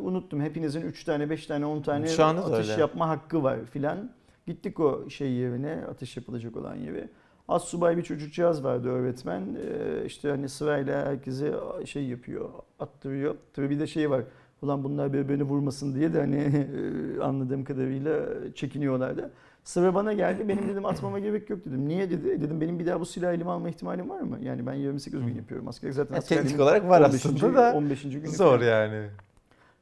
Unuttum. 0.00 0.40
Hepinizin 0.40 0.82
3 0.82 1.04
tane, 1.04 1.30
5 1.30 1.46
tane, 1.46 1.66
10 1.66 1.82
tane 1.82 2.04
atış 2.40 2.70
öyle. 2.70 2.80
yapma 2.80 3.08
hakkı 3.08 3.42
var 3.42 3.58
filan. 3.64 4.10
Gittik 4.46 4.80
o 4.80 5.10
şey 5.10 5.32
yerine, 5.32 5.84
atış 5.90 6.16
yapılacak 6.16 6.56
olan 6.56 6.76
yere. 6.76 7.08
Az 7.48 7.62
subay 7.64 7.96
bir 7.96 8.02
çocukcağız 8.02 8.64
vardı 8.64 8.88
öğretmen. 8.88 9.42
Ee, 9.42 10.04
işte 10.06 10.28
hani 10.30 10.48
sırayla 10.48 11.06
herkese 11.06 11.52
şey 11.84 12.04
yapıyor, 12.04 12.48
attırıyor. 12.80 13.34
Tabii 13.54 13.70
bir 13.70 13.80
de 13.80 13.86
şey 13.86 14.10
var. 14.10 14.22
Ulan 14.62 14.84
bunlar 14.84 15.12
birbirini 15.12 15.42
vurmasın 15.42 15.94
diye 15.94 16.12
de 16.12 16.20
hani 16.20 16.66
anladığım 17.22 17.64
kadarıyla 17.64 18.20
çekiniyorlardı. 18.54 19.30
Sıra 19.64 19.94
bana 19.94 20.12
geldi. 20.12 20.48
Benim 20.48 20.68
dedim 20.68 20.86
atmama 20.86 21.18
gerek 21.18 21.50
yok 21.50 21.64
dedim. 21.64 21.88
Niye 21.88 22.10
dedi? 22.10 22.40
Dedim 22.40 22.60
benim 22.60 22.78
bir 22.78 22.86
daha 22.86 23.00
bu 23.00 23.06
silahı 23.06 23.34
elime 23.34 23.50
alma 23.50 23.68
ihtimalim 23.68 24.10
var 24.10 24.20
mı? 24.20 24.38
Yani 24.42 24.66
ben 24.66 24.74
28 24.74 25.20
gün 25.26 25.34
yapıyorum. 25.34 25.68
Askerlik 25.68 25.94
zaten 25.94 26.20
teknik 26.20 26.60
olarak 26.60 26.88
var 26.88 27.00
15. 27.00 27.26
aslında 27.26 27.54
da 27.54 27.72
15. 27.76 28.02
günü 28.02 28.28
Zor 28.28 28.58
falan. 28.58 28.66
yani. 28.70 29.06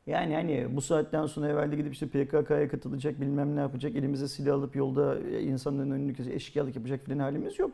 Yani 0.06 0.34
hani 0.34 0.66
bu 0.76 0.80
saatten 0.80 1.26
sonra 1.26 1.48
evvelde 1.48 1.76
gidip 1.76 1.92
işte 1.92 2.06
PKK'ya 2.06 2.68
katılacak 2.68 3.20
bilmem 3.20 3.56
ne 3.56 3.60
yapacak 3.60 3.96
elimize 3.96 4.28
silah 4.28 4.54
alıp 4.54 4.76
yolda 4.76 5.18
insanların 5.40 5.90
önünü 5.90 6.14
kesecek 6.14 6.36
eşkıyalık 6.36 6.76
yapacak 6.76 7.04
filan 7.04 7.18
halimiz 7.18 7.58
yok. 7.58 7.70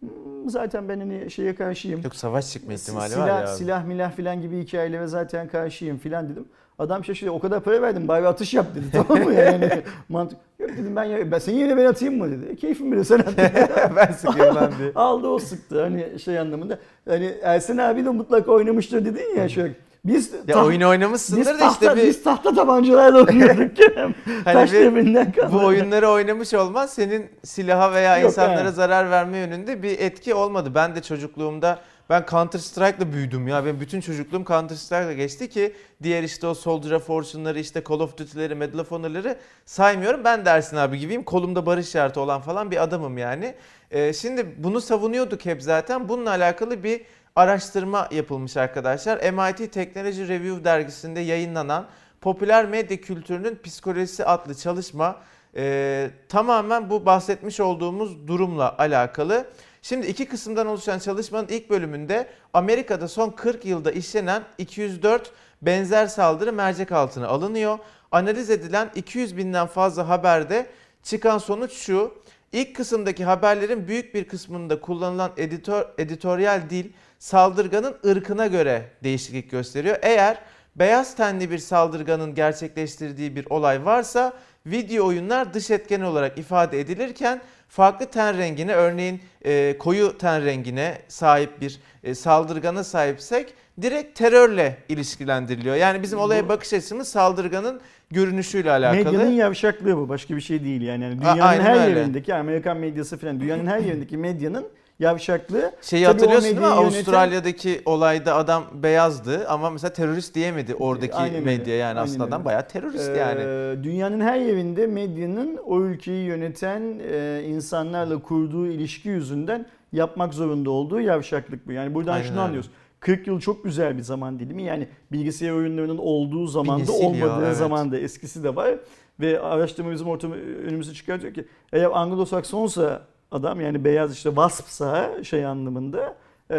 Hmm, 0.00 0.50
Zaten 0.50 0.88
ben 0.88 1.00
hani 1.00 1.30
şeye 1.30 1.54
karşıyım. 1.54 2.00
Yok 2.04 2.16
savaş 2.16 2.52
çıkma 2.52 2.72
ihtimali 2.72 3.10
silah, 3.10 3.28
var 3.28 3.40
ya. 3.40 3.46
Silah 3.46 3.84
milah 3.84 4.12
filan 4.12 4.42
gibi 4.42 4.62
hikayelere 4.62 5.06
zaten 5.06 5.48
karşıyım 5.48 5.98
filan 5.98 6.28
dedim. 6.28 6.44
Adam 6.78 7.04
şaşırdı. 7.04 7.30
O 7.30 7.38
kadar 7.38 7.60
para 7.60 7.82
verdim 7.82 8.08
bari 8.08 8.26
atış 8.28 8.54
yap 8.54 8.66
dedi. 8.74 8.84
tamam 8.92 9.24
mı 9.24 9.34
yani? 9.34 9.70
Mantık. 10.08 10.38
Yok 10.58 10.70
dedim 10.70 10.96
ben, 10.96 11.04
ya, 11.04 11.30
ben 11.30 11.38
senin 11.38 11.58
yerine 11.58 11.76
ben 11.76 11.84
atayım 11.84 12.18
mı 12.18 12.30
dedi. 12.30 12.46
E, 12.52 12.56
keyfim 12.56 12.92
bilir 12.92 13.04
sen 13.04 13.18
at. 13.18 13.36
ben 13.96 14.12
sıkıyorum 14.12 14.54
lan 14.54 14.72
diye. 14.78 14.92
Aldı 14.94 15.28
o 15.28 15.38
sıktı 15.38 15.82
hani 15.82 16.18
şey 16.18 16.38
anlamında. 16.38 16.78
Hani 17.08 17.34
Ersin 17.42 17.78
abi 17.78 18.04
de 18.04 18.10
mutlaka 18.10 18.52
oynamıştır 18.52 19.04
dedin 19.04 19.36
ya 19.36 19.48
şöyle. 19.48 19.85
Biz 20.06 20.30
Ya 20.48 20.54
taht- 20.54 20.66
oyunu 20.66 20.88
oynamışsındır 20.88 21.40
biz 21.40 21.46
da 21.48 21.58
tahta, 21.58 21.86
işte 21.86 21.96
bir 22.02 22.08
biz 22.08 22.22
tahta 22.22 22.54
tabancalarla 22.54 23.18
oynuyorduk 23.24 23.76
Kerem. 23.76 24.14
Hani 24.44 24.54
Taş 24.54 24.72
devrinden 24.72 25.32
kaldı. 25.32 25.48
bu 25.52 25.64
oyunları 25.66 26.08
oynamış 26.08 26.54
olman 26.54 26.86
senin 26.86 27.26
silaha 27.44 27.92
veya 27.92 28.18
Yok, 28.18 28.30
insanlara 28.30 28.60
evet. 28.60 28.74
zarar 28.74 29.10
verme 29.10 29.38
yönünde 29.38 29.82
bir 29.82 29.98
etki 29.98 30.34
olmadı. 30.34 30.72
Ben 30.74 30.96
de 30.96 31.02
çocukluğumda 31.02 31.78
ben 32.10 32.26
Counter 32.30 32.58
Strike'la 32.58 33.12
büyüdüm 33.12 33.48
ya. 33.48 33.64
Benim 33.64 33.80
bütün 33.80 34.00
çocukluğum 34.00 34.44
Counter 34.44 34.76
Strike'la 34.76 35.12
geçti 35.12 35.48
ki 35.48 35.74
diğer 36.02 36.22
işte 36.22 36.46
o 36.46 36.54
Soldier 36.54 36.90
of 36.90 37.06
Fortune'ları 37.06 37.58
işte 37.58 37.82
Call 37.88 38.00
of 38.00 38.18
Duty'leri, 38.18 38.54
Medal 38.54 38.78
of 38.78 38.90
Honor'ları 38.90 39.38
saymıyorum. 39.64 40.24
Ben 40.24 40.44
de 40.44 40.50
Ersin 40.50 40.76
abi 40.76 40.98
gibiyim. 40.98 41.24
Kolumda 41.24 41.66
barış 41.66 41.88
işareti 41.88 42.20
olan 42.20 42.40
falan 42.40 42.70
bir 42.70 42.82
adamım 42.82 43.18
yani. 43.18 43.54
Ee, 43.90 44.12
şimdi 44.12 44.54
bunu 44.58 44.80
savunuyorduk 44.80 45.44
hep 45.46 45.62
zaten. 45.62 46.08
Bununla 46.08 46.30
alakalı 46.30 46.84
bir 46.84 47.00
araştırma 47.36 48.08
yapılmış 48.10 48.56
arkadaşlar. 48.56 49.32
MIT 49.32 49.72
Technology 49.72 50.28
Review 50.28 50.64
dergisinde 50.64 51.20
yayınlanan 51.20 51.86
Popüler 52.20 52.66
Medya 52.66 52.96
Kültürünün 52.96 53.58
Psikolojisi 53.64 54.24
adlı 54.24 54.54
çalışma 54.54 55.16
e, 55.56 56.10
tamamen 56.28 56.90
bu 56.90 57.06
bahsetmiş 57.06 57.60
olduğumuz 57.60 58.28
durumla 58.28 58.78
alakalı. 58.78 59.46
Şimdi 59.88 60.06
iki 60.06 60.26
kısımdan 60.26 60.66
oluşan 60.66 60.98
çalışmanın 60.98 61.48
ilk 61.48 61.70
bölümünde 61.70 62.26
Amerika'da 62.54 63.08
son 63.08 63.30
40 63.30 63.64
yılda 63.64 63.92
işlenen 63.92 64.42
204 64.58 65.32
benzer 65.62 66.06
saldırı 66.06 66.52
mercek 66.52 66.92
altına 66.92 67.26
alınıyor. 67.28 67.78
Analiz 68.12 68.50
edilen 68.50 68.90
200 68.94 69.36
binden 69.36 69.66
fazla 69.66 70.08
haberde 70.08 70.66
çıkan 71.02 71.38
sonuç 71.38 71.72
şu. 71.72 72.14
İlk 72.52 72.76
kısımdaki 72.76 73.24
haberlerin 73.24 73.88
büyük 73.88 74.14
bir 74.14 74.24
kısmında 74.28 74.80
kullanılan 74.80 75.32
editör, 75.36 75.86
editoryal 75.98 76.70
dil 76.70 76.86
saldırganın 77.18 77.96
ırkına 78.06 78.46
göre 78.46 78.90
değişiklik 79.02 79.50
gösteriyor. 79.50 79.96
Eğer 80.02 80.38
beyaz 80.76 81.16
tenli 81.16 81.50
bir 81.50 81.58
saldırganın 81.58 82.34
gerçekleştirdiği 82.34 83.36
bir 83.36 83.46
olay 83.50 83.84
varsa 83.84 84.32
video 84.66 85.06
oyunlar 85.06 85.54
dış 85.54 85.70
etken 85.70 86.00
olarak 86.00 86.38
ifade 86.38 86.80
edilirken 86.80 87.40
farklı 87.68 88.06
ten 88.06 88.38
rengine 88.38 88.74
örneğin 88.74 89.20
e, 89.44 89.78
koyu 89.78 90.18
ten 90.18 90.44
rengine 90.44 90.98
sahip 91.08 91.60
bir 91.60 91.80
e, 92.04 92.14
saldırgana 92.14 92.84
sahipsek 92.84 93.54
direkt 93.82 94.18
terörle 94.18 94.76
ilişkilendiriliyor. 94.88 95.76
Yani 95.76 96.02
bizim 96.02 96.18
olaya 96.18 96.48
bakış 96.48 96.72
açımız 96.72 97.08
saldırganın 97.08 97.80
görünüşüyle 98.10 98.70
alakalı. 98.70 99.12
Medyanın 99.12 99.30
yavşaklığı 99.32 99.96
bu. 99.96 100.08
Başka 100.08 100.36
bir 100.36 100.40
şey 100.40 100.64
değil 100.64 100.82
yani. 100.82 101.04
yani 101.04 101.14
A- 101.14 101.20
dünyanın 101.20 101.40
aynen 101.40 101.64
her 101.64 101.86
öyle. 101.88 101.98
yerindeki 101.98 102.34
Amerikan 102.34 102.76
medyası 102.76 103.16
falan 103.18 103.40
dünyanın 103.40 103.66
her 103.66 103.78
yerindeki 103.78 104.16
medyanın 104.16 104.66
yavşaklığı. 104.98 105.72
Şeyi 105.82 106.04
Tabii 106.04 106.12
hatırlıyorsun 106.12 106.44
değil 106.50 106.56
mi? 106.60 106.62
yöneten- 106.66 106.76
Avustralya'daki 106.76 107.82
olayda 107.84 108.34
adam 108.34 108.64
beyazdı 108.74 109.48
ama 109.48 109.70
mesela 109.70 109.92
terörist 109.92 110.34
diyemedi 110.34 110.74
oradaki 110.74 111.14
Aynen 111.14 111.34
öyle, 111.34 111.44
medya 111.44 111.76
yani 111.76 111.88
aynen 111.88 112.02
aslında 112.02 112.24
adam 112.24 112.44
bayağı 112.44 112.68
terörist 112.68 113.08
Ee, 113.10 113.16
yani. 113.18 113.40
Dünyanın 113.84 114.20
her 114.20 114.40
yerinde 114.40 114.86
medyanın 114.86 115.56
o 115.66 115.80
ülkeyi 115.80 116.24
yöneten 116.26 117.00
e, 117.12 117.42
insanlarla 117.46 118.18
kurduğu 118.22 118.66
ilişki 118.66 119.08
yüzünden 119.08 119.66
yapmak 119.92 120.34
zorunda 120.34 120.70
olduğu 120.70 121.00
yavşaklık 121.00 121.66
bu. 121.66 121.72
Yani 121.72 121.94
buradan 121.94 122.12
Aynen 122.12 122.24
şunu 122.24 122.32
öyle. 122.32 122.40
anlıyoruz. 122.40 122.70
40 123.00 123.26
yıl 123.26 123.40
çok 123.40 123.64
güzel 123.64 123.96
bir 123.96 124.02
zaman 124.02 124.38
dilimi. 124.38 124.62
Yani 124.62 124.88
bilgisayar 125.12 125.50
oyunlarının 125.50 125.98
olduğu 125.98 126.46
zamanda 126.46 126.80
nesil 126.80 127.02
ya, 127.02 127.08
olmadığı 127.08 127.46
evet. 127.46 127.56
zamanda 127.56 127.98
eskisi 127.98 128.44
de 128.44 128.56
var. 128.56 128.74
Ve 129.20 129.40
araştırma 129.40 129.90
bizim 129.90 130.08
ortamı 130.08 130.34
önümüze 130.34 130.92
çıkartıyor 130.94 131.34
ki 131.34 131.44
eğer 131.72 131.84
Anglo-Saksonsa 131.90 133.00
adam 133.30 133.60
yani 133.60 133.84
beyaz 133.84 134.12
işte 134.12 134.28
waspsa 134.28 135.24
şey 135.24 135.46
anlamında 135.46 136.14
eee, 136.50 136.56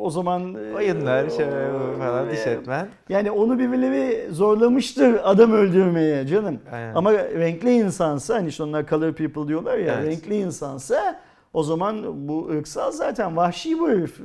o 0.00 0.10
zaman 0.10 0.54
Oyunlar 0.76 1.30
şey 1.30 1.46
falan 1.98 2.30
diş 2.30 2.46
etmen. 2.46 2.88
yani 3.08 3.30
onu 3.30 3.58
birileri 3.58 4.28
zorlamıştır 4.32 5.20
adam 5.24 5.52
öldürmeye 5.52 6.26
canım. 6.26 6.58
Aynen. 6.72 6.94
Ama 6.94 7.12
renkli 7.12 7.72
insansa 7.74 8.34
hani 8.34 8.48
işte 8.48 8.62
onlar 8.62 8.86
color 8.86 9.12
people 9.12 9.48
diyorlar 9.48 9.78
ya 9.78 9.94
Evet. 9.94 10.06
renkli 10.06 10.36
insansa 10.36 11.20
o 11.52 11.62
zaman 11.62 12.28
bu 12.28 12.48
ırksal 12.48 12.90
zaten 12.92 13.36
vahşi 13.36 13.78
bu 13.78 13.88
herif. 13.88 14.20
Ee, 14.20 14.24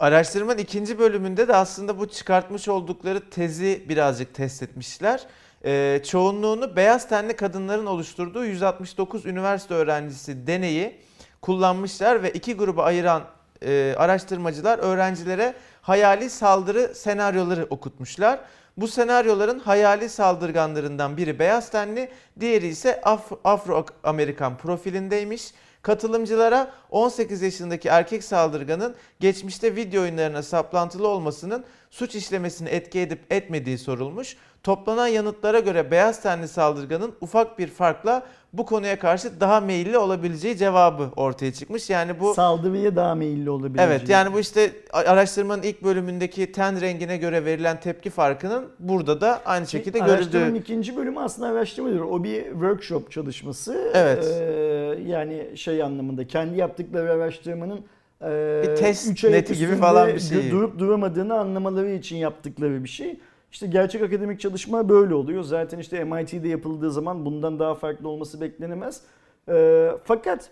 Araştırmanın 0.00 0.58
ikinci 0.58 0.98
bölümünde 0.98 1.48
de 1.48 1.54
aslında 1.56 1.98
bu 1.98 2.08
çıkartmış 2.08 2.68
oldukları 2.68 3.30
tezi 3.30 3.82
birazcık 3.88 4.34
test 4.34 4.62
etmişler. 4.62 5.26
Ee, 5.64 6.00
çoğunluğunu 6.06 6.76
beyaz 6.76 7.08
tenli 7.08 7.36
kadınların 7.36 7.86
oluşturduğu 7.86 8.44
169 8.44 9.26
üniversite 9.26 9.74
öğrencisi 9.74 10.46
deneyi 10.46 10.96
kullanmışlar 11.42 12.22
ve 12.22 12.30
iki 12.30 12.54
gruba 12.54 12.82
ayıran 12.84 13.22
e, 13.62 13.94
araştırmacılar 13.98 14.78
öğrencilere 14.78 15.54
hayali 15.82 16.30
saldırı 16.30 16.94
senaryoları 16.94 17.66
okutmuşlar. 17.70 18.40
Bu 18.76 18.88
senaryoların 18.88 19.58
hayali 19.58 20.08
saldırganlarından 20.08 21.16
biri 21.16 21.38
beyaz 21.38 21.70
tenli, 21.70 22.10
diğeri 22.40 22.66
ise 22.66 23.00
Af- 23.04 23.38
Afro-Amerikan 23.44 24.56
profilindeymiş. 24.56 25.52
Katılımcılara 25.82 26.72
18 26.90 27.42
yaşındaki 27.42 27.88
erkek 27.88 28.24
saldırganın 28.24 28.94
geçmişte 29.20 29.76
video 29.76 30.02
oyunlarına 30.02 30.42
saplantılı 30.42 31.08
olmasının 31.08 31.64
suç 31.90 32.14
işlemesini 32.14 32.68
etki 32.68 33.00
edip 33.00 33.32
etmediği 33.32 33.78
sorulmuş. 33.78 34.36
Toplanan 34.62 35.06
yanıtlara 35.06 35.60
göre 35.60 35.90
beyaz 35.90 36.22
tenli 36.22 36.48
saldırganın 36.48 37.14
ufak 37.20 37.58
bir 37.58 37.68
farkla 37.68 38.22
bu 38.52 38.66
konuya 38.66 38.98
karşı 38.98 39.40
daha 39.40 39.60
meyilli 39.60 39.98
olabileceği 39.98 40.56
cevabı 40.56 41.10
ortaya 41.16 41.52
çıkmış. 41.52 41.90
Yani 41.90 42.20
bu 42.20 42.34
Saldırıya 42.34 42.96
daha 42.96 43.14
meyilli 43.14 43.50
olabilir. 43.50 43.82
Evet 43.84 44.08
yani 44.08 44.34
bu 44.34 44.40
işte 44.40 44.70
araştırmanın 44.92 45.62
ilk 45.62 45.82
bölümündeki 45.84 46.52
ten 46.52 46.80
rengine 46.80 47.16
göre 47.16 47.44
verilen 47.44 47.80
tepki 47.80 48.10
farkının 48.10 48.68
burada 48.78 49.20
da 49.20 49.42
aynı 49.44 49.66
şekilde 49.66 50.02
Araştırmanın 50.02 50.32
görüldüğü. 50.48 50.60
ikinci 50.60 50.96
bölümü 50.96 51.20
aslında 51.20 51.48
araştırma 51.48 51.88
değil. 51.88 52.00
O 52.00 52.24
bir 52.24 52.44
workshop 52.44 53.12
çalışması. 53.12 53.90
Evet. 53.94 54.24
Ee, 54.24 54.44
yani 55.06 55.46
şey 55.56 55.82
anlamında 55.82 56.26
kendi 56.26 56.58
yaptıkları 56.58 57.12
araştırmanın 57.12 57.80
e, 58.22 58.62
Bir 58.66 58.76
test 58.76 59.10
üç 59.10 59.24
ayak 59.24 59.34
neti 59.36 59.58
gibi 59.58 59.74
falan 59.76 60.08
bir 60.08 60.20
şey. 60.20 60.38
du- 60.38 60.50
Durup 60.50 60.78
duramadığını 60.78 61.38
anlamaları 61.38 61.90
için 61.90 62.16
yaptıkları 62.16 62.84
bir 62.84 62.88
şey. 62.88 63.18
İşte 63.52 63.66
gerçek 63.66 64.02
akademik 64.02 64.40
çalışma 64.40 64.88
böyle 64.88 65.14
oluyor. 65.14 65.42
Zaten 65.42 65.78
işte 65.78 66.04
MIT'de 66.04 66.48
yapıldığı 66.48 66.92
zaman 66.92 67.24
bundan 67.26 67.58
daha 67.58 67.74
farklı 67.74 68.08
olması 68.08 68.40
beklenemez. 68.40 69.00
Ee, 69.48 69.90
fakat 70.04 70.50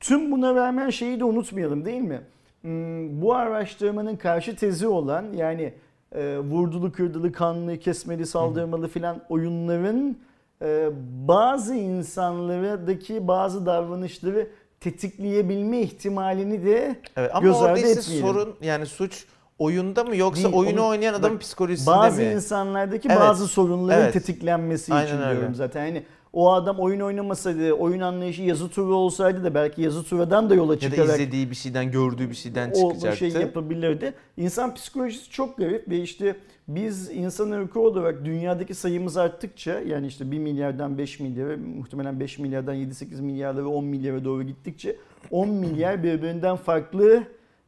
tüm 0.00 0.32
buna 0.32 0.54
rağmen 0.54 0.90
şeyi 0.90 1.20
de 1.20 1.24
unutmayalım 1.24 1.84
değil 1.84 2.00
mi? 2.00 2.20
Hmm, 2.60 3.22
Bu 3.22 3.34
araştırmanın 3.34 4.16
karşı 4.16 4.56
tezi 4.56 4.86
olan 4.86 5.24
yani 5.36 5.72
e, 6.12 6.38
vurdulu, 6.38 6.92
kırdılı, 6.92 7.32
kanlı, 7.32 7.78
kesmeli, 7.78 8.26
saldırmalı 8.26 8.88
filan 8.88 9.20
oyunların 9.28 10.18
e, 10.62 10.88
bazı 11.28 11.74
insanlardaki 11.74 13.28
bazı 13.28 13.66
davranışları 13.66 14.46
tetikleyebilme 14.84 15.80
ihtimalini 15.80 16.64
de 16.64 16.96
Evet, 17.16 17.30
ama 17.34 17.46
göz 17.46 17.62
ardı 17.62 17.78
etmeyelim. 17.78 18.02
sorun 18.02 18.54
yani 18.62 18.86
suç 18.86 19.24
oyunda 19.58 20.04
mı 20.04 20.16
yoksa 20.16 20.44
Değil, 20.44 20.54
oyunu 20.54 20.80
onu- 20.80 20.88
oynayan 20.88 21.14
adamın 21.14 21.34
bak, 21.36 21.42
psikolojisinde 21.42 21.90
bazı 21.96 22.22
mi? 22.22 22.32
insanlardaki 22.32 23.08
Evet. 23.08 23.20
bazı 23.20 23.48
sorunların 23.48 24.02
Evet. 24.02 24.12
tetiklenmesi 24.12 24.94
Aynen 24.94 25.06
için 25.06 25.22
öyle. 25.22 25.36
diyorum 25.38 25.54
zaten. 25.54 25.86
Yani 25.86 26.02
o 26.34 26.52
adam 26.52 26.78
oyun 26.78 27.00
oynamasaydı, 27.00 27.72
oyun 27.72 28.00
anlayışı 28.00 28.42
yazı 28.42 28.68
turu 28.68 28.94
olsaydı 28.94 29.44
da 29.44 29.54
belki 29.54 29.82
yazı 29.82 30.04
turadan 30.04 30.50
da 30.50 30.54
yola 30.54 30.72
Ya 30.74 30.80
da 30.80 30.80
çıkarak 30.90 31.08
izlediği 31.14 31.50
bir 31.50 31.54
şeyden, 31.56 31.90
gördüğü 31.90 32.30
bir 32.30 32.34
şeyden 32.34 32.70
o 32.70 32.88
çıkacaktı. 32.88 33.18
şey 33.18 33.30
yapabilirdi. 33.30 34.14
İnsan 34.36 34.74
psikolojisi 34.74 35.30
çok 35.30 35.56
garip 35.58 35.88
ve 35.88 35.98
işte 35.98 36.36
biz 36.68 37.10
insan 37.10 37.50
ırkı 37.50 37.80
olarak 37.80 38.24
dünyadaki 38.24 38.74
sayımız 38.74 39.16
arttıkça 39.16 39.80
yani 39.80 40.06
işte 40.06 40.30
1 40.30 40.38
milyardan 40.38 40.98
5 40.98 41.20
milyara 41.20 41.56
muhtemelen 41.56 42.20
5 42.20 42.38
milyardan 42.38 42.76
7-8 42.76 43.22
milyarda 43.22 43.60
ve 43.62 43.66
10 43.66 43.84
milyara 43.84 44.24
doğru 44.24 44.42
gittikçe 44.42 44.96
10 45.30 45.48
milyar 45.48 46.02
birbirinden 46.02 46.56
farklı 46.56 47.22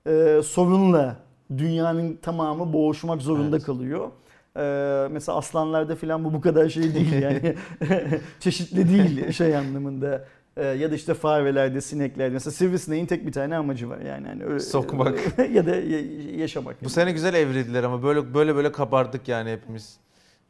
e, 0.06 0.40
sorunla 0.44 1.16
dünyanın 1.58 2.16
tamamı 2.22 2.72
boğuşmak 2.72 3.22
zorunda 3.22 3.56
Evet. 3.56 3.66
kalıyor. 3.66 4.08
Ee, 4.56 5.08
mesela 5.10 5.38
aslanlarda 5.38 5.96
falan 5.96 6.24
bu 6.24 6.32
bu 6.34 6.40
kadar 6.40 6.68
şey 6.68 6.94
değil 6.94 7.12
yani 7.22 7.54
çeşitli 8.40 8.88
değil 8.88 9.32
şey 9.32 9.56
anlamında. 9.56 10.24
Ee, 10.56 10.64
ya 10.66 10.90
da 10.90 10.94
işte 10.94 11.14
farelerde, 11.14 11.80
sineklerde 11.80 12.32
mesela 12.34 12.52
sivrisineğin 12.52 13.06
tek 13.06 13.26
bir 13.26 13.32
tane 13.32 13.56
amacı 13.56 13.88
var 13.88 13.98
yani 13.98 14.26
hani 14.28 14.44
öyle, 14.44 14.60
Sokmak. 14.60 15.18
ya 15.52 15.66
da 15.66 15.76
ya- 15.76 16.36
yaşamak. 16.36 16.84
Bu 16.84 16.88
sene 16.88 17.12
güzel 17.12 17.34
evrildiler 17.34 17.82
ama 17.84 18.02
böyle 18.02 18.34
böyle 18.34 18.56
böyle 18.56 18.72
kabardık 18.72 19.28
yani 19.28 19.50
hepimiz. 19.52 19.96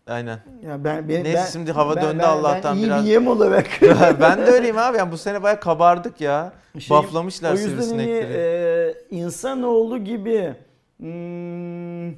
Aynen. 0.07 0.39
ya 0.67 0.85
ben, 0.85 1.09
ben, 1.09 1.25
Neyse 1.25 1.35
ben- 1.39 1.47
şimdi 1.53 1.73
hava 1.73 1.97
ben- 1.97 2.03
döndü 2.05 2.19
ben- 2.19 2.29
Allah'tan 2.29 2.77
ben 2.77 2.83
iyi 2.83 2.87
biraz. 2.87 3.05
bir 3.05 3.11
yem 3.11 3.27
olarak 3.27 3.67
ben 4.21 4.39
de 4.39 4.51
öyleyim 4.51 4.79
abi. 4.79 4.99
Yani 4.99 5.13
bu 5.13 5.19
sene 5.19 5.43
bayağı 5.43 5.61
kabardık 5.61 6.21
ya. 6.21 6.53
Şey, 6.79 6.97
Baflamışlar 6.97 7.51
o 7.51 7.55
yüzden 7.55 7.69
hani 7.71 7.83
sivrisinekleri. 7.83 8.33
e, 8.33 8.95
insanoğlu 9.17 9.99
gibi 10.05 10.55
hmm, 10.99 12.11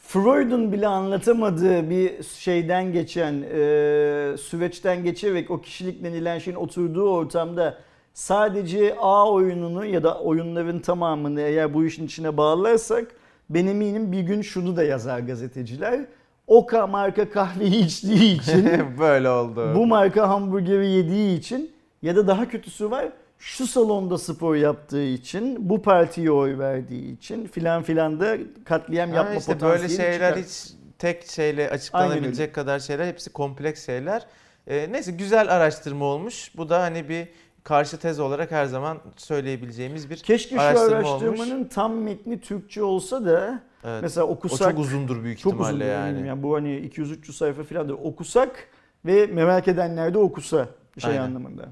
Freud'un 0.00 0.72
bile 0.72 0.86
anlatamadığı 0.86 1.90
bir 1.90 2.22
şeyden 2.22 2.92
geçen 2.92 3.34
e, 3.42 4.36
süreçten 4.38 5.04
geçerek 5.04 5.50
o 5.50 5.60
kişilik 5.60 6.04
denilen 6.04 6.38
şeyin 6.38 6.56
oturduğu 6.56 7.10
ortamda 7.10 7.78
sadece 8.14 8.96
A 9.00 9.30
oyununu 9.32 9.84
ya 9.84 10.02
da 10.02 10.20
oyunların 10.20 10.78
tamamını 10.78 11.40
eğer 11.40 11.74
bu 11.74 11.84
işin 11.84 12.06
içine 12.06 12.36
bağlarsak 12.36 13.06
ben 13.50 13.66
eminim 13.66 14.12
bir 14.12 14.20
gün 14.20 14.42
şunu 14.42 14.76
da 14.76 14.82
yazar 14.82 15.18
gazeteciler. 15.18 16.00
Oka 16.46 16.86
marka 16.86 17.30
kahveyi 17.30 17.84
içtiği 17.86 18.40
için 18.40 18.68
böyle 18.98 19.30
oldu. 19.30 19.72
bu 19.74 19.86
marka 19.86 20.28
hamburgeri 20.28 20.86
yediği 20.86 21.38
için 21.38 21.70
ya 22.02 22.16
da 22.16 22.26
daha 22.26 22.48
kötüsü 22.48 22.90
var 22.90 23.08
şu 23.38 23.66
salonda 23.66 24.18
spor 24.18 24.54
yaptığı 24.54 25.04
için, 25.04 25.70
bu 25.70 25.82
partiye 25.82 26.30
oy 26.30 26.58
verdiği 26.58 27.16
için 27.16 27.46
filan 27.46 27.82
filan 27.82 28.20
da 28.20 28.36
katliam 28.64 29.14
yapma 29.14 29.34
işte 29.34 29.52
potansiyeli 29.52 29.82
böyle 29.82 29.96
şeyler 29.96 30.28
çıkar. 30.34 30.44
hiç 30.44 30.72
tek 30.98 31.26
şeyle 31.26 31.70
açıklanabilecek 31.70 32.54
kadar 32.54 32.78
şeyler. 32.78 33.06
Hepsi 33.06 33.30
kompleks 33.30 33.86
şeyler. 33.86 34.26
Ee, 34.66 34.88
neyse 34.92 35.12
güzel 35.12 35.56
araştırma 35.56 36.04
olmuş. 36.04 36.52
Bu 36.56 36.68
da 36.68 36.82
hani 36.82 37.08
bir 37.08 37.28
karşı 37.64 37.98
tez 37.98 38.20
olarak 38.20 38.50
her 38.50 38.66
zaman 38.66 38.98
söyleyebileceğimiz 39.16 40.10
bir 40.10 40.16
Keşke 40.16 40.54
şu 40.54 40.60
araştırma 40.60 40.96
araştırmanın 40.96 41.54
olmuş. 41.54 41.74
tam 41.74 41.94
metni 41.94 42.40
Türkçe 42.40 42.82
olsa 42.82 43.24
da 43.24 43.60
Evet. 43.84 44.02
mesela 44.02 44.26
o 44.26 44.30
okusak 44.30 44.70
çok 44.70 44.78
uzundur 44.78 45.22
büyük 45.24 45.38
çok 45.38 45.52
ihtimalle 45.52 45.74
uzun 45.84 45.92
yani. 45.92 46.16
yani. 46.16 46.28
yani 46.28 46.42
bu 46.42 46.54
hani 46.56 46.68
200-300 46.68 47.32
sayfa 47.32 47.62
falan 47.62 47.88
da 47.88 47.94
okusak 47.94 48.68
ve 49.06 49.26
merak 49.26 49.68
edenler 49.68 50.14
de 50.14 50.18
okusa 50.18 50.68
şey 50.98 51.10
Aynen. 51.10 51.22
anlamında. 51.22 51.68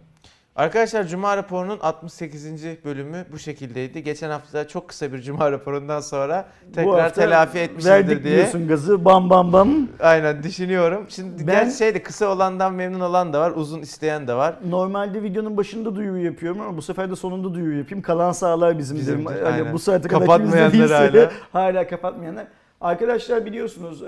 Arkadaşlar 0.56 1.04
Cuma 1.04 1.36
raporunun 1.36 1.78
68. 1.80 2.64
bölümü 2.84 3.24
bu 3.32 3.38
şekildeydi. 3.38 4.02
Geçen 4.02 4.30
hafta 4.30 4.68
çok 4.68 4.88
kısa 4.88 5.12
bir 5.12 5.22
Cuma 5.22 5.52
raporundan 5.52 6.00
sonra 6.00 6.48
tekrar 6.74 7.14
telafi 7.14 7.58
etmişizdir 7.58 7.90
verdik 7.92 8.24
diye. 8.24 8.34
diyorsun 8.36 8.68
gazı 8.68 9.04
bam 9.04 9.30
bam 9.30 9.52
bam. 9.52 9.88
Aynen 10.00 10.42
düşünüyorum. 10.42 11.06
Şimdi 11.08 11.46
Ben- 11.46 11.54
gerçi 11.54 11.76
şeyde 11.76 12.02
kısa 12.02 12.26
olandan 12.28 12.74
memnun 12.74 13.00
olan 13.00 13.32
da 13.32 13.40
var, 13.40 13.52
uzun 13.56 13.80
isteyen 13.80 14.28
de 14.28 14.34
var. 14.34 14.54
Normalde 14.68 15.22
videonun 15.22 15.56
başında 15.56 15.96
duyuru 15.96 16.18
yapıyorum 16.18 16.60
ama 16.60 16.76
bu 16.76 16.82
sefer 16.82 17.10
de 17.10 17.16
sonunda 17.16 17.54
duyuru 17.54 17.76
yapayım. 17.78 18.02
Kalan 18.02 18.32
sağlar 18.32 18.78
bizim 18.78 18.96
Bizimdir, 18.96 19.34
derim. 19.34 19.44
Hani 19.44 19.72
bu 19.72 19.78
saate 19.78 20.08
kadar 20.08 20.20
Kapatmayanlar 20.20 20.72
kimse 20.72 20.78
değilse 20.78 21.18
hala. 21.18 21.30
hala 21.52 21.86
kapatmayanlar. 21.86 22.46
Arkadaşlar 22.80 23.46
biliyorsunuz 23.46 23.98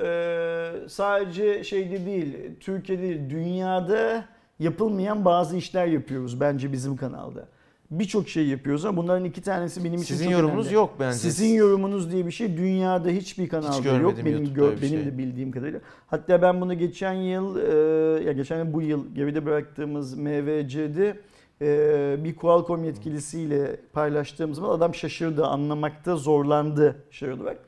sadece 0.92 1.64
şeyde 1.64 2.06
değil, 2.06 2.36
Türkiye'de 2.60 3.02
değil, 3.02 3.30
dünyada 3.30 4.24
yapılmayan 4.58 5.24
bazı 5.24 5.56
işler 5.56 5.86
yapıyoruz 5.86 6.40
bence 6.40 6.72
bizim 6.72 6.96
kanalda. 6.96 7.48
Birçok 7.90 8.28
şey 8.28 8.46
yapıyoruz 8.46 8.84
ama 8.84 8.96
bunların 8.96 9.24
iki 9.24 9.42
tanesi 9.42 9.84
benim 9.84 9.94
için 9.94 10.04
Sizin 10.14 10.24
çok 10.24 10.32
yorumunuz 10.32 10.64
önemli. 10.66 10.74
yok 10.74 10.94
bence. 11.00 11.18
Sizin 11.18 11.54
yorumunuz 11.54 12.12
diye 12.12 12.26
bir 12.26 12.30
şey 12.30 12.56
dünyada 12.56 13.08
hiçbir 13.08 13.48
kanalda 13.48 13.76
yok. 13.76 13.84
görmedim 13.84 14.24
Benim 14.26 14.44
bir 14.44 14.56
benim 14.60 14.78
şey. 14.88 15.06
de 15.06 15.18
bildiğim 15.18 15.50
kadarıyla. 15.52 15.80
Hatta 16.06 16.42
ben 16.42 16.60
bunu 16.60 16.74
geçen 16.78 17.12
yıl 17.12 17.56
e, 17.58 18.24
ya 18.24 18.32
geçen 18.32 18.58
yıl 18.64 18.72
bu 18.72 18.82
yıl 18.82 19.14
geride 19.14 19.46
bıraktığımız 19.46 20.14
MVC'de 20.18 21.16
e, 21.62 22.16
bir 22.24 22.36
Qualcomm 22.36 22.84
yetkilisiyle 22.84 23.80
paylaştığım 23.92 24.54
zaman 24.54 24.70
adam 24.70 24.94
şaşırdı, 24.94 25.46
anlamakta 25.46 26.16
zorlandı 26.16 26.96
şey 27.10 27.32
olarak. 27.32 27.58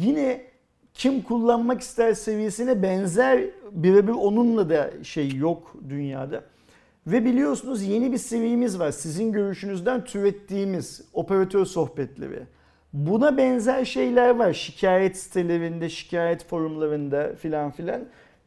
Yine 0.00 0.49
kim 0.94 1.22
kullanmak 1.22 1.80
ister 1.80 2.12
seviyesine 2.14 2.82
benzer 2.82 3.44
birebir 3.72 4.12
onunla 4.12 4.70
da 4.70 4.90
şey 5.02 5.36
yok 5.36 5.76
dünyada. 5.88 6.42
Ve 7.06 7.24
biliyorsunuz 7.24 7.82
yeni 7.82 8.12
bir 8.12 8.18
seviyemiz 8.18 8.78
var. 8.78 8.90
Sizin 8.90 9.32
görüşünüzden 9.32 10.04
türettiğimiz 10.04 11.02
operatör 11.12 11.64
sohbetleri. 11.64 12.42
Buna 12.92 13.36
benzer 13.36 13.84
şeyler 13.84 14.30
var. 14.30 14.52
Şikayet 14.52 15.16
sitelerinde, 15.16 15.88
şikayet 15.88 16.44
forumlarında 16.44 17.34
filan 17.34 17.70
filan. 17.70 18.00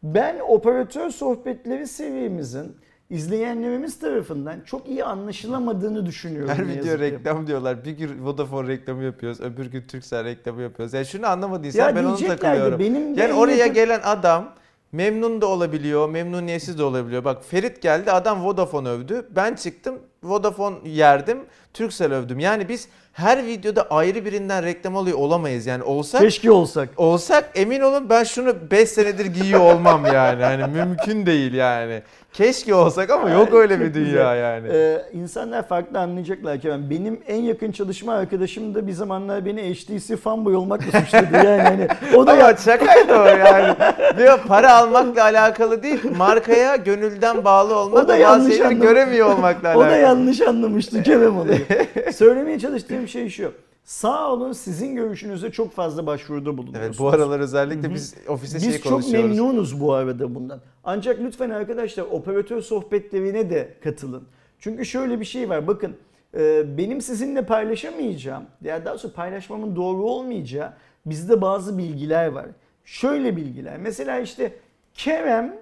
Ben 0.03 0.39
operatör 0.39 1.09
sohbetleri 1.09 1.87
seviyemizin 1.87 2.75
izleyenlerimiz 3.13 3.99
tarafından 3.99 4.55
çok 4.65 4.87
iyi 4.89 5.03
anlaşılamadığını 5.03 6.05
düşünüyorum. 6.05 6.49
Her 6.49 6.67
video 6.67 6.75
yazık 6.85 6.91
ki. 6.99 6.99
reklam 7.01 7.47
diyorlar. 7.47 7.85
Bir 7.85 7.91
gün 7.91 8.25
Vodafone 8.25 8.67
reklamı 8.67 9.03
yapıyoruz. 9.03 9.41
Öbür 9.41 9.65
gün 9.65 9.81
Turkcell 9.81 10.23
reklamı 10.23 10.61
yapıyoruz. 10.61 10.93
Yani 10.93 11.05
şunu 11.05 11.27
anlamadıysan 11.27 11.87
Ya 11.89 11.95
ben 11.95 12.03
onu 12.03 12.17
takılıyorum. 12.17 12.79
benim 12.79 13.17
de 13.17 13.21
Yani 13.21 13.33
oraya 13.33 13.57
yakın- 13.57 13.73
gelen 13.73 13.99
adam 14.03 14.49
memnun 14.91 15.41
da 15.41 15.47
olabiliyor, 15.47 16.09
memnuniyetsiz 16.09 16.77
de 16.79 16.83
olabiliyor. 16.83 17.23
Bak 17.23 17.45
Ferit 17.45 17.81
geldi 17.81 18.11
adam 18.11 18.43
Vodafone 18.45 18.89
övdü. 18.89 19.25
Ben 19.35 19.55
çıktım 19.55 19.95
Vodafone 20.23 20.75
yerdim, 20.85 21.37
Turkcell 21.73 22.13
övdüm. 22.13 22.39
Yani 22.39 22.69
biz 22.69 22.87
her 23.13 23.45
videoda 23.45 23.81
ayrı 23.89 24.25
birinden 24.25 24.63
reklam 24.65 24.95
alıyor 24.97 25.17
olamayız. 25.17 25.65
Yani 25.65 25.83
olsak 25.83 26.21
Keşke 26.21 26.51
olsak. 26.51 26.89
olsak 26.97 27.49
emin 27.55 27.81
olun 27.81 28.09
ben 28.09 28.23
şunu 28.23 28.71
5 28.71 28.89
senedir 28.89 29.25
giyiyor 29.25 29.59
olmam 29.59 30.05
yani. 30.05 30.43
Hani 30.43 30.73
mümkün 30.73 31.25
değil 31.25 31.53
yani. 31.53 32.03
Keşke 32.33 32.75
olsak 32.75 33.09
ama 33.09 33.29
yok 33.29 33.53
öyle 33.53 33.79
bir 33.79 33.93
dünya 33.93 34.05
güzel. 34.05 34.37
yani. 34.41 34.67
Ee, 34.71 35.01
insanlar 35.13 35.67
farklı 35.67 35.99
anlayacaklar 35.99 36.59
ki 36.59 36.69
ben 36.69 36.89
benim 36.89 37.19
en 37.27 37.41
yakın 37.41 37.71
çalışma 37.71 38.13
arkadaşım 38.13 38.75
da 38.75 38.87
bir 38.87 38.91
zamanlar 38.91 39.45
beni 39.45 39.73
HTC 39.75 40.15
fanboy 40.17 40.55
olmakla 40.55 40.99
suçladı 40.99 41.35
yani 41.45 41.61
hani 41.61 41.87
o 42.15 42.27
da 42.27 42.31
Ama 42.31 42.41
ya, 42.41 42.57
şakaydı 42.57 43.13
o 43.15 43.25
yani. 43.25 43.75
Bir 44.17 44.47
para 44.47 44.75
almakla 44.75 45.23
alakalı 45.23 45.83
değil, 45.83 45.99
markaya 46.17 46.75
gönülden 46.75 47.45
bağlı 47.45 47.75
olmak 47.75 48.03
O 48.03 48.07
da 48.07 48.15
yanlış 48.15 48.53
şeyleri 48.53 48.67
anlamış. 48.67 48.87
göremiyor 48.87 49.27
olmakla 49.35 49.69
o 49.69 49.71
alakalı. 49.71 49.89
da 49.91 49.97
yanlış 49.97 50.41
anlamıştı 50.41 51.03
Kerem 51.03 51.37
olayı. 51.39 51.61
Söylemeye 52.15 52.59
çalıştığım 52.59 53.07
şey 53.07 53.29
şu. 53.29 53.51
Sağ 53.83 54.31
olun 54.33 54.51
sizin 54.51 54.95
görüşünüze 54.95 55.51
çok 55.51 55.71
fazla 55.71 56.05
başvuruda 56.05 56.57
bulunuyorsunuz. 56.57 56.85
Evet 56.85 56.99
bu 56.99 57.07
aralar 57.07 57.39
özellikle 57.39 57.93
biz 57.93 58.15
ofiste 58.27 58.59
şey 58.59 58.69
Biz 58.69 58.81
çok 58.81 58.91
konuşuyoruz. 58.91 59.29
memnunuz 59.37 59.81
bu 59.81 59.93
arada 59.93 60.35
bundan. 60.35 60.61
Ancak 60.83 61.19
lütfen 61.19 61.49
arkadaşlar 61.49 62.03
operatör 62.03 62.61
sohbetlerine 62.61 63.49
de 63.49 63.73
katılın. 63.83 64.23
Çünkü 64.59 64.85
şöyle 64.85 65.19
bir 65.19 65.25
şey 65.25 65.49
var 65.49 65.67
bakın 65.67 65.95
e, 66.37 66.77
benim 66.77 67.01
sizinle 67.01 67.45
paylaşamayacağım 67.45 68.43
ya 68.61 68.85
daha 68.85 68.97
sonra 68.97 69.13
paylaşmamın 69.13 69.75
doğru 69.75 70.03
olmayacağı 70.03 70.73
bizde 71.05 71.41
bazı 71.41 71.77
bilgiler 71.77 72.27
var. 72.27 72.45
Şöyle 72.85 73.35
bilgiler 73.35 73.77
mesela 73.77 74.19
işte 74.19 74.53
Kerem 74.93 75.55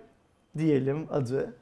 diyelim 0.57 1.07
adı 1.11 1.53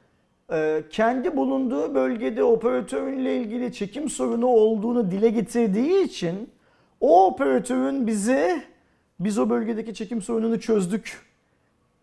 kendi 0.90 1.36
bulunduğu 1.36 1.94
bölgede 1.94 2.44
operatörünle 2.44 3.36
ilgili 3.36 3.72
çekim 3.72 4.08
sorunu 4.08 4.46
olduğunu 4.46 5.10
dile 5.10 5.28
getirdiği 5.28 6.04
için 6.04 6.50
o 7.00 7.26
operatörün 7.26 8.06
bize 8.06 8.62
biz 9.20 9.38
o 9.38 9.50
bölgedeki 9.50 9.94
çekim 9.94 10.22
sorununu 10.22 10.60
çözdük 10.60 11.22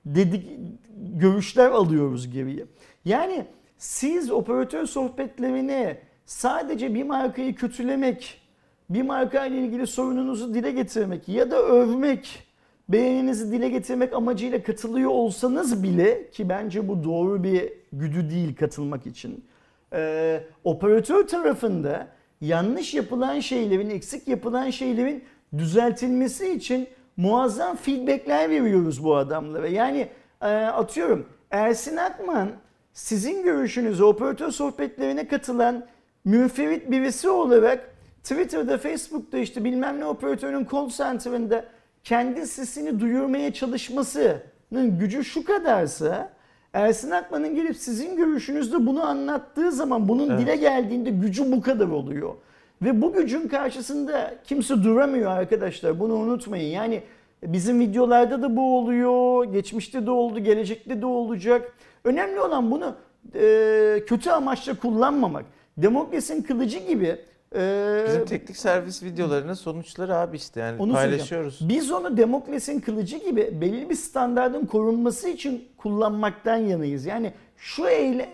dedik 0.05 0.49
görüşler 0.97 1.71
alıyoruz 1.71 2.31
geriye. 2.31 2.65
Yani 3.05 3.45
siz 3.77 4.31
operatör 4.31 4.85
sohbetlerine 4.85 5.97
sadece 6.25 6.95
bir 6.95 7.03
markayı 7.03 7.55
kötülemek, 7.55 8.41
bir 8.89 9.01
markayla 9.01 9.57
ilgili 9.57 9.87
sorununuzu 9.87 10.53
dile 10.53 10.71
getirmek 10.71 11.29
ya 11.29 11.51
da 11.51 11.61
övmek, 11.61 12.46
beğeninizi 12.89 13.51
dile 13.51 13.69
getirmek 13.69 14.13
amacıyla 14.13 14.63
katılıyor 14.63 15.09
olsanız 15.09 15.83
bile 15.83 16.29
ki 16.31 16.49
bence 16.49 16.88
bu 16.88 17.03
doğru 17.03 17.43
bir 17.43 17.73
güdü 17.93 18.29
değil 18.29 18.55
katılmak 18.55 19.07
için. 19.07 19.45
Ee, 19.93 20.43
operatör 20.63 21.27
tarafında 21.27 22.07
yanlış 22.41 22.93
yapılan 22.93 23.39
şeylerin, 23.39 23.89
eksik 23.89 24.27
yapılan 24.27 24.69
şeylerin 24.69 25.23
düzeltilmesi 25.57 26.53
için 26.53 26.88
muazzam 27.17 27.75
feedbackler 27.75 28.49
veriyoruz 28.49 29.03
bu 29.03 29.15
adamlara. 29.15 29.67
Yani 29.67 30.07
e, 30.41 30.47
atıyorum 30.47 31.25
Ersin 31.51 31.97
Akman 31.97 32.49
sizin 32.93 33.43
görüşünüzü 33.43 34.03
operatör 34.03 34.51
sohbetlerine 34.51 35.27
katılan 35.27 35.85
münferit 36.25 36.91
birisi 36.91 37.29
olarak 37.29 37.95
Twitter'da, 38.23 38.77
Facebook'ta 38.77 39.38
işte 39.38 39.63
bilmem 39.63 39.99
ne 39.99 40.05
operatörün 40.05 40.67
call 40.71 40.89
center'ında 40.89 41.65
kendi 42.03 42.47
sesini 42.47 42.99
duyurmaya 42.99 43.53
çalışmasının 43.53 44.99
gücü 44.99 45.23
şu 45.23 45.43
kadarsa 45.45 46.29
Ersin 46.73 47.11
Akman'ın 47.11 47.55
gelip 47.55 47.77
sizin 47.77 48.15
görüşünüzde 48.17 48.85
bunu 48.85 49.03
anlattığı 49.03 49.71
zaman 49.71 50.07
bunun 50.07 50.29
Evet. 50.29 50.39
dile 50.39 50.55
geldiğinde 50.55 51.09
gücü 51.09 51.51
bu 51.51 51.61
kadar 51.61 51.87
oluyor. 51.87 52.33
Ve 52.81 53.01
bu 53.01 53.13
gücün 53.13 53.47
karşısında 53.47 54.35
kimse 54.43 54.83
duramıyor 54.83 55.31
arkadaşlar. 55.31 55.99
Bunu 55.99 56.13
unutmayın. 56.13 56.71
Yani 56.71 57.03
bizim 57.43 57.79
videolarda 57.79 58.41
da 58.41 58.55
bu 58.55 58.77
oluyor. 58.77 59.43
Geçmişte 59.53 60.05
de 60.05 60.11
oldu, 60.11 60.39
gelecekte 60.39 61.01
de 61.01 61.05
olacak. 61.05 61.73
Önemli 62.03 62.39
olan 62.39 62.71
bunu 62.71 62.95
e, 63.35 64.03
kötü 64.07 64.29
amaçla 64.29 64.73
kullanmamak. 64.79 65.45
Demokrasinin 65.77 66.41
kılıcı 66.41 66.79
gibi 66.79 67.15
e, 67.55 68.03
Bizim 68.07 68.25
teknik 68.25 68.57
servis 68.57 69.03
videolarının 69.03 69.53
sonuçları 69.53 70.15
abi 70.15 70.37
işte 70.37 70.59
yani 70.59 70.81
onu 70.81 70.93
söyleyeceğim. 70.93 71.11
paylaşıyoruz. 71.11 71.59
Biz 71.69 71.91
onu 71.91 72.17
Demokles'in 72.17 72.79
kılıcı 72.79 73.17
gibi 73.17 73.61
belli 73.61 73.89
bir 73.89 73.95
standardın 73.95 74.65
korunması 74.65 75.29
için 75.29 75.63
kullanmaktan 75.77 76.57
yanayız. 76.57 77.05
Yani 77.05 77.33
şu 77.57 77.87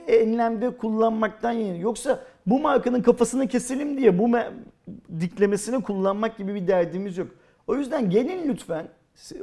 enlemde 0.08 0.78
kullanmaktan 0.78 1.52
yanayız. 1.52 1.84
Yoksa 1.84 2.20
bu 2.46 2.60
markanın 2.60 3.02
kafasını 3.02 3.48
keselim 3.48 3.98
diye 3.98 4.20
bu 4.20 4.28
me- 4.28 4.52
diklemesini 5.20 5.84
kullanmak 5.84 6.38
gibi 6.38 6.56
bir 6.56 6.68
derdimiz 6.68 7.18
yok. 7.18 7.28
O 7.68 7.76
yüzden 7.76 8.10
gelin 8.10 8.48
lütfen 8.48 8.88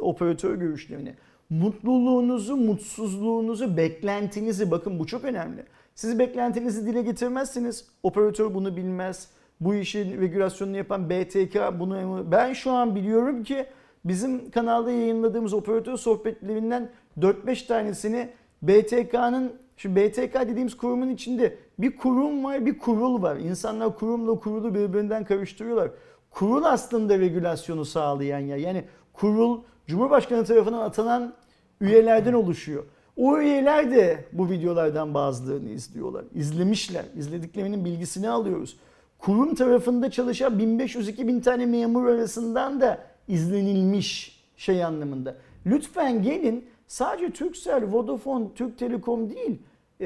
operatör 0.01 0.55
görüşlerine. 0.55 1.15
Mutluluğunuzu, 1.51 2.57
mutsuzluğunuzu, 2.57 3.77
beklentinizi 3.77 4.71
bakın 4.71 4.99
bu 4.99 5.07
çok 5.07 5.25
önemli. 5.25 5.63
Siz 5.95 6.19
beklentinizi 6.19 6.87
dile 6.87 7.03
getirmezseniz 7.03 7.85
operatör 8.03 8.55
bunu 8.55 8.77
bilmez. 8.77 9.29
Bu 9.61 9.75
işin 9.75 10.21
regülasyonunu 10.21 10.77
yapan 10.77 11.11
BTK 11.11 11.57
bunu 11.81 12.25
ben 12.33 12.53
şu 12.53 12.71
an 12.71 12.95
biliyorum 12.95 13.45
ki 13.45 13.67
bizim 14.05 14.51
kanalda 14.51 14.91
yayınladığımız 14.91 15.55
operatör 15.55 15.97
sohbetlerinden 15.97 16.91
4-5 17.19 17.67
tanesini 17.67 18.31
BTK'nın 18.63 19.53
şu 19.77 19.97
BTK 19.97 20.35
dediğimiz 20.35 20.77
kurumun 20.77 21.09
içinde 21.09 21.57
bir 21.79 21.97
kurum 21.97 22.45
var, 22.45 22.67
bir 22.67 22.79
kurul 22.79 23.23
var. 23.23 23.37
İnsanlar 23.37 23.99
kurumla 23.99 24.35
kurulu 24.41 24.75
birbirinden 24.75 25.25
karıştırıyorlar. 25.25 25.91
Kurul 26.31 26.65
aslında 26.65 27.19
regülasyonu 27.19 27.85
sağlayan 27.85 28.39
yer. 28.39 28.57
Yani 28.57 28.85
kurul 29.13 29.61
Cumhurbaşkanı 29.87 30.45
tarafından 30.45 30.79
atanan 30.79 31.35
üyelerden 31.81 32.33
oluşuyor. 32.33 32.85
O 33.17 33.39
üyeler 33.39 33.91
de 33.91 34.25
bu 34.33 34.51
videolardan 34.51 35.15
bazılarını 35.15 35.69
izliyorlar. 35.69 36.25
İzlemişler. 36.35 37.05
İzlediklerinin 37.17 37.85
bilgisini 37.85 38.31
alıyoruz. 38.31 38.77
Kurum 39.21 39.55
tarafında 39.55 40.11
çalışan 40.11 40.59
1500-2000 40.59 41.43
tane 41.43 41.67
memur 41.67 42.09
arasından 42.09 42.81
da 42.81 42.99
izlenilmiş 43.29 44.41
şey 44.57 44.85
anlamında. 44.85 45.35
Lütfen 45.67 46.23
gelin 46.23 46.65
sadece 46.87 47.31
Turkcell, 47.31 47.83
Vodafone, 47.93 48.45
Türk 48.55 48.79
Telekom 48.79 49.31
değil, 49.31 49.63
e, 50.01 50.05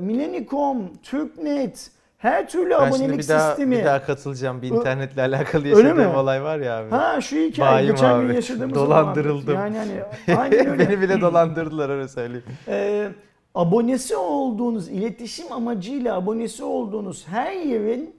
Millennium, 0.00 0.92
Türknet, 1.02 1.90
her 2.18 2.48
türlü 2.48 2.70
Ben 2.70 2.74
abonelik 2.88 3.18
bir 3.18 3.28
daha, 3.28 3.48
sistemi. 3.48 3.76
bir 3.78 3.84
daha 3.84 4.04
katılacağım. 4.04 4.62
Bir 4.62 4.68
internetle 4.68 5.22
alakalı 5.22 5.68
yaşadığım 5.68 6.14
olay 6.14 6.42
var 6.42 6.58
ya 6.58 6.78
abi. 6.78 6.90
Ha 6.90 7.20
şu 7.20 7.36
hikaye 7.36 7.72
Bayım 7.72 7.90
geçen 7.94 8.20
gün 8.20 8.26
abi. 8.28 8.34
yaşadığımız 8.34 8.74
Dolandırıldım. 8.74 9.54
muhabbet. 9.54 9.76
Yani 9.76 10.02
hani 10.26 10.38
aynen 10.40 10.66
öyle. 10.70 10.88
Beni 10.88 11.00
bile 11.00 11.20
dolandırdılar 11.20 11.88
öyle 11.90 12.08
söyleyeyim. 12.08 12.44
Ee, 12.68 13.08
abonesi 13.58 14.16
olduğunuz, 14.16 14.88
iletişim 14.88 15.52
amacıyla 15.52 16.16
abonesi 16.16 16.64
olduğunuz 16.64 17.28
her 17.28 17.52
yerin 17.52 18.14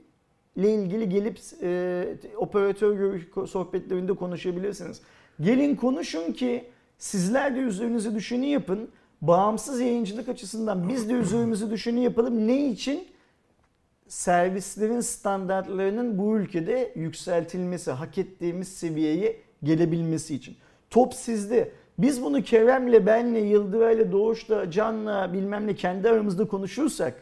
ile 0.56 0.74
ilgili 0.74 1.08
gelip 1.08 1.38
e, 1.62 2.04
operatör 2.36 3.20
sohbetlerinde 3.46 4.12
konuşabilirsiniz. 4.14 5.00
Gelin 5.40 5.76
konuşun 5.76 6.32
ki 6.32 6.64
sizler 6.98 7.56
de 7.56 7.60
üzerinize 7.60 8.14
düşeni 8.14 8.50
yapın. 8.50 8.88
Bağımsız 9.22 9.80
yayıncılık 9.80 10.28
açısından 10.28 10.88
biz 10.88 11.08
de 11.08 11.12
üzerimize 11.12 11.70
düşeni 11.70 12.04
yapalım. 12.04 12.46
Ne 12.46 12.70
için? 12.70 13.06
servislerin 14.10 15.00
standartlarının 15.00 16.18
bu 16.18 16.38
ülkede 16.38 16.92
yükseltilmesi, 16.96 17.90
hak 17.90 18.18
ettiğimiz 18.18 18.68
seviyeye 18.68 19.40
gelebilmesi 19.62 20.34
için. 20.34 20.56
Top 20.90 21.14
sizde. 21.14 21.72
Biz 22.02 22.22
bunu 22.22 22.42
Kerem'le, 22.42 23.06
benle, 23.06 23.40
Yıldıray'la, 23.40 24.12
Doğuş'la, 24.12 24.70
Can'la 24.70 25.32
bilmem 25.32 25.66
ne 25.66 25.74
kendi 25.74 26.08
aramızda 26.08 26.48
konuşursak 26.48 27.14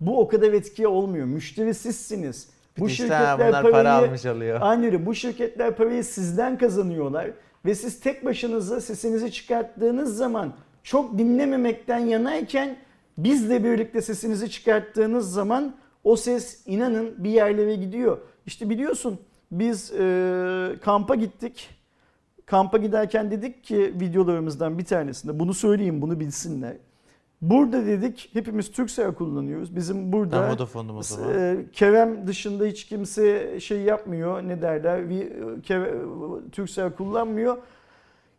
bu 0.00 0.20
o 0.20 0.28
kadar 0.28 0.52
etki 0.52 0.86
olmuyor. 0.86 1.26
Müşteri 1.26 1.74
sizsiniz. 1.74 2.48
Bu 2.78 2.88
işte 2.88 3.02
şirketler 3.02 3.52
parayı, 3.52 3.72
para 3.72 3.92
almış 3.92 4.26
alıyor. 4.26 4.58
Aynen. 4.62 5.06
Bu 5.06 5.14
şirketler 5.14 5.76
parayı 5.76 6.04
sizden 6.04 6.58
kazanıyorlar 6.58 7.30
ve 7.64 7.74
siz 7.74 8.00
tek 8.00 8.24
başınıza 8.24 8.80
sesinizi 8.80 9.32
çıkarttığınız 9.32 10.16
zaman 10.16 10.52
çok 10.82 11.18
dinlememekten 11.18 11.98
yanayken 11.98 12.76
bizle 13.18 13.64
birlikte 13.64 14.02
sesinizi 14.02 14.50
çıkarttığınız 14.50 15.32
zaman 15.32 15.74
o 16.04 16.16
ses 16.16 16.62
inanın 16.66 17.24
bir 17.24 17.30
yerlere 17.30 17.74
gidiyor. 17.74 18.18
İşte 18.46 18.70
biliyorsun 18.70 19.20
Biz 19.50 19.92
e, 19.92 20.76
kampa 20.82 21.14
gittik. 21.14 21.79
Kampa 22.50 22.78
giderken 22.78 23.30
dedik 23.30 23.64
ki 23.64 23.94
videolarımızdan 24.00 24.78
bir 24.78 24.84
tanesinde 24.84 25.38
bunu 25.38 25.54
söyleyeyim 25.54 26.02
bunu 26.02 26.20
bilsinler. 26.20 26.76
Burada 27.42 27.86
dedik 27.86 28.30
hepimiz 28.32 28.70
Turkcell 28.72 29.12
kullanıyoruz. 29.14 29.76
Bizim 29.76 30.12
burada 30.12 30.42
Ben 30.42 30.50
Vodafone'um 30.54 30.96
o 30.96 31.02
zaman. 31.02 31.34
e, 31.38 31.56
Kerem 31.72 32.26
dışında 32.26 32.64
hiç 32.64 32.84
kimse 32.84 33.60
şey 33.60 33.78
yapmıyor 33.80 34.42
ne 34.42 34.62
derler 34.62 35.02
Turkcell 36.52 36.92
kullanmıyor. 36.92 37.56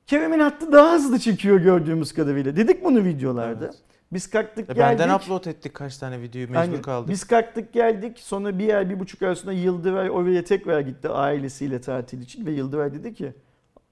Kerem'in 0.08 0.40
hattı 0.40 0.72
daha 0.72 0.94
hızlı 0.94 1.20
çekiyor 1.20 1.60
gördüğümüz 1.60 2.14
kadarıyla. 2.14 2.56
Dedik 2.56 2.84
bunu 2.84 3.04
videolarda. 3.04 3.66
Evet. 3.66 3.76
Biz 4.14 4.30
kalktık 4.30 4.70
E, 4.70 4.74
geldik. 4.74 5.00
Benden 5.00 5.16
upload 5.16 5.46
ettik 5.46 5.74
kaç 5.74 5.98
tane 5.98 6.22
videoyu 6.22 6.48
mecbur 6.48 6.60
Aynen. 6.62 6.82
kaldık. 6.82 7.10
Biz 7.10 7.24
kalktık 7.24 7.74
geldik. 7.74 8.20
Sonra 8.20 8.60
bir 8.60 8.74
ay, 8.74 8.90
bir 8.90 9.00
buçuk 9.00 9.22
ay 9.22 9.36
sonra 9.36 9.52
Yıldıray 9.54 10.10
oraya 10.10 10.44
tekrar 10.44 10.80
gitti 10.80 11.10
ailesiyle 11.10 11.82
tatil 11.82 12.22
için. 12.22 12.46
Ve 12.46 12.52
Yıldıray 12.52 12.94
dedi 12.94 13.14
ki, 13.14 13.34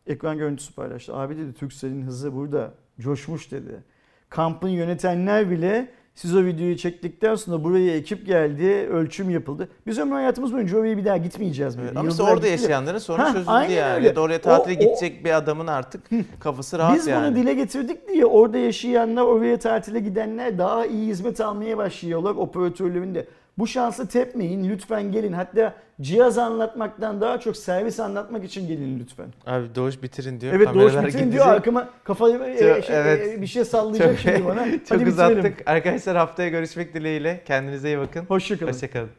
ekran 0.09 0.37
görüntüsü 0.37 0.73
paylaştı. 0.73 1.15
Abi 1.15 1.37
dedi 1.37 1.53
Turkcell'in 1.53 2.01
hızı 2.01 2.35
burada 2.35 2.71
coşmuş 2.99 3.51
dedi. 3.51 3.83
Kampın 4.29 4.67
yönetenler 4.69 5.49
bile 5.51 5.89
siz 6.15 6.35
o 6.35 6.45
videoyu 6.45 6.77
çektikten 6.77 7.35
sonra 7.35 7.63
buraya 7.63 7.95
ekip 7.95 8.25
geldi, 8.25 8.65
ölçüm 8.91 9.29
yapıldı. 9.29 9.69
Biz 9.87 9.99
ömrü 9.99 10.13
hayatımız 10.13 10.53
boyunca 10.53 10.77
oraya 10.77 10.97
bir 10.97 11.05
daha 11.05 11.17
gitmeyeceğiz. 11.17 11.75
Evet, 11.79 11.89
dedi. 11.91 11.99
ama 11.99 12.09
işte 12.09 12.23
orada 12.23 12.35
gitti. 12.35 12.49
yaşayanların 12.49 12.97
sorunu 12.97 13.23
Ha, 13.23 13.33
çözüldü 13.33 13.73
yani. 13.73 13.93
öyle. 14.07 14.19
Oraya 14.19 14.41
tatile 14.41 14.73
O- 14.73 14.77
o- 14.77 14.79
gidecek 14.79 15.25
bir 15.25 15.37
adamın 15.37 15.67
artık 15.67 16.01
kafası 16.39 16.79
rahat 16.79 16.95
Biz 16.97 17.07
yani. 17.07 17.27
bunu 17.27 17.35
dile 17.43 17.53
getirdik 17.53 18.07
diye 18.09 18.25
orada 18.25 18.57
yaşayanlar, 18.57 19.21
oraya 19.21 19.59
tatile 19.59 19.99
gidenler 19.99 20.57
daha 20.57 20.85
iyi 20.85 21.07
hizmet 21.07 21.41
almaya 21.41 21.77
başlıyorlar 21.77 22.31
operatörlerin 22.35 23.15
de. 23.15 23.27
Bu 23.59 23.67
şansı 23.67 24.07
tepmeyin 24.07 24.69
lütfen 24.69 25.11
gelin. 25.11 25.33
Hatta 25.33 25.73
cihaz 26.01 26.37
anlatmaktan 26.37 27.21
daha 27.21 27.39
çok 27.39 27.57
servis 27.57 27.99
anlatmak 27.99 28.43
için 28.43 28.67
gelin 28.67 28.99
lütfen. 28.99 29.25
Abi 29.45 29.75
Doğuş 29.75 30.03
bitirin 30.03 30.41
diyor. 30.41 30.53
Evet 30.53 30.67
Doğuş 30.73 30.93
bitirin 30.93 31.09
gidecek. 31.11 31.31
diyor 31.31 31.47
arkama 31.47 31.89
kafayı 32.03 32.39
e, 32.43 32.57
şey, 32.57 32.95
evet. 32.95 33.27
e, 33.37 33.41
bir 33.41 33.47
şey 33.47 33.65
sallayacak 33.65 34.09
Çok- 34.09 34.19
şimdi 34.19 34.45
bana. 34.45 34.65
Çok 34.71 34.71
Hadi 34.71 35.05
bitirelim. 35.05 35.07
uzattık. 35.07 35.63
Arkadaşlar 35.65 36.17
haftaya 36.17 36.49
görüşmek 36.49 36.93
dileğiyle. 36.93 37.43
Kendinize 37.45 37.87
iyi 37.87 37.97
bakın. 37.97 38.25
Hoşçakalın. 38.25 38.71
Hoşçakalın. 38.71 39.09